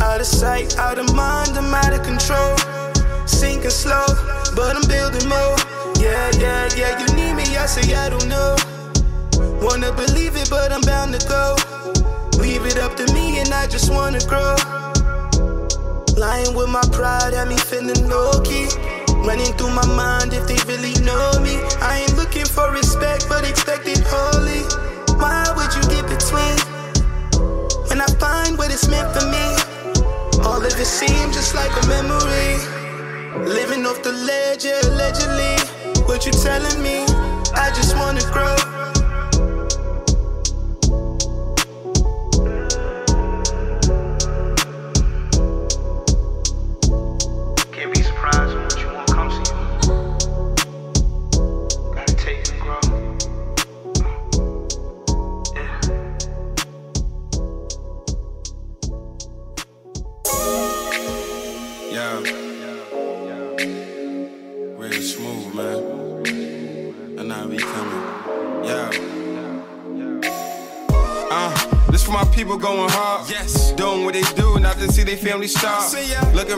Out 0.01 0.21
of 0.21 0.27
sight, 0.27 0.79
out 0.79 1.01
of 1.01 1.13
mind, 1.17 1.59
I'm 1.59 1.75
out 1.75 1.93
of 1.93 2.05
control. 2.05 2.72
Sinking 3.33 3.71
slow, 3.71 4.07
but 4.55 4.77
I'm 4.77 4.87
building 4.87 5.29
more. 5.29 5.57
Yeah, 5.99 6.31
yeah, 6.39 6.69
yeah, 6.77 6.93
you 7.01 7.07
need 7.17 7.35
me, 7.35 7.57
I 7.57 7.67
say 7.67 7.95
I 7.95 8.09
don't 8.09 8.29
know. 8.29 8.57
Wanna 9.61 9.93
believe 9.93 10.37
it, 10.37 10.51
but 10.51 10.71
I'm 10.71 10.83
bound 10.83 11.15
to 11.15 11.27
go. 11.27 11.57
Leave 12.39 12.67
it 12.67 12.79
up 12.79 12.97
to 12.97 13.13
me, 13.13 13.39
and 13.41 13.53
I 13.53 13.67
just 13.67 13.91
wanna 13.91 14.21
grow. 14.27 14.57
Lying 16.17 16.55
with 16.55 16.69
my 16.69 16.83
pride 16.93 17.33
had 17.35 17.49
me 17.49 17.57
feeling 17.57 18.09
low 18.09 18.41
key. 18.43 18.69
Running 19.27 19.53
through 19.55 19.71
my 19.71 19.87
mind 19.87 20.33
if 20.33 20.47
they 20.47 20.59
really 20.71 20.95
know 21.03 21.33
me. 21.41 21.57
I 21.81 22.03
ain't 22.03 22.17
looking 22.17 22.45
for 22.45 22.71
respect, 22.71 23.27
but 23.29 23.49
expect 23.49 23.87
it 23.87 24.03
wholly. 24.07 24.63
Why 25.19 25.51
would 25.57 25.73
you 25.75 25.83
get 25.91 26.07
between? 26.07 26.59
When 27.89 28.01
I 28.01 28.07
find 28.19 28.59
what 28.59 28.71
it's 28.71 28.89
meant 28.89 29.11
for 29.15 29.27
me, 29.27 29.47
all 30.45 30.61
of 30.65 30.75
it 30.75 30.87
seems 30.87 31.35
just 31.35 31.55
like 31.55 31.71
a 31.83 31.87
memory. 31.87 32.59
Living 33.41 33.87
off 33.87 34.03
the 34.03 34.13
ledge, 34.13 34.65
yeah, 34.65 34.81
allegedly. 34.85 35.57
What 36.05 36.27
you 36.27 36.33
telling 36.33 36.83
me? 36.83 37.05
I 37.55 37.73
just 37.75 37.97
wanna 37.97 38.21
grow. 38.31 38.72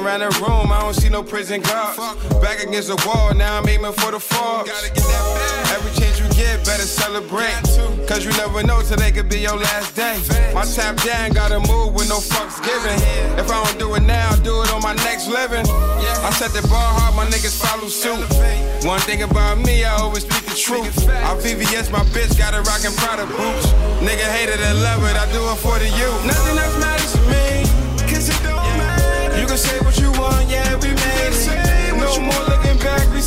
Around 0.05 0.21
the 0.21 0.29
room, 0.45 0.71
I 0.71 0.81
don't 0.81 0.95
see 0.95 1.09
no 1.09 1.23
prison 1.23 1.63
guards. 1.63 1.97
Back 2.43 2.63
against 2.63 2.89
the 2.89 3.01
wall, 3.09 3.33
now 3.35 3.59
I'm 3.59 3.69
aiming 3.69 3.93
for 3.93 4.13
the 4.13 4.21
fall. 4.21 4.69
Every 4.69 5.93
chance 5.97 6.21
you 6.21 6.29
get, 6.37 6.65
better 6.65 6.85
celebrate. 6.85 7.57
Cause 8.07 8.25
you 8.25 8.33
never 8.33 8.63
know 8.63 8.83
today 8.83 9.11
could 9.13 9.31
be 9.31 9.39
your 9.41 9.57
last 9.57 9.97
day. 9.97 10.21
My 10.53 10.65
tap 10.65 11.01
down 11.03 11.33
gotta 11.33 11.61
move 11.61 11.95
with 11.95 12.09
no 12.09 12.19
fucks 12.19 12.61
given. 12.61 12.97
If 13.39 13.51
I 13.51 13.65
don't 13.65 13.79
do 13.79 13.95
it 13.95 14.03
now, 14.03 14.31
I'll 14.31 14.41
do 14.43 14.63
it 14.63 14.73
on 14.73 14.83
my 14.83 14.95
next 15.09 15.29
living. 15.29 15.65
I 15.69 16.31
set 16.37 16.53
the 16.53 16.67
bar 16.69 16.93
hard, 17.01 17.17
my 17.17 17.25
niggas 17.25 17.57
follow 17.57 17.89
suit. 17.89 18.29
One 18.85 19.01
thing 19.01 19.23
about 19.23 19.59
me, 19.59 19.85
I 19.85 19.97
always 19.97 20.25
speak 20.25 20.45
the 20.45 20.57
truth. 20.57 21.09
I 21.09 21.33
VVS 21.41 21.91
my 21.91 22.05
bitch, 22.13 22.37
got 22.37 22.53
a 22.53 22.61
rockin' 22.61 22.93
Prada 23.01 23.25
boots. 23.27 23.73
Nigga 24.05 24.29
hated 24.37 24.61
and 24.61 24.83
love 24.83 25.03
it, 25.05 25.17
I 25.17 25.25
do 25.33 25.41
it 25.49 25.59
for 25.65 25.79
the 25.79 25.89
youth. 25.89 26.27
Nothing 26.27 26.59
else 26.59 26.79
matters 26.79 26.94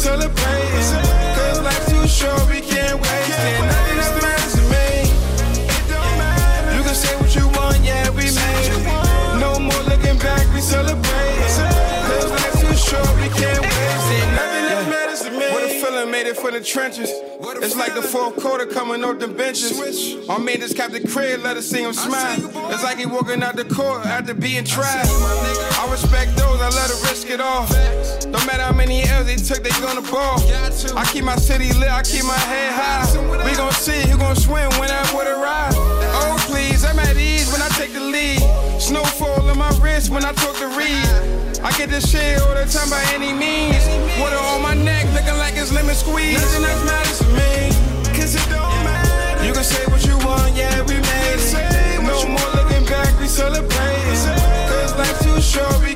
celebrating. 0.08 1.04
Cause 1.36 1.62
life's 1.62 1.92
too 1.92 2.08
short, 2.08 2.50
we 2.50 2.67
made 16.44 16.54
the 16.54 16.62
trenches. 16.62 17.10
It's 17.10 17.76
like 17.76 17.94
the 17.94 18.02
fourth 18.02 18.36
quarter 18.38 18.66
coming 18.66 19.04
off 19.04 19.20
the 19.20 19.28
benches. 19.28 20.28
My 20.28 20.38
man 20.38 20.60
just 20.60 20.76
capped 20.76 20.94
the 20.94 21.08
crib, 21.08 21.42
let 21.42 21.58
us 21.58 21.66
see 21.66 21.84
him 21.84 21.94
smile. 21.94 22.38
It's 22.72 22.84
like 22.84 22.98
he 22.98 23.06
walking 23.06 23.44
out 23.44 23.56
the 23.56 23.66
court 23.66 24.06
after 24.06 24.34
being 24.34 24.64
tried. 24.64 25.06
I 25.06 25.88
respect 25.92 26.36
those, 26.36 26.62
I 26.62 26.70
let 26.70 26.90
her 26.90 27.02
risk 27.10 27.30
it 27.30 27.42
all. 27.42 27.68
No 28.30 28.40
matter 28.46 28.64
how 28.64 28.74
many 28.74 29.04
L's 29.04 29.28
they 29.28 29.36
took, 29.36 29.64
they 29.64 29.70
gonna 29.82 30.02
ball. 30.12 30.40
I 30.96 31.06
keep 31.12 31.24
my 31.24 31.36
city 31.38 31.72
lit, 31.74 31.90
I 31.90 32.04
keep 32.04 32.24
my 32.24 32.38
head 32.38 32.74
high. 32.74 33.46
We 33.46 33.56
gon' 33.56 33.72
see 33.72 34.02
who 34.10 34.18
gon' 34.18 34.36
swim 34.36 34.70
when 34.80 34.90
I 34.92 35.02
would 35.14 35.28
ride. 35.28 35.74
Oh 35.76 36.38
please, 36.48 36.84
I'm 36.84 37.00
at 37.00 37.18
ease 37.18 37.52
when 37.52 37.62
I 37.62 37.70
take 37.70 37.94
the 37.94 38.02
lead. 38.02 38.40
Snowfall 38.80 39.50
on 39.50 39.58
my 39.58 39.70
wrist 39.80 40.10
when 40.10 40.26
I 40.26 40.34
talk 40.34 40.56
to 40.58 40.68
read. 40.70 41.47
I 41.64 41.72
get 41.78 41.90
this 41.90 42.10
shit 42.10 42.40
all 42.42 42.54
the 42.54 42.66
time 42.66 42.90
by 42.90 43.02
any 43.14 43.34
means. 43.34 43.82
Water 44.20 44.38
on 44.38 44.62
my 44.62 44.74
neck, 44.74 45.06
looking 45.14 45.38
like 45.38 45.56
it's 45.56 45.72
lemon 45.72 45.96
squeeze. 45.96 46.40
Nothing 46.42 46.64
else 46.66 46.86
matters 46.86 47.20
to 47.20 47.28
me, 47.34 47.54
cause 48.14 48.36
it 48.36 48.46
don't 48.50 48.84
matter. 48.84 49.46
You 49.46 49.54
can 49.54 49.64
say 49.64 49.84
what 49.92 50.06
you 50.06 50.18
want, 50.26 50.56
yeah, 50.56 50.82
we 50.82 50.96
made 50.96 51.40
it. 51.40 52.04
No 52.04 52.28
more 52.28 52.50
looking 52.56 52.86
back, 52.86 53.20
we 53.20 53.28
celebrating. 53.28 54.38
Cause 54.70 54.96
life's 54.98 55.24
too 55.24 55.42
short, 55.42 55.80
we 55.82 55.94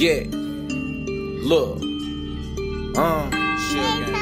Yeah. 0.00 0.24
Look. 0.32 1.76
Uh. 2.96 3.30
Shit. 3.68 4.14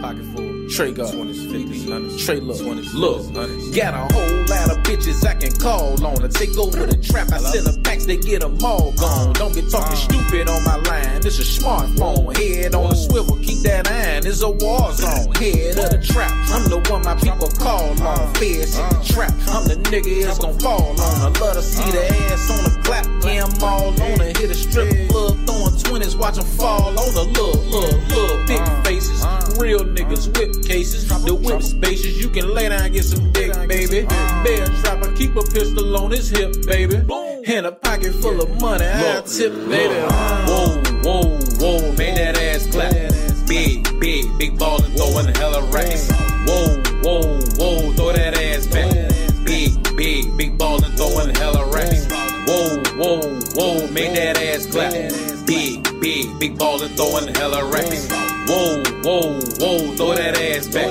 Pocket 0.00 0.24
full. 0.34 0.50
Trey 0.70 0.92
got 0.92 1.10
Trey 1.12 2.40
look, 2.40 2.60
look, 2.94 3.34
got 3.74 3.92
a 3.92 4.14
whole 4.14 4.36
lot 4.46 4.70
of 4.70 4.78
bitches 4.84 5.26
I 5.26 5.34
can 5.34 5.52
call 5.52 6.02
on 6.06 6.16
to 6.22 6.28
take 6.28 6.56
over 6.56 6.86
the 6.86 6.96
trap. 6.96 7.30
I 7.32 7.38
send 7.38 7.66
them 7.66 7.82
packs, 7.82 8.06
they 8.06 8.16
get 8.16 8.40
them 8.40 8.56
all 8.64 8.92
gone. 8.92 9.34
Don't 9.34 9.54
be 9.54 9.68
talking 9.68 9.96
stupid 9.96 10.48
on 10.48 10.64
my 10.64 10.76
line. 10.76 11.20
It's 11.26 11.38
a 11.38 11.42
smartphone, 11.42 12.34
head 12.38 12.74
on 12.74 12.92
a 12.92 12.96
swivel, 12.96 13.36
keep 13.38 13.58
that 13.64 13.90
iron. 13.90 14.26
It's 14.26 14.42
a 14.42 14.50
war 14.50 14.92
zone, 14.92 15.34
head 15.34 15.69
of 15.69 15.69
trap. 16.00 16.30
I'm 16.50 16.64
the 16.68 16.78
one 16.90 17.02
my 17.02 17.14
people 17.14 17.48
call 17.48 17.90
on. 18.02 18.34
Feds 18.34 18.78
in 18.78 18.88
the 18.88 19.04
trap. 19.04 19.32
I'm 19.48 19.68
the 19.68 19.76
nigga 19.90 20.26
it's 20.26 20.38
gon' 20.38 20.58
fall 20.58 20.98
on. 21.00 21.34
I 21.34 21.38
love 21.38 21.54
to 21.54 21.62
see 21.62 21.90
the 21.90 22.06
ass 22.32 22.50
on 22.50 22.64
the 22.64 22.80
clap. 22.82 23.06
Yeah, 23.24 23.44
I'm 23.44 23.62
all 23.62 23.88
on 23.88 24.20
it. 24.20 24.36
Hit 24.36 24.50
a 24.50 24.54
strip 24.54 25.10
club, 25.10 25.36
throwing 25.46 25.76
twenties, 25.78 26.16
watch 26.16 26.36
them 26.36 26.44
fall 26.44 26.88
on 26.88 27.14
the 27.14 27.24
look, 27.36 27.60
look, 27.70 27.92
look. 28.08 28.46
Big 28.46 28.62
faces, 28.84 29.24
real 29.58 29.80
niggas, 29.80 30.26
whip 30.36 30.64
cases. 30.64 31.08
The 31.24 31.34
whip 31.34 31.62
spaces, 31.62 32.18
you 32.20 32.28
can 32.28 32.54
lay 32.54 32.68
down 32.68 32.82
and 32.82 32.94
get 32.94 33.04
some 33.04 33.30
dick, 33.32 33.52
baby. 33.68 34.06
Bear 34.42 34.66
trapper, 34.82 35.12
keep 35.12 35.36
a 35.36 35.42
pistol 35.42 35.96
on 35.96 36.10
his 36.10 36.30
hip, 36.30 36.66
baby. 36.66 37.02
In 37.46 37.64
a 37.64 37.72
pocket 37.72 38.14
full 38.14 38.40
of 38.40 38.60
money, 38.60 38.86
I 38.86 39.22
tip, 39.22 39.52
baby. 39.68 39.94
Whoa, 40.48 40.82
whoa, 41.02 41.38
whoa, 41.58 41.92
make 41.92 42.16
that 42.16 42.38
ass 42.38 42.66
clap. 42.66 43.09
Big, 43.50 43.82
big, 43.98 44.38
big 44.38 44.56
ball 44.56 44.80
and 44.80 44.96
throwing 44.96 45.34
hella 45.34 45.60
racks. 45.72 46.08
Whoa, 46.46 46.80
whoa, 47.02 47.40
whoa, 47.58 47.92
throw 47.94 48.12
that 48.12 48.38
ass 48.38 48.68
back. 48.68 49.10
Big, 49.44 49.96
big, 49.96 50.36
big 50.36 50.56
ball 50.56 50.76
and 50.84 50.96
throwing 50.96 51.34
hella 51.34 51.68
racks. 51.68 52.06
Whoa, 52.46 52.80
whoa, 52.94 53.40
whoa, 53.56 53.88
make 53.88 54.14
that 54.14 54.40
ass 54.40 54.66
clap. 54.66 54.92
Big, 55.48 55.82
big, 56.00 56.38
big 56.38 56.56
ball 56.56 56.80
and 56.80 56.94
throwing 56.96 57.34
hella 57.34 57.68
racks. 57.72 58.29
Whoa, 58.50 58.82
whoa, 59.04 59.38
whoa, 59.60 59.94
throw 59.94 60.14
that 60.16 60.36
ass 60.36 60.66
back. 60.66 60.90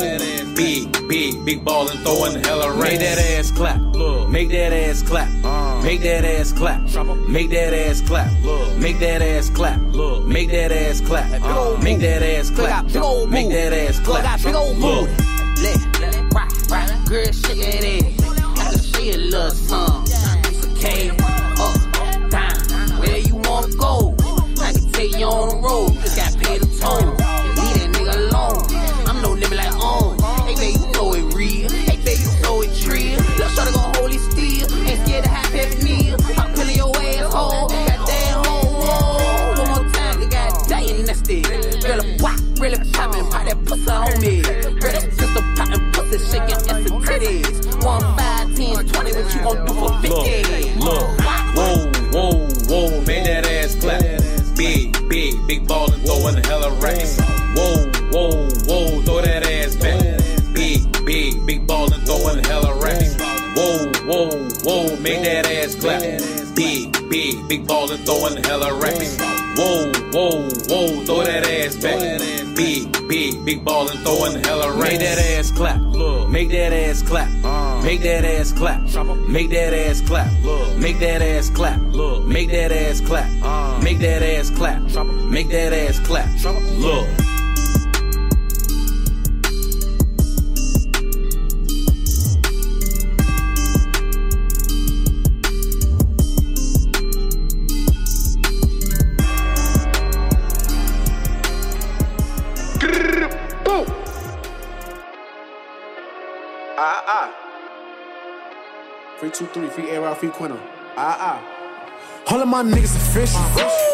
Big, 0.56 1.08
big, 1.10 1.44
big 1.44 1.66
ball 1.66 1.90
and 1.90 2.00
throwing 2.00 2.42
hella 2.42 2.72
racks. 2.72 2.92
Make 2.92 3.00
that 3.00 3.20
ass 3.38 3.52
clap. 3.52 3.82
Look. 3.94 4.30
Make 4.30 4.50
that 4.50 4.72
ass 4.72 5.04
clap. 5.04 5.28
Uh. 5.44 5.82
Make 5.82 6.00
that 6.02 6.24
ass 6.24 6.54
clap. 6.54 6.82
Make 7.28 7.50
that 7.50 7.74
ass 7.74 8.00
clap. 8.00 8.32
Look. 8.44 8.78
Make 8.78 9.00
that 9.00 9.22
ass 9.22 9.50
clap. 9.50 9.82
Look. 9.92 10.26
Make 10.26 10.50
that 10.52 10.72
ass 10.72 11.02
clap. 11.02 11.42
Uh. 11.44 11.78
Make 11.80 12.00
that 12.00 12.24
ass 12.24 12.50
clap. 12.50 12.86
Make 13.30 13.50
that 13.50 13.74
ass 13.74 14.00
clap. 14.00 14.24
Got 14.24 14.42
big 14.42 14.56
old 14.56 14.78
move. 14.78 15.10
Let, 15.62 16.00
let, 16.00 16.34
rock. 16.34 16.50
Girl, 17.10 17.26
shake 17.26 17.58
it 17.58 17.84
in. 17.84 18.06
I 18.58 18.72
can 18.72 18.80
see 18.80 19.12
a 19.12 19.18
little 19.18 19.52
song. 19.52 20.04
It's 20.06 20.64
a 20.64 20.74
cave 20.76 21.14
up, 21.20 22.30
down, 22.30 23.00
where 23.00 23.18
you 23.18 23.36
wanna 23.36 23.76
go. 23.76 24.16
I 24.62 24.72
can 24.72 24.92
take 24.94 25.18
you 25.18 25.26
on 25.26 25.50
the 25.50 25.56
road. 25.56 25.94
Just 25.96 26.16
gotta 26.16 26.38
pay 26.38 26.58
the 26.58 26.68
toll. 26.80 27.29
That 43.50 43.66
pussy 43.66 43.92
on 43.92 44.22
me. 44.22 44.42
Girl, 44.42 44.92
that 44.94 45.10
pistol 45.10 45.44
poppin', 45.58 45.92
pussy 45.92 46.18
shaking, 46.30 46.56
ass 46.56 46.68
and 46.70 46.86
titties. 47.04 47.84
One, 47.84 48.02
five, 48.18 48.56
ten, 48.56 48.76
twenty, 48.88 49.12
what 49.14 49.34
you 49.34 49.42
gon' 49.42 49.66
do 49.66 49.74
for 49.74 49.92
fifty? 50.02 50.74
Look, 50.80 51.08
whoa, 51.58 51.92
whoa, 52.14 52.48
whoa, 52.70 53.02
make 53.06 53.24
that 53.26 53.46
ass 53.48 53.76
clap. 53.76 54.02
Big, 54.56 55.10
big, 55.10 55.34
big 55.48 55.68
ball 55.68 55.92
and 55.92 56.04
throwing 56.06 56.36
the 56.36 56.48
hella 56.48 56.72
racks. 56.80 57.20
Whoa, 57.56 57.90
whoa, 58.12 58.48
whoa, 58.68 59.02
throw 59.02 59.22
that 59.22 59.44
ass 59.44 59.49
whoa, 64.64 64.96
make 64.98 65.24
that 65.24 65.46
ass 65.46 65.76
clap. 65.76 66.02
Big, 66.56 66.92
big, 67.10 67.48
big 67.48 67.68
ball 67.68 67.90
and 67.92 68.04
throwing 68.06 68.44
hella 68.44 68.74
racks. 68.80 69.18
Whoa, 69.58 69.92
whoa, 70.12 70.50
whoa, 70.68 71.06
throw 71.06 71.24
that 71.24 71.48
ass 71.48 71.76
back. 71.76 72.00
Big, 72.56 72.92
big, 73.08 73.46
big 73.46 73.64
ball 73.64 73.90
and 73.90 74.00
throwing 74.00 74.44
hella 74.44 74.72
racks. 74.72 74.92
Make 74.92 75.00
that 75.00 75.20
ass 75.38 75.52
clap. 75.52 75.80
Make 76.30 76.50
that 76.50 76.74
ass 76.74 77.02
clap. 77.02 77.30
Make 77.84 78.02
that 78.02 78.26
ass 78.26 78.52
clap. 78.52 78.82
Make 79.28 79.50
that 79.52 79.74
ass 79.74 80.02
clap. 80.02 80.32
Make 80.78 81.00
that 81.00 81.22
ass 81.22 81.50
clap. 81.50 81.80
Make 82.26 82.50
that 82.50 82.72
ass 82.72 83.02
clap. 83.02 83.82
Make 83.82 84.00
that 84.00 84.22
ass 84.22 84.50
clap. 84.50 84.82
Make 84.82 85.50
that 85.50 85.74
ass 85.74 86.00
clap. 86.00 86.30
Look. 86.78 87.29
three, 109.30 109.48
two, 109.48 109.54
three, 109.54 109.70
free 109.70 109.90
A 109.92 110.02
Ralphie 110.02 110.30
Ah, 110.98 111.18
ah. 111.20 111.59
All 112.32 112.40
of 112.40 112.48
my 112.48 112.62
niggas 112.62 112.96
official. 112.96 113.42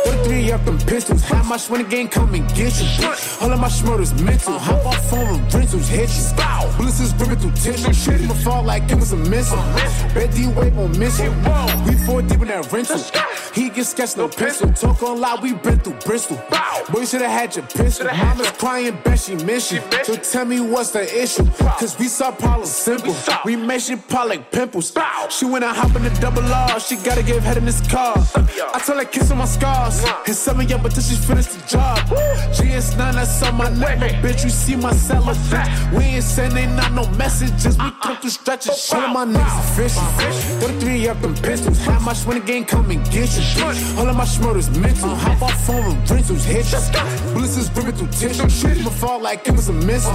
33 0.05 0.51
up 0.51 0.65
them 0.65 0.77
pistols. 0.79 1.23
How 1.23 1.41
my 1.43 1.57
the 1.57 1.83
game 1.89 2.09
come 2.09 2.33
and 2.33 2.47
get 2.53 2.73
you? 2.81 3.07
All 3.39 3.51
of 3.51 3.59
my 3.59 3.69
schmurders 3.69 4.11
mental. 4.21 4.59
Hop 4.59 4.85
off 4.85 5.09
phone 5.09 5.41
with 5.41 5.53
rentals, 5.53 5.87
hit 5.87 6.09
you. 6.09 6.77
Bullets 6.77 6.99
is 6.99 7.13
ripping 7.15 7.37
through 7.37 7.51
tissue. 7.51 7.93
Shit 7.93 8.21
I'ma 8.21 8.33
fall 8.33 8.63
like 8.63 8.91
it 8.91 8.95
was 8.95 9.13
a 9.13 9.15
missile. 9.15 9.57
Bet 10.13 10.31
D 10.35 10.47
wave 10.47 10.77
on 10.77 10.97
missile. 10.99 11.33
We 11.85 11.95
four 12.05 12.21
deep 12.21 12.41
in 12.41 12.49
that 12.49 12.69
rental. 12.73 12.99
He 13.53 13.69
get 13.69 13.85
sketched, 13.85 14.17
no 14.17 14.27
pencil. 14.27 14.71
Talk 14.73 15.01
on 15.03 15.21
loud, 15.21 15.41
we 15.41 15.53
been 15.53 15.79
through 15.79 15.99
Bristol. 16.05 16.37
Boy, 16.91 16.99
you 16.99 17.05
should've 17.05 17.27
had 17.27 17.55
your 17.55 17.65
pistol. 17.65 18.07
Mama's 18.07 18.51
crying, 18.51 18.97
bet 19.03 19.19
she 19.19 19.35
miss 19.35 19.71
you. 19.71 19.81
So 20.03 20.15
tell 20.17 20.45
me 20.45 20.59
what's 20.59 20.91
the 20.91 21.03
issue? 21.23 21.45
Cause 21.79 21.97
we 21.97 22.09
saw 22.09 22.31
problems 22.31 22.71
simple. 22.71 23.15
We 23.45 23.55
made 23.55 23.81
shit 23.81 24.05
pop 24.09 24.27
like 24.27 24.51
pimples. 24.51 24.93
She 25.29 25.45
went 25.45 25.63
and 25.63 25.75
hop 25.75 25.95
in 25.95 26.03
the 26.03 26.09
double 26.19 26.43
R. 26.43 26.79
She 26.81 26.97
gotta 26.97 27.23
give 27.23 27.41
head 27.43 27.57
in 27.57 27.65
this 27.65 27.81
car. 27.89 28.24
I 28.35 28.79
tell 28.79 28.97
her 28.97 29.05
kiss 29.05 29.31
on 29.31 29.37
my 29.37 29.45
scars. 29.45 30.03
And 30.25 30.35
seven 30.35 30.67
young, 30.67 30.81
but 30.81 30.93
till 30.93 31.03
she 31.03 31.15
finished 31.15 31.51
the 31.51 31.67
job. 31.67 31.97
GS9, 32.55 33.13
that's 33.13 33.43
on 33.43 33.55
my 33.55 33.69
neck. 33.69 33.99
My 33.99 34.09
bitch, 34.23 34.43
you 34.43 34.49
see 34.49 34.75
my 34.75 34.93
cellar. 34.93 35.35
We 35.93 36.03
ain't 36.03 36.23
sending 36.23 36.69
out 36.79 36.91
no 36.93 37.07
messages. 37.11 37.77
We 37.77 37.91
come 38.01 38.17
through 38.17 38.29
stretches. 38.31 38.93
All 38.93 39.01
of 39.01 39.11
my 39.11 39.25
niggas 39.25 39.59
official. 39.71 40.03
33 40.59 41.07
up 41.09 41.21
them 41.21 41.35
pistols. 41.35 41.79
How 41.85 41.99
much 41.99 42.25
when 42.25 42.39
the 42.39 42.45
game 42.45 42.65
come 42.65 42.91
and 42.91 43.03
get 43.11 43.29
you? 43.37 43.63
All 43.97 44.07
of 44.07 44.15
my 44.15 44.25
schmurders 44.25 44.69
mental. 44.79 45.15
Hop 45.15 45.41
off 45.41 45.65
phone 45.65 45.85
with 45.87 46.11
rentals, 46.11 46.43
hit 46.45 46.71
you. 46.71 47.33
Bullets 47.33 47.57
is 47.57 47.69
ripping 47.75 47.93
through 47.93 48.07
tissue. 48.07 48.49
Shit 48.49 48.77
I'ma 48.79 48.89
fall 48.89 49.19
like 49.21 49.47
it 49.47 49.51
was 49.51 49.69
a 49.69 49.73
missile. 49.73 50.11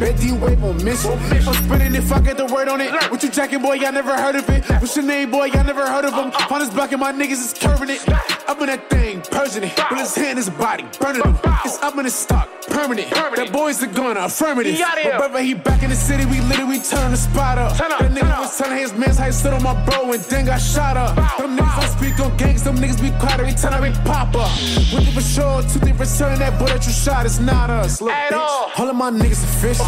Bet 0.00 0.18
D 0.20 0.32
wave 0.32 0.62
on 0.62 0.82
missile. 0.84 1.18
I'm 1.30 1.54
spinning 1.54 1.94
if 1.94 2.12
I 2.12 2.20
get 2.20 2.36
the 2.36 2.46
word 2.46 2.68
on 2.68 2.80
it. 2.80 2.92
What 3.10 3.22
you 3.22 3.30
jacking, 3.30 3.62
boy? 3.62 3.74
Y'all 3.74 3.92
never 3.92 4.16
heard 4.16 4.36
of 4.36 4.48
it. 4.48 4.64
What's 4.80 4.96
your 4.96 5.04
name, 5.04 5.30
boy? 5.30 5.46
Y'all 5.46 5.64
never 5.64 5.86
heard 5.86 6.04
of 6.04 6.14
him. 6.14 6.30
Find 6.48 6.62
his 6.62 6.70
block 6.70 6.92
and 6.92 7.00
my 7.00 7.12
niggas 7.12 7.43
is 7.44 7.52
curving 7.52 7.90
it. 7.90 8.08
Up 8.48 8.60
in 8.60 8.66
that 8.66 8.88
thing, 8.90 9.20
purging 9.22 9.64
it. 9.64 9.72
With 9.90 10.00
his 10.00 10.14
hand, 10.14 10.38
his 10.38 10.50
body, 10.50 10.84
burning 11.00 11.22
him. 11.22 11.38
It's 11.64 11.78
up 11.82 11.96
in 11.96 12.04
his 12.04 12.14
stock, 12.14 12.48
permanent. 12.68 13.10
That 13.10 13.50
boy's 13.52 13.78
the 13.80 13.86
gunner, 13.86 14.20
affirmative. 14.20 14.78
But 14.78 15.16
brother, 15.18 15.42
he 15.42 15.54
back 15.54 15.82
in 15.82 15.90
the 15.90 15.96
city, 15.96 16.24
we 16.26 16.40
literally 16.42 16.80
turn 16.80 17.10
the 17.10 17.16
spot 17.16 17.58
up. 17.58 17.76
Turn 17.76 17.92
up, 17.92 18.00
that 18.00 18.10
nigga 18.10 18.38
was 18.40 18.56
telling 18.56 18.78
his 18.78 18.92
mans 18.94 19.18
how 19.18 19.26
he 19.26 19.32
stood 19.32 19.52
on 19.54 19.62
my 19.62 19.74
bro 19.86 20.12
and 20.12 20.22
then 20.24 20.46
got 20.46 20.58
shot 20.60 20.96
up. 20.96 21.16
Them 21.38 21.56
niggas 21.56 21.80
don't 21.80 21.98
speak 21.98 22.20
on 22.20 22.36
gangs, 22.36 22.62
them 22.64 22.76
niggas 22.76 23.00
be 23.00 23.10
quiet 23.18 23.40
every 23.40 23.54
time 23.54 23.82
I 23.82 23.90
pop 24.04 24.28
up. 24.34 24.50
One 24.92 25.04
thing 25.04 25.14
for 25.14 25.20
sure, 25.20 25.62
two 25.62 25.80
different 25.80 26.10
for 26.10 26.38
that 26.38 26.58
boy 26.58 26.66
that 26.66 26.86
you 26.86 26.92
shot 26.92 27.26
is 27.26 27.40
not 27.40 27.70
us. 27.70 28.00
Look, 28.00 28.12
At 28.12 28.32
bitch, 28.32 28.38
all. 28.38 28.70
all 28.78 28.88
of 28.90 28.96
my 28.96 29.10
niggas 29.10 29.42
official. 29.44 29.84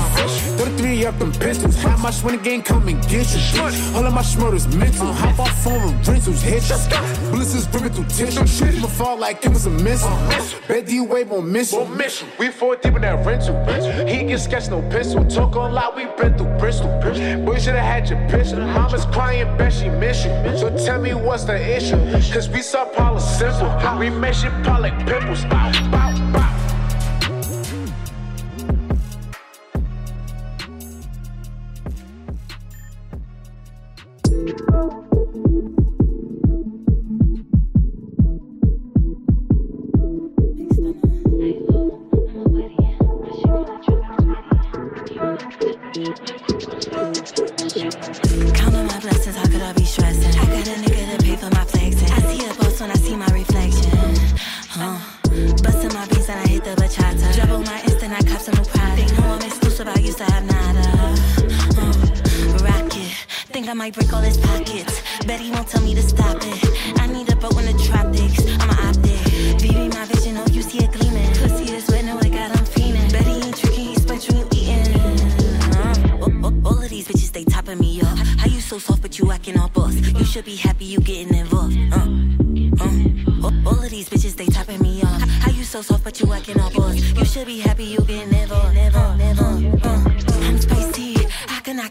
33 0.59 1.07
up 1.07 1.19
them 1.19 1.33
pistols. 1.33 1.77
How 1.83 1.97
much 1.99 2.23
when 2.23 2.37
the 2.37 2.43
game 2.43 2.63
come 2.63 2.89
and 2.89 3.01
get 3.09 3.27
you? 3.35 3.61
All 3.97 4.05
of 4.07 4.13
my 4.15 4.23
schmurders 4.23 4.67
mental. 4.75 5.13
Hop 5.13 5.39
off 5.39 5.65
phone 5.65 5.93
rentals, 6.05 6.43
hit 6.43 6.69
you. 6.69 6.77
Bullets 7.47 7.67
is 7.67 7.75
ripping 7.75 7.93
through 7.93 8.27
tissue. 8.27 8.47
Shit 8.47 8.75
I'ma 8.75 8.89
fall 8.89 9.17
like 9.19 9.45
it 9.45 9.53
was 9.53 9.67
a 9.67 9.71
missile. 9.71 10.09
Uh-huh. 10.09 10.61
Bet 10.69 10.87
D 10.87 11.01
wave 11.01 11.31
on 11.33 11.51
missile. 11.51 11.89
We 12.39 12.51
four 12.51 12.77
deep 12.77 12.97
in 12.97 13.03
that 13.03 13.25
rental. 13.25 13.55
He 14.07 14.19
can 14.27 14.39
sketched, 14.39 14.71
no 14.71 14.83
pistol. 14.91 15.25
Talk 15.27 15.57
on 15.57 15.73
loud, 15.73 15.97
we 15.97 16.07
been 16.21 16.37
through 16.37 16.59
Bristol. 16.59 16.89
Boy, 17.01 17.55
you 17.55 17.61
should've 17.61 17.81
had 17.81 18.09
your 18.09 18.19
pistol. 18.29 18.61
Mama's 18.61 19.07
crying, 19.07 19.57
bet 19.57 19.73
she 19.73 19.89
miss 19.89 20.25
you. 20.25 20.33
So 20.59 20.77
tell 20.85 21.01
me 21.01 21.15
what's 21.15 21.45
the 21.45 21.57
issue? 21.77 22.01
Cause 22.33 22.49
we 22.49 22.63
saw 22.63 22.85
problems 22.85 23.25
simple. 23.25 23.69
We 23.99 24.11
shit 24.33 24.53
pop 24.65 24.81
like 24.81 24.99
pimples. 25.07 25.45
Bow, 25.45 25.71
bow, 25.91 26.33
bow. 26.33 26.46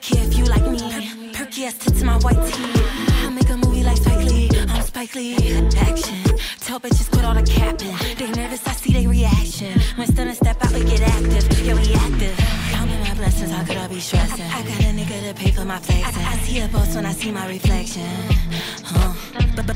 I 0.05 0.07
care 0.07 0.23
if 0.23 0.37
you 0.37 0.45
like 0.45 0.67
me? 0.69 1.33
Perky 1.33 1.65
ass 1.65 1.73
tits 1.79 2.01
in 2.01 2.05
my 2.05 2.17
white 2.17 2.37
tee. 2.45 2.63
I 3.25 3.29
make 3.31 3.49
a 3.49 3.57
movie 3.57 3.81
like 3.81 3.97
Spike 3.97 4.23
Lee. 4.25 4.49
I'm 4.69 4.83
Spike 4.83 5.15
Lee. 5.15 5.35
Action. 5.77 6.23
Tell 6.59 6.79
bitches 6.79 7.09
quit 7.09 7.25
all 7.25 7.33
the 7.33 7.41
capping. 7.41 7.95
They 8.15 8.29
nervous, 8.39 8.67
I 8.67 8.73
see 8.73 8.93
their 8.93 9.09
reaction. 9.09 9.79
When 9.95 10.05
stunner 10.05 10.35
step 10.35 10.63
out, 10.63 10.73
we 10.73 10.83
get 10.83 11.01
active. 11.01 11.65
Yeah, 11.65 11.73
we 11.73 11.91
active. 11.95 12.37
Counting 12.71 12.99
my 12.99 13.13
blessings, 13.15 13.49
how 13.49 13.63
could 13.63 13.77
I 13.77 13.87
be 13.87 13.99
stressing? 13.99 14.45
I 14.45 14.61
got 14.61 14.79
a 14.79 14.93
nigga 14.93 15.29
to 15.29 15.33
pay 15.33 15.51
for 15.51 15.65
my 15.65 15.79
flexing. 15.79 16.23
I, 16.23 16.33
I 16.33 16.37
see 16.37 16.61
a 16.61 16.67
boss 16.67 16.93
when 16.95 17.05
I 17.07 17.11
see 17.11 17.31
my 17.31 17.47
reflection. 17.47 18.05
Huh. 18.83 19.13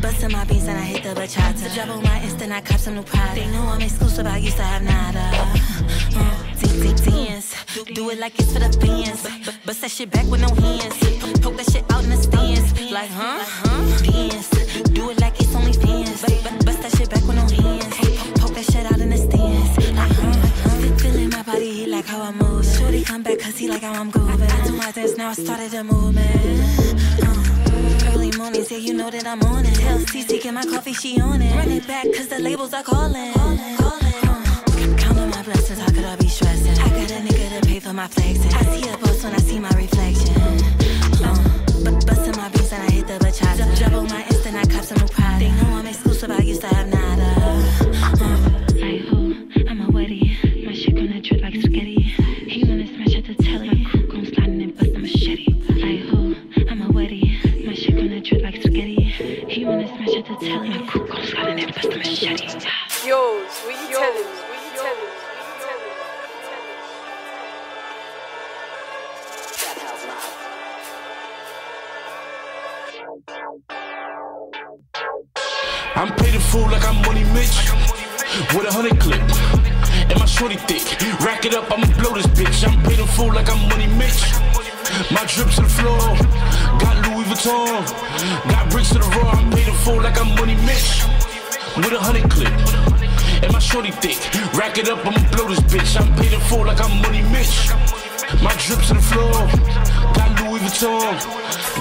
Busting 0.01 0.31
my 0.31 0.45
beats 0.45 0.67
and 0.67 0.77
I 0.77 0.83
hit 0.83 1.03
the 1.03 1.19
bachata. 1.19 1.75
Double 1.75 2.01
my 2.01 2.21
instant, 2.21 2.53
I 2.53 2.61
cop 2.61 2.79
some 2.79 2.95
new 2.95 3.03
Prada. 3.03 3.35
They 3.35 3.47
know 3.47 3.63
I'm 3.63 3.81
exclusive, 3.81 4.27
I 4.27 4.37
used 4.37 4.57
to 4.57 4.63
have 4.63 4.83
nada. 4.83 6.48
Deep 6.79 6.97
Dance, 6.97 7.55
do 7.93 8.09
it 8.09 8.19
like 8.19 8.37
it's 8.39 8.51
for 8.53 8.59
the 8.59 8.71
fans. 8.79 9.23
Bust 9.65 9.81
that 9.81 9.91
shit 9.91 10.11
back 10.11 10.25
with 10.27 10.41
no 10.41 10.49
hands. 10.55 10.95
Poke 11.41 11.57
that 11.57 11.69
shit 11.71 11.85
out 11.91 12.03
in 12.03 12.09
the 12.09 12.17
stands. 12.17 12.91
Like, 12.91 13.09
huh? 13.09 13.39
Dance, 14.03 14.49
do 14.93 15.09
it 15.09 15.19
like 15.19 15.39
it's 15.39 15.55
only 15.55 15.73
fans. 15.73 16.21
Bust 16.65 16.81
that 16.81 16.95
shit 16.97 17.09
back 17.09 17.23
with 17.27 17.35
no 17.35 17.47
hands. 17.47 17.95
Poke 18.39 18.53
that 18.55 18.65
shit 18.65 18.85
out 18.85 18.99
in 18.99 19.09
the 19.09 19.17
stands. 19.17 19.77
Like, 19.95 20.11
huh? 20.11 20.97
Feeling 20.97 21.29
my 21.29 21.43
body, 21.43 21.71
he 21.71 21.85
like 21.85 22.05
how 22.05 22.21
I 22.21 22.31
move. 22.31 22.65
Shorty 22.65 23.03
come 23.03 23.23
back 23.23 23.39
cause 23.39 23.57
he 23.57 23.67
like 23.69 23.81
how 23.81 23.93
I'm 23.93 24.09
grooving. 24.09 24.49
I 24.49 24.67
do 24.67 24.73
my 24.73 24.91
dance, 24.91 25.17
now 25.17 25.29
I 25.29 25.33
started 25.33 25.73
a 25.73 25.83
movement. 25.83 26.29
Uh, 27.23 28.11
early 28.13 28.31
mornings, 28.37 28.71
yeah, 28.71 28.77
you 28.77 28.93
know 28.93 29.09
that 29.09 29.25
I'm 29.25 29.41
on 29.43 29.65
it. 29.65 29.75
Tell 29.75 29.97
CC, 29.99 30.41
get 30.41 30.53
my 30.53 30.63
coffee, 30.63 30.93
she 30.93 31.19
on 31.21 31.41
it. 31.41 31.55
Run 31.55 31.71
it 31.71 31.87
back 31.87 32.05
cause 32.05 32.27
the 32.27 32.39
labels 32.39 32.73
are 32.73 32.83
calling. 32.83 33.33
Counting 33.33 33.88
I 36.09 36.15
be 36.15 36.27
stressing? 36.27 36.71
I 36.71 36.89
got 36.89 37.11
a 37.11 37.19
nigga 37.21 37.61
to 37.61 37.67
pay 37.67 37.79
for 37.79 37.93
my 37.93 38.07
flexing. 38.07 38.51
I 38.51 38.63
see 38.63 38.89
a 38.89 38.97
boss 38.97 39.23
when 39.23 39.33
I 39.33 39.37
see 39.37 39.59
my 39.59 39.69
reflection. 39.69 40.33
Uh, 41.21 41.37
but 41.83 42.07
busting 42.07 42.35
my 42.35 42.49
beats 42.49 42.73
and 42.73 42.81
I 42.81 42.91
hit 42.91 43.05
the 43.07 43.19
bachata. 43.19 43.79
Double 43.79 44.03
my 44.05 44.23
instant, 44.23 44.55
I 44.57 44.65
cop 44.65 44.83
some 44.85 44.97
new 44.97 45.07
product. 45.07 45.39
They 45.39 45.51
know 45.51 45.77
I'm 45.77 45.85
exclusive, 45.85 46.31
I 46.31 46.39
used 46.39 46.61
to 46.61 46.67
have 46.67 46.87
nada. 46.87 47.08
Full 76.49 76.65
like 76.71 76.83
I'm 76.83 76.95
Money 77.03 77.23
Mitch. 77.25 77.69
With 78.57 78.65
a 78.65 78.73
hundred 78.73 78.99
clip. 78.99 79.21
And 80.09 80.17
my 80.17 80.25
shorty 80.25 80.57
thick. 80.65 80.81
Rack 81.21 81.45
it 81.45 81.53
up, 81.53 81.69
I'ma 81.71 81.85
blow 82.01 82.15
this 82.17 82.25
bitch. 82.33 82.65
I'm 82.65 82.81
paid 82.81 82.97
in 82.97 83.05
full 83.05 83.31
like 83.31 83.49
I'm 83.49 83.69
Money 83.69 83.85
Mitch. 83.85 84.33
My 85.13 85.21
drip 85.29 85.53
to 85.53 85.61
the 85.61 85.69
floor. 85.69 86.01
Got 86.81 87.05
Louis 87.05 87.25
Vuitton. 87.29 87.85
Got 88.49 88.69
bricks 88.71 88.89
to 88.89 88.97
the 88.97 89.05
raw. 89.21 89.37
I'm 89.37 89.51
paid 89.51 89.67
in 89.67 89.75
full 89.85 90.01
like 90.01 90.19
I'm 90.19 90.33
Money 90.41 90.55
Mitch. 90.65 91.05
With 91.77 91.93
a 91.93 92.01
hundred 92.01 92.25
clip. 92.33 92.49
And 93.45 93.53
my 93.53 93.59
shorty 93.59 93.91
thick. 93.91 94.17
Rack 94.57 94.79
it 94.79 94.89
up, 94.89 95.05
I'ma 95.05 95.21
blow 95.29 95.49
this 95.53 95.61
bitch. 95.69 96.01
I'm 96.01 96.09
paid 96.17 96.33
in 96.33 96.41
full 96.49 96.65
like 96.65 96.81
I'm 96.81 96.97
Money 97.05 97.21
Mitch. 97.29 97.69
My 98.41 98.53
drip 98.57 98.81
to 98.89 98.97
the 98.97 99.05
floor. 99.05 99.37
Got 100.17 100.33
Louis 100.41 100.65
Vuitton. 100.65 101.13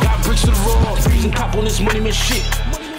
Got 0.04 0.22
bricks 0.24 0.42
to 0.42 0.52
the 0.52 0.60
raw. 0.68 0.94
Freezing 0.96 1.32
cop 1.32 1.56
on 1.56 1.64
this 1.64 1.80
Money 1.80 2.00
Mitch 2.00 2.20
shit. 2.20 2.44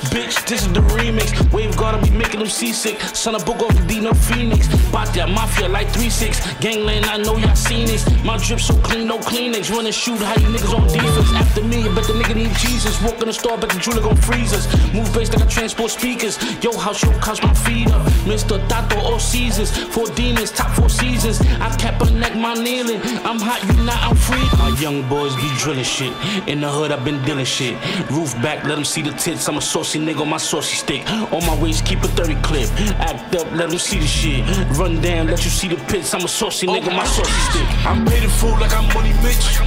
Bitch, 0.09 0.43
this 0.47 0.61
is 0.65 0.73
the 0.73 0.81
remix. 0.97 1.29
Wave 1.53 1.77
gonna 1.77 2.01
be 2.01 2.09
making 2.09 2.39
them 2.39 2.49
seasick. 2.49 2.99
Son 3.13 3.35
of 3.35 3.45
book 3.45 3.61
off 3.61 3.75
the 3.75 3.85
D, 3.85 3.99
no 3.99 4.13
Phoenix. 4.13 4.67
Bought 4.91 5.13
that 5.13 5.29
mafia 5.29 5.69
like 5.69 5.87
3-6. 5.89 6.59
Gangland, 6.59 7.05
I 7.05 7.17
know 7.17 7.37
y'all 7.37 7.55
seen 7.55 7.85
this. 7.85 8.03
My 8.23 8.37
drip 8.37 8.59
so 8.59 8.75
clean, 8.81 9.07
no 9.07 9.19
Kleenex. 9.19 9.69
Run 9.71 9.85
and 9.85 9.93
shoot, 9.93 10.17
how 10.19 10.33
you 10.41 10.47
niggas 10.47 10.73
on 10.73 10.87
defense. 10.87 11.31
After 11.33 11.63
me, 11.63 11.87
I 11.87 11.93
bet 11.93 12.05
the 12.05 12.13
nigga 12.13 12.35
need 12.35 12.55
Jesus. 12.55 12.99
Walk 13.03 13.21
in 13.21 13.27
the 13.27 13.33
store, 13.33 13.57
bet 13.57 13.69
the 13.69 13.79
jeweler 13.79 14.01
gon' 14.01 14.15
freeze 14.15 14.53
us. 14.53 14.65
Move 14.93 15.13
bass 15.13 15.31
like 15.31 15.43
I 15.43 15.45
transport 15.45 15.91
speakers. 15.91 16.37
Yo, 16.63 16.75
house, 16.75 17.03
yo, 17.03 17.11
couch, 17.19 17.43
my 17.43 17.53
feet 17.53 17.91
up. 17.91 18.01
Mr. 18.25 18.57
Tato, 18.67 18.99
all 18.99 19.19
seasons. 19.19 19.69
Four 19.93 20.07
demons, 20.07 20.51
top 20.51 20.71
four 20.71 20.89
seasons. 20.89 21.39
I 21.61 21.69
kept 21.77 22.01
a 22.01 22.11
neck, 22.11 22.35
my 22.35 22.55
kneeling. 22.55 22.99
I'm 23.23 23.39
hot, 23.39 23.61
you 23.67 23.83
not, 23.83 24.01
I'm 24.01 24.15
free. 24.15 24.45
My 24.57 24.75
young 24.79 25.07
boys 25.07 25.35
be 25.35 25.49
drilling 25.57 25.83
shit. 25.83 26.13
In 26.47 26.61
the 26.61 26.69
hood, 26.69 26.91
I've 26.91 27.05
been 27.05 27.21
dealing 27.25 27.45
shit. 27.45 27.75
Roof 28.09 28.33
back, 28.41 28.63
let 28.65 28.75
them 28.75 28.85
see 28.85 29.03
the 29.03 29.11
tits. 29.11 29.47
I'm 29.47 29.57
a 29.57 29.61
saucy 29.61 29.98
nigga 29.99 30.21
on 30.21 30.29
my 30.29 30.37
saucy 30.37 30.75
stick. 30.75 31.09
On 31.31 31.45
my 31.45 31.57
waist, 31.61 31.85
keep 31.85 32.03
a 32.03 32.07
30 32.07 32.35
clip. 32.41 32.69
Act 32.99 33.35
up, 33.35 33.51
let 33.51 33.69
them 33.69 33.79
see 33.79 33.99
the 33.99 34.07
shit. 34.07 34.43
Run 34.77 35.01
down, 35.01 35.27
let 35.27 35.43
you 35.43 35.49
see 35.49 35.67
the 35.67 35.77
pits. 35.87 36.13
I'm 36.13 36.23
a 36.23 36.27
saucy 36.27 36.67
oh 36.67 36.73
nigga, 36.73 36.95
my 36.95 37.05
saucy 37.05 37.31
stick. 37.49 37.67
I'm 37.85 38.05
paid 38.05 38.23
in 38.23 38.29
full 38.29 38.57
like 38.59 38.73
I'm 38.73 38.87
Money 38.93 39.13
Mitch. 39.23 39.59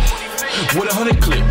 With 0.74 0.90
a 0.90 0.94
hundred 0.94 1.20
clip. 1.20 1.44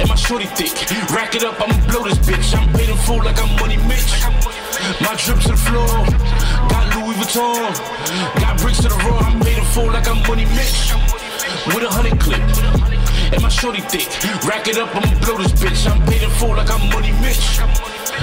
And 0.00 0.08
my 0.08 0.14
shorty 0.14 0.46
thick. 0.46 0.72
Rack 1.10 1.34
it 1.34 1.44
up, 1.44 1.60
I'ma 1.60 1.74
blow 1.90 2.04
this 2.04 2.18
bitch. 2.18 2.56
I'm 2.56 2.72
paid 2.72 2.88
in 2.88 2.96
full 2.96 3.22
like 3.22 3.40
I'm 3.40 3.54
Money 3.56 3.76
Mitch. 3.88 4.12
My 5.00 5.14
drip 5.16 5.40
to 5.44 5.52
the 5.52 5.56
floor. 5.56 5.88
Got 6.68 6.84
Louis 6.96 7.14
Vuitton. 7.14 7.72
Got 8.40 8.60
bricks 8.60 8.78
to 8.82 8.88
the 8.88 8.96
raw. 9.06 9.18
I'm 9.18 9.40
paid 9.40 9.58
in 9.58 9.64
full 9.64 9.90
like 9.92 10.08
I'm 10.08 10.22
Money 10.28 10.46
Mitch. 10.56 11.19
With 11.66 11.84
a 11.84 11.90
hundred 11.90 12.18
clip. 12.18 12.40
And 13.32 13.42
my 13.42 13.48
shorty 13.48 13.80
thick. 13.80 14.08
Rack 14.48 14.66
it 14.66 14.78
up, 14.78 14.94
I'ma 14.96 15.18
blow 15.24 15.38
this 15.38 15.52
bitch. 15.52 15.90
I'm 15.90 16.04
paid 16.06 16.22
in 16.22 16.30
full 16.30 16.56
like 16.56 16.70
I'm 16.70 16.88
Money 16.90 17.12
Mitch. 17.20 17.60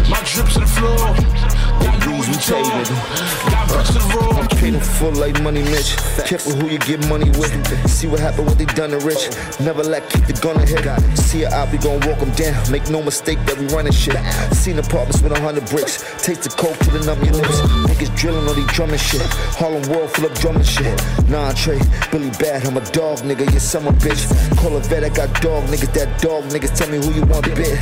My 0.09 0.21
drip 0.25 0.47
to 0.53 0.59
the 0.59 0.67
floor. 0.67 0.97
Got 0.97 2.05
Louis 2.07 2.25
Vuitton. 2.27 3.51
Got 3.51 3.67
bricks 3.67 3.87
to 3.89 3.99
the. 3.99 4.07
I'm 4.37 4.47
paid 4.47 4.73
in 4.73 4.79
full 4.79 5.11
like 5.11 5.41
money, 5.41 5.63
Mitch. 5.63 5.95
Careful 6.25 6.53
who 6.53 6.69
you 6.69 6.79
get 6.79 7.07
money 7.07 7.29
with. 7.31 7.51
See 7.89 8.07
what 8.07 8.19
happened, 8.19 8.47
what 8.47 8.57
they 8.57 8.65
done 8.65 8.91
to 8.91 8.99
Rich. 8.99 9.29
Never 9.59 9.83
let 9.83 10.09
keep 10.09 10.25
the 10.25 10.33
gun 10.33 10.59
hit. 10.59 10.85
See 11.17 11.43
it 11.43 11.51
out, 11.51 11.71
we 11.71 11.77
gon' 11.77 11.99
walk 12.07 12.19
them 12.19 12.31
down. 12.31 12.55
Make 12.71 12.89
no 12.89 13.01
mistake 13.01 13.39
that 13.45 13.57
we 13.57 13.67
running 13.67 13.91
shit. 13.91 14.17
Seen 14.53 14.79
apartments 14.79 15.21
with 15.21 15.31
a 15.31 15.39
hundred 15.39 15.65
bricks. 15.69 16.03
Taste 16.23 16.43
the 16.43 16.49
coke 16.49 16.77
till 16.79 16.93
the 16.97 17.05
numb 17.05 17.23
your 17.23 17.33
lips. 17.33 17.61
Niggas 17.89 18.15
drilling 18.15 18.47
on 18.47 18.55
these 18.55 18.67
drumming 18.67 18.99
shit. 18.99 19.21
Harlem 19.57 19.83
world 19.89 20.11
full 20.11 20.25
of 20.25 20.33
drumming 20.35 20.63
shit. 20.63 20.93
Nah, 21.29 21.51
Trey, 21.53 21.79
Billy 22.11 22.29
Bad, 22.39 22.65
I'm 22.65 22.77
a 22.77 22.85
dog 22.91 23.23
nigga. 23.27 23.51
You 23.53 23.59
summer 23.59 23.91
bitch. 23.91 24.23
Call 24.57 24.75
a 24.75 24.79
vet, 24.79 25.03
I 25.03 25.09
got 25.09 25.41
dog 25.41 25.65
niggas. 25.65 25.93
That 25.93 26.21
dog 26.21 26.45
niggas 26.45 26.75
tell 26.77 26.89
me 26.89 26.97
who 26.97 27.11
you 27.13 27.25
want 27.25 27.45
bit. 27.55 27.79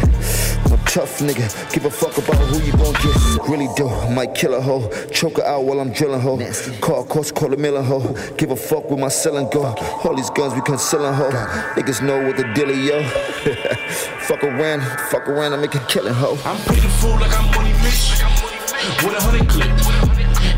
I'm 0.66 0.74
a 0.74 0.78
tough 0.86 1.20
nigga. 1.20 1.46
Give 1.74 1.86
a 1.86 1.89
fuck 1.89 2.18
about 2.18 2.41
who 2.50 2.60
you 2.66 2.72
gon' 2.74 2.93
get. 2.93 3.48
Really 3.48 3.70
do. 3.76 3.88
I 3.88 4.10
might 4.14 4.34
kill 4.34 4.56
a 4.56 4.62
hoe. 4.62 4.89
Choke 5.08 5.38
her 5.38 5.46
out 5.46 5.64
while 5.66 5.80
I'm 5.80 5.91
drilling 5.91 6.22
hoe. 6.22 6.39
Call 6.82 7.06
course, 7.06 7.32
call 7.32 7.54
a 7.54 7.58
million 7.58 7.84
hoe. 7.84 8.16
Give 8.38 8.52
a 8.52 8.56
fuck 8.56 8.89
with 8.89 9.00
my 9.00 9.10
selling 9.10 9.50
go. 9.50 9.64
All 10.04 10.16
these 10.16 10.30
guns 10.32 10.54
we 10.54 10.62
concealing 10.62 11.14
hoe. 11.14 11.32
Niggas 11.76 12.02
know 12.02 12.26
what 12.26 12.38
the 12.38 12.43
deal 12.54 12.70
is, 12.70 12.80
yo. 12.89 13.04
fuck 14.28 14.43
around, 14.43 14.82
fuck 15.10 15.28
around, 15.28 15.54
I 15.54 15.58
make 15.58 15.76
a 15.76 15.80
killing 15.88 16.14
hoe. 16.14 16.38
I'm 16.46 16.58
paid 16.66 16.84
in 16.84 16.89
full 17.02 17.12
like 17.20 17.38
I'm 17.38 17.46
Money 17.56 17.74
Mitch. 17.84 18.22
With 19.04 19.16
a 19.16 19.22
hundred 19.22 19.48
clip. 19.50 19.70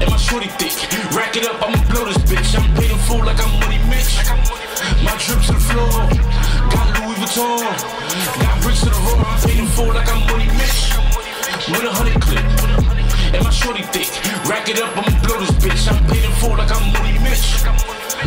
And 0.02 0.10
my 0.10 0.18
shorty 0.18 0.48
thick. 0.60 0.74
Rack 1.16 1.36
it 1.36 1.46
up, 1.48 1.62
I'ma 1.62 1.78
blow 1.90 2.06
this 2.06 2.18
bitch. 2.30 2.58
I'm 2.58 2.74
paid 2.76 2.92
in 2.92 2.98
full 3.00 3.24
like 3.26 3.40
I'm 3.44 3.60
Money 3.60 3.80
Mitch. 3.90 4.57
My 5.04 5.18
drip 5.18 5.42
to 5.48 5.54
the 5.54 5.60
floor. 5.60 5.90
Got 6.70 6.88
Louis 7.02 7.18
Vuitton. 7.18 7.66
Got 8.42 8.62
bricks 8.62 8.82
to 8.82 8.90
the 8.90 9.00
raw. 9.10 9.26
I'm 9.26 9.50
in 9.50 9.68
full 9.68 9.94
like 9.94 10.10
I'm 10.10 10.22
Money 10.30 10.48
Mitch. 10.54 10.94
With 11.70 11.84
a 11.84 11.92
hundred 11.92 12.22
clip. 12.22 12.46
And 13.34 13.44
my 13.44 13.50
shorty 13.50 13.84
thick. 13.94 14.10
Rack 14.48 14.70
it 14.70 14.80
up, 14.80 14.96
I'ma 14.98 15.12
blow 15.26 15.40
this 15.40 15.52
bitch. 15.58 15.90
I'm 15.90 16.00
paid 16.08 16.32
for 16.40 16.56
like 16.58 16.72
I'm 16.72 16.94
Money 16.94 17.18
Mitch. 17.20 17.64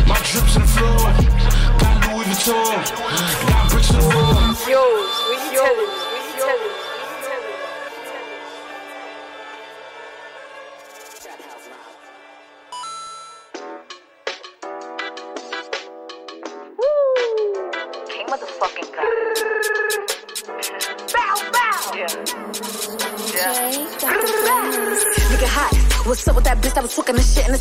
My 0.07 0.19
drip 0.27 0.45
to 0.53 0.59
the 0.59 0.69
floor. 0.75 1.07
Got 1.79 1.95
Louis 2.11 2.25
Vuitton. 2.25 2.83
Got 3.47 3.71
bricks 3.71 3.87
to 3.87 3.93
the 3.93 4.07
raw. 4.11 4.55
Yo, 4.67 4.81
what 5.31 5.53
you 5.53 6.10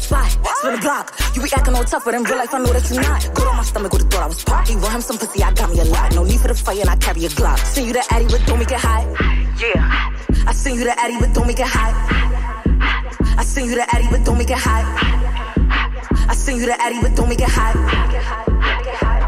the 0.01 0.07
spot? 0.07 0.57
Spin 0.59 0.73
the 0.75 0.81
block. 0.81 1.13
You 1.35 1.43
be 1.43 1.49
acting 1.55 1.75
all 1.75 1.85
tough, 1.85 2.05
but 2.05 2.15
in 2.15 2.23
real 2.25 2.37
life 2.37 2.55
I 2.55 2.59
know 2.59 2.73
that 2.73 2.89
you 2.91 3.01
not. 3.01 3.35
Good 3.35 3.47
on 3.47 3.57
my 3.57 3.63
stomach, 3.63 3.93
would've 3.93 4.11
thought 4.11 4.23
I 4.23 4.27
was 4.27 4.45
party. 4.45 4.77
Want 4.77 4.93
him 4.95 5.01
some 5.01 5.19
pussy, 5.19 5.43
I 5.43 5.53
got 5.53 5.71
me 5.71 5.81
a 5.81 5.85
lot. 5.85 6.15
No 6.15 6.25
need 6.25 6.41
for 6.41 6.49
the 6.49 6.55
fire, 6.55 6.81
and 6.81 6.91
I 6.91 6.97
carry 6.97 7.25
a 7.25 7.29
Glock. 7.29 7.59
Send 7.59 7.87
you 7.87 7.93
the 7.93 8.05
Addy, 8.11 8.27
but 8.27 8.45
don't 8.47 8.59
make 8.59 8.71
it 8.71 8.79
hot. 8.79 9.05
Yeah. 9.61 10.47
I 10.47 10.53
send 10.53 10.77
you 10.79 10.85
the 10.85 10.99
Addy, 10.99 11.17
but 11.21 11.35
don't 11.35 11.47
make 11.47 11.61
it 11.61 11.67
hot. 11.67 11.95
I 13.39 13.45
send 13.45 13.69
you 13.69 13.77
the 13.77 13.95
Addy, 13.95 14.07
but 14.11 14.25
don't 14.25 14.39
make 14.39 14.51
it 14.51 14.59
hot. 14.59 14.85
I 16.29 16.35
send 16.35 16.61
you 16.61 16.67
the 16.67 16.81
Addy, 16.81 17.01
but 17.01 17.15
don't 17.17 17.29
make 17.29 17.41
it 17.41 17.49
hot. 17.49 19.20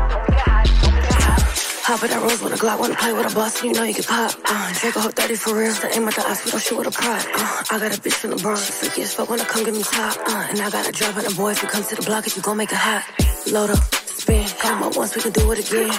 Hop 1.85 2.01
at 2.05 2.11
that 2.11 2.23
rose 2.23 2.41
with 2.41 2.53
a 2.53 2.57
Glock, 2.57 2.79
wanna 2.79 2.95
play 2.95 3.13
with 3.13 3.33
a 3.33 3.35
boss, 3.35 3.63
you 3.65 3.73
know 3.73 3.83
you 3.83 3.93
can 3.93 4.05
pop. 4.05 4.31
Uh, 4.45 4.73
Draco 4.79 5.01
Hope 5.01 5.15
30 5.15 5.35
for 5.35 5.55
real, 5.59 5.73
so 5.73 5.89
aim 5.91 6.07
at 6.07 6.15
the 6.15 6.25
eyes, 6.29 6.45
we 6.45 6.53
don't 6.53 6.63
shoot 6.63 6.79
with 6.79 6.87
a 6.87 6.91
pride. 6.93 7.27
Uh, 7.35 7.65
I 7.71 7.79
got 7.81 7.99
a 7.99 8.01
bitch 8.01 8.15
from 8.15 8.31
the 8.31 8.37
Bronx, 8.37 8.71
freaky 8.71 9.03
as 9.03 9.15
fuck 9.15 9.29
wanna 9.29 9.45
come 9.45 9.65
get 9.65 9.75
me 9.75 9.83
top. 9.83 10.17
Uh, 10.29 10.47
and 10.49 10.61
I 10.61 10.71
got 10.71 10.89
a 10.89 10.93
drop 10.93 11.17
on 11.17 11.25
the 11.25 11.35
boy 11.35 11.51
if 11.51 11.63
you 11.63 11.69
come 11.69 11.83
to 11.83 11.97
the 11.97 12.03
block, 12.03 12.27
if 12.29 12.37
you 12.37 12.43
gon' 12.43 12.57
make 12.57 12.71
it 12.71 12.79
hot. 12.79 13.03
Load 13.51 13.71
up, 13.71 13.83
spin, 14.07 14.47
come 14.61 14.83
up 14.85 14.97
once, 14.97 15.17
we 15.17 15.23
can 15.23 15.33
do 15.33 15.51
it 15.51 15.59
again. 15.59 15.91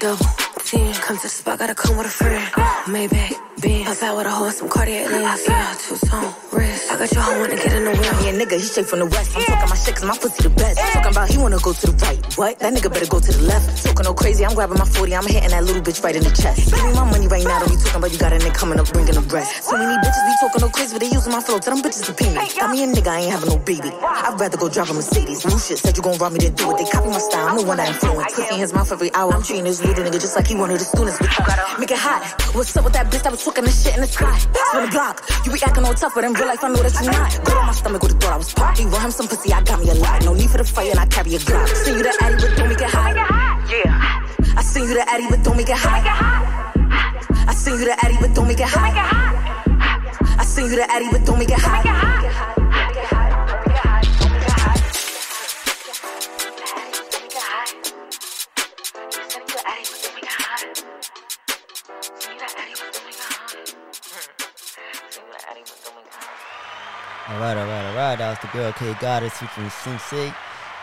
Double, 0.00 0.26
come 0.76 1.16
to 1.16 1.22
the 1.22 1.28
spot, 1.28 1.58
gotta 1.58 1.74
come 1.74 1.96
with 1.96 2.06
a 2.06 2.10
friend. 2.10 2.44
Maybach, 2.86 3.34
Being 3.62 3.86
outside 3.86 4.14
with 4.16 4.26
a 4.26 4.30
horse, 4.30 4.58
some 4.58 4.68
cardiac 4.68 5.10
lens, 5.10 5.44
yeah, 5.48 5.74
two 5.80 5.96
tone 5.96 6.32
wrist. 6.52 6.92
I 6.92 6.98
got 6.98 7.12
your 7.12 7.22
hoe 7.22 7.40
wanna 7.40 7.56
get 7.56 7.72
in 7.72 7.84
the 7.84 7.90
wheel. 7.90 8.14
Me 8.20 8.28
a 8.28 8.32
nigga, 8.44 8.52
he 8.52 8.62
straight 8.68 8.86
from 8.86 8.98
the 9.00 9.06
west. 9.06 9.32
I'm 9.34 9.42
talking 9.44 9.68
my 9.68 9.76
shit 9.76 9.94
cause 9.96 10.04
my 10.04 10.16
pussy 10.18 10.42
the 10.42 10.50
best. 10.50 10.78
Talking 10.92 11.12
about 11.12 11.28
he 11.28 11.38
wanna 11.38 11.58
go 11.58 11.72
to 11.72 11.86
the 11.86 11.92
right. 12.04 12.20
What? 12.36 12.58
That 12.58 12.74
nigga 12.74 12.92
better 12.92 13.06
go 13.06 13.18
to 13.20 13.32
the 13.32 13.42
left. 13.42 13.84
Talking 13.84 14.04
no 14.04 14.14
crazy, 14.14 14.44
I'm 14.44 14.54
grabbing 14.54 14.78
my 14.78 14.84
40, 14.84 15.14
I'm 15.16 15.26
hitting 15.26 15.50
that 15.50 15.64
little 15.64 15.82
bitch 15.82 16.04
right 16.04 16.14
in 16.14 16.22
the 16.22 16.30
chest. 16.30 16.70
Give 16.70 16.84
me 16.84 16.92
my 16.92 17.04
money 17.10 17.28
right 17.28 17.44
now, 17.44 17.60
don't 17.60 17.70
be 17.72 17.76
talking 17.76 17.96
about 17.96 18.12
you 18.12 18.18
got 18.18 18.32
a 18.32 18.36
nigga 18.36 18.54
coming 18.54 18.78
up 18.78 18.92
bringing 18.92 19.14
the 19.14 19.24
breast. 19.24 19.64
So 19.64 19.72
many 19.72 19.96
bitches 20.04 20.24
be 20.28 20.34
talking 20.40 20.60
no 20.60 20.68
crazy, 20.68 20.92
but 20.92 21.00
they 21.00 21.10
using 21.10 21.32
my 21.32 21.40
flow. 21.40 21.58
Tell 21.58 21.74
them 21.74 21.82
bitches 21.82 22.04
to 22.06 22.12
pay 22.12 22.28
me. 22.28 22.44
Got 22.60 22.70
me 22.70 22.84
a 22.84 22.86
nigga, 22.86 23.08
I 23.08 23.20
ain't 23.24 23.32
having 23.32 23.48
no 23.48 23.58
baby. 23.58 23.88
I'd 23.88 24.36
rather 24.38 24.56
go 24.56 24.68
drive 24.68 24.90
a 24.90 24.94
Mercedes. 24.94 25.42
Shit 25.42 25.78
said 25.80 25.96
you 25.96 26.02
gon' 26.04 26.18
rob 26.18 26.32
me, 26.32 26.38
then 26.44 26.54
do 26.54 26.70
it. 26.70 26.78
They 26.78 26.86
copy 26.86 27.08
my 27.08 27.18
style, 27.18 27.48
I'm 27.48 27.56
the 27.56 27.64
one 27.64 27.78
that 27.78 27.88
influence. 27.88 28.34
Pussy 28.34 28.54
in 28.54 28.60
his 28.60 28.72
mouth 28.72 28.92
every 28.92 29.12
hour. 29.14 29.32
I'm 29.32 29.42
treating 29.42 29.64
this 29.64 29.82
little 29.82 30.04
nigga 30.04 30.20
just 30.20 30.36
like 30.36 30.46
he 30.46 30.54
one 30.58 30.70
of 30.70 30.78
the 30.78 30.84
students. 30.84 31.18
But 31.18 31.30
you 31.30 31.78
make 31.78 31.90
it 31.90 31.98
hot. 31.98 32.26
What's 32.54 32.76
up 32.76 32.84
with 32.84 32.92
that 32.94 33.06
bitch 33.06 33.22
that 33.22 33.30
was 33.30 33.44
talking 33.44 33.64
this 33.64 33.84
shit 33.84 33.94
in 33.94 34.02
the 34.02 34.08
sky? 34.08 34.36
Spin 34.38 34.82
the 34.84 34.90
block. 34.90 35.22
You 35.46 35.52
be 35.52 35.62
acting 35.62 35.84
all 35.84 35.94
tough, 35.94 36.14
but 36.14 36.24
in 36.24 36.32
real 36.34 36.46
life 36.46 36.62
I 36.62 36.68
know 36.68 36.82
that 36.82 36.92
you 36.98 37.10
not. 37.10 37.30
Go 37.44 37.56
on 37.56 37.66
my 37.66 37.72
stomach 37.72 38.02
with 38.02 38.12
the 38.12 38.18
thought 38.18 38.34
I 38.34 38.36
was 38.36 38.52
poppy. 38.52 38.84
Run 38.84 39.00
him 39.06 39.10
some 39.10 39.28
pussy, 39.28 39.52
I 39.52 39.62
got 39.62 39.80
me 39.80 39.88
a 39.90 39.94
lot. 39.94 40.24
No 40.24 40.34
need 40.34 40.50
for 40.50 40.58
the 40.58 40.64
fire, 40.64 40.90
and 40.90 40.98
I 40.98 41.06
carry 41.06 41.34
a 41.34 41.38
Glock. 41.38 41.68
See 41.68 41.94
you 41.94 42.02
the 42.02 42.12
Addy, 42.20 42.34
but 42.42 42.56
don't 42.58 42.68
make 42.68 42.80
it 42.80 42.90
hot. 42.90 43.14
Yeah. 43.70 44.58
I 44.58 44.62
seen 44.62 44.88
you 44.88 44.94
the 44.94 45.08
Addy, 45.08 45.26
but 45.30 45.42
don't 45.44 45.56
make 45.56 45.68
it 45.70 45.76
hot. 45.78 46.02
I 47.46 47.54
seen 47.54 47.78
you 47.78 47.86
the 47.86 48.04
Addy, 48.04 48.16
but 48.20 48.34
don't 48.34 48.48
make 48.48 48.60
it 48.60 48.66
hot. 48.66 48.92
I 50.38 50.44
seen 50.44 50.66
you 50.66 50.76
the 50.76 50.90
Addy, 50.90 51.08
but 51.10 51.24
don't 51.24 51.38
make 51.38 51.50
it 51.50 51.58
hot. 51.58 52.17
All 67.38 67.44
right, 67.44 67.56
all 67.56 67.66
right, 67.68 67.86
all 67.86 67.94
right. 67.94 68.16
That 68.16 68.30
was 68.30 68.38
the 68.40 68.48
girl 68.48 68.72
K 68.72 68.94
Goddess 69.00 69.38
featuring 69.38 69.70
Sensei, 69.70 70.34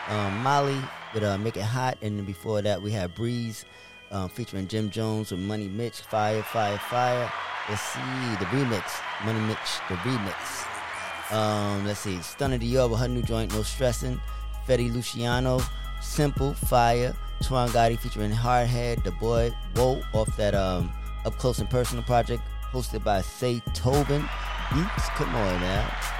um, 0.08 0.42
Molly 0.42 0.80
with 1.12 1.22
uh, 1.22 1.36
Make 1.36 1.58
It 1.58 1.64
Hot, 1.64 1.98
and 2.00 2.16
then 2.18 2.24
before 2.24 2.62
that 2.62 2.80
we 2.80 2.90
had 2.90 3.14
Breeze 3.14 3.66
um, 4.10 4.30
featuring 4.30 4.66
Jim 4.66 4.88
Jones 4.88 5.32
with 5.32 5.40
Money 5.40 5.68
Mitch, 5.68 6.00
Fire, 6.00 6.42
Fire, 6.42 6.78
Fire. 6.78 7.30
Let's 7.68 7.82
see 7.82 8.00
the 8.38 8.46
remix, 8.46 8.84
Money 9.26 9.40
Mitch, 9.40 9.58
the 9.90 9.96
remix. 9.96 11.30
Um, 11.30 11.84
let's 11.84 12.00
see, 12.00 12.22
Stunner 12.22 12.58
Dior 12.58 12.88
with 12.88 13.00
her 13.00 13.08
new 13.08 13.22
joint, 13.22 13.52
No 13.52 13.62
Stressing, 13.62 14.18
Fetty 14.66 14.90
Luciano, 14.90 15.60
Simple, 16.00 16.54
Fire, 16.54 17.14
Twan 17.42 17.68
Gotti 17.68 17.98
featuring 17.98 18.32
Hardhead, 18.32 19.04
The 19.04 19.10
Boy, 19.10 19.52
Whoa, 19.74 20.00
off 20.14 20.34
that 20.38 20.54
um, 20.54 20.90
Up 21.26 21.36
Close 21.36 21.58
and 21.58 21.68
Personal 21.68 22.02
project, 22.04 22.42
hosted 22.72 23.04
by 23.04 23.20
Say 23.20 23.60
Tobin. 23.74 24.26
Beats, 24.72 25.08
come 25.16 25.34
on 25.34 25.60
now. 25.60 26.15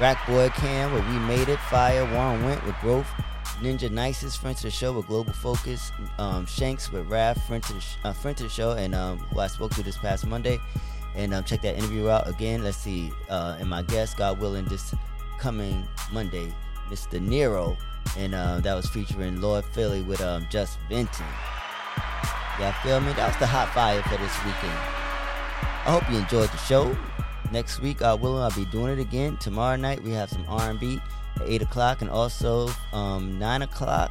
Rack 0.00 0.26
Boy 0.26 0.48
Cam 0.50 0.92
where 0.92 1.02
We 1.02 1.18
Made 1.26 1.48
It, 1.48 1.58
Fire, 1.60 2.04
Warren 2.12 2.44
Went 2.44 2.64
with 2.64 2.74
Growth, 2.80 3.06
Ninja 3.60 3.90
Nicest, 3.90 4.40
friend 4.40 4.56
to 4.56 4.64
the 4.64 4.70
show 4.70 4.92
with 4.92 5.06
Global 5.06 5.32
Focus, 5.32 5.92
um, 6.18 6.46
Shanks 6.46 6.90
with 6.90 7.08
Raph, 7.08 7.40
friend 7.46 7.62
to 7.64 7.72
the, 7.74 7.80
sh- 7.80 7.96
uh, 8.04 8.12
friend 8.12 8.36
to 8.38 8.44
the 8.44 8.48
show, 8.48 8.72
and 8.72 8.94
um, 8.94 9.18
who 9.18 9.40
I 9.40 9.46
spoke 9.46 9.72
to 9.74 9.82
this 9.82 9.96
past 9.98 10.26
Monday. 10.26 10.58
And 11.14 11.34
um, 11.34 11.44
check 11.44 11.60
that 11.62 11.76
interview 11.76 12.08
out 12.08 12.26
again. 12.28 12.64
Let's 12.64 12.78
see. 12.78 13.12
Uh, 13.28 13.56
and 13.60 13.68
my 13.68 13.82
guest, 13.82 14.16
God 14.16 14.40
willing, 14.40 14.64
this 14.64 14.94
coming 15.38 15.86
Monday, 16.10 16.52
Mr. 16.88 17.20
Nero. 17.20 17.76
And 18.16 18.34
uh, 18.34 18.60
that 18.60 18.74
was 18.74 18.88
featuring 18.88 19.40
Lord 19.40 19.64
Philly 19.64 20.02
with 20.02 20.20
um, 20.20 20.46
Just 20.50 20.78
Venting. 20.88 21.26
Y'all 22.58 22.72
feel 22.82 23.00
me? 23.00 23.12
That 23.12 23.28
was 23.28 23.36
the 23.38 23.46
hot 23.46 23.72
fire 23.74 24.02
for 24.02 24.16
this 24.16 24.44
weekend. 24.44 24.78
I 25.84 25.98
hope 25.98 26.10
you 26.10 26.18
enjoyed 26.18 26.48
the 26.50 26.56
show. 26.58 26.96
Next 27.52 27.80
week, 27.80 28.00
uh, 28.00 28.16
Will 28.18 28.38
I'll 28.38 28.50
be 28.52 28.64
doing 28.66 28.98
it 28.98 28.98
again. 28.98 29.36
Tomorrow 29.36 29.76
night, 29.76 30.02
we 30.02 30.10
have 30.12 30.30
some 30.30 30.44
R&B 30.48 31.00
at 31.36 31.42
8 31.46 31.62
o'clock 31.62 32.00
and 32.00 32.10
also 32.10 32.70
um, 32.94 33.38
9 33.38 33.62
o'clock 33.62 34.10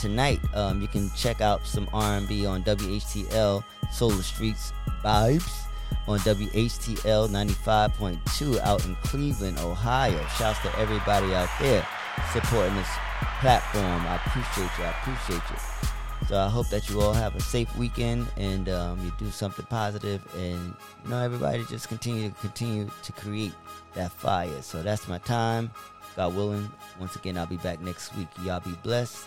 tonight. 0.00 0.38
Um, 0.54 0.82
you 0.82 0.88
can 0.88 1.10
check 1.16 1.40
out 1.40 1.66
some 1.66 1.88
R&B 1.94 2.44
on 2.44 2.62
WHTL 2.64 3.64
Solar 3.90 4.22
Streets 4.22 4.74
Vibes 5.02 5.64
on 6.06 6.18
WHTL 6.20 7.28
95.2 7.28 8.58
out 8.60 8.84
in 8.84 8.94
Cleveland, 8.96 9.58
Ohio. 9.60 10.22
Shouts 10.36 10.60
to 10.60 10.78
everybody 10.78 11.34
out 11.34 11.48
there 11.60 11.86
supporting 12.32 12.74
this 12.74 12.88
platform. 13.40 14.06
I 14.06 14.16
appreciate 14.16 14.70
you. 14.78 14.84
I 14.84 14.90
appreciate 14.90 15.50
you. 15.50 15.88
So 16.28 16.38
I 16.38 16.48
hope 16.50 16.68
that 16.68 16.90
you 16.90 17.00
all 17.00 17.14
have 17.14 17.34
a 17.36 17.40
safe 17.40 17.74
weekend 17.78 18.26
and 18.36 18.68
um, 18.68 19.02
you 19.02 19.10
do 19.18 19.30
something 19.30 19.64
positive 19.64 20.20
and 20.36 20.74
you 21.02 21.10
know 21.10 21.18
everybody 21.22 21.64
just 21.64 21.88
continue 21.88 22.28
to 22.28 22.34
continue 22.34 22.90
to 23.02 23.12
create 23.12 23.54
that 23.94 24.12
fire. 24.12 24.60
So 24.60 24.82
that's 24.82 25.08
my 25.08 25.16
time. 25.16 25.70
God 26.16 26.36
willing, 26.36 26.70
once 27.00 27.16
again 27.16 27.38
I'll 27.38 27.46
be 27.46 27.56
back 27.56 27.80
next 27.80 28.14
week. 28.14 28.28
Y'all 28.42 28.60
be 28.60 28.72
blessed. 28.82 29.26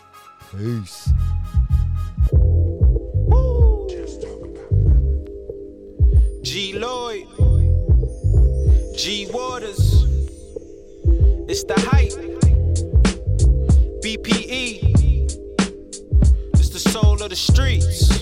Peace. 0.55 1.09
G 6.43 6.73
Lloyd, 6.77 7.27
G 8.95 9.27
Waters, 9.31 10.03
it's 11.49 11.63
the 11.63 11.79
hype. 11.79 12.11
BPE, 14.03 14.90
soul 16.81 17.21
of 17.21 17.29
the 17.29 17.35
streets. 17.35 18.21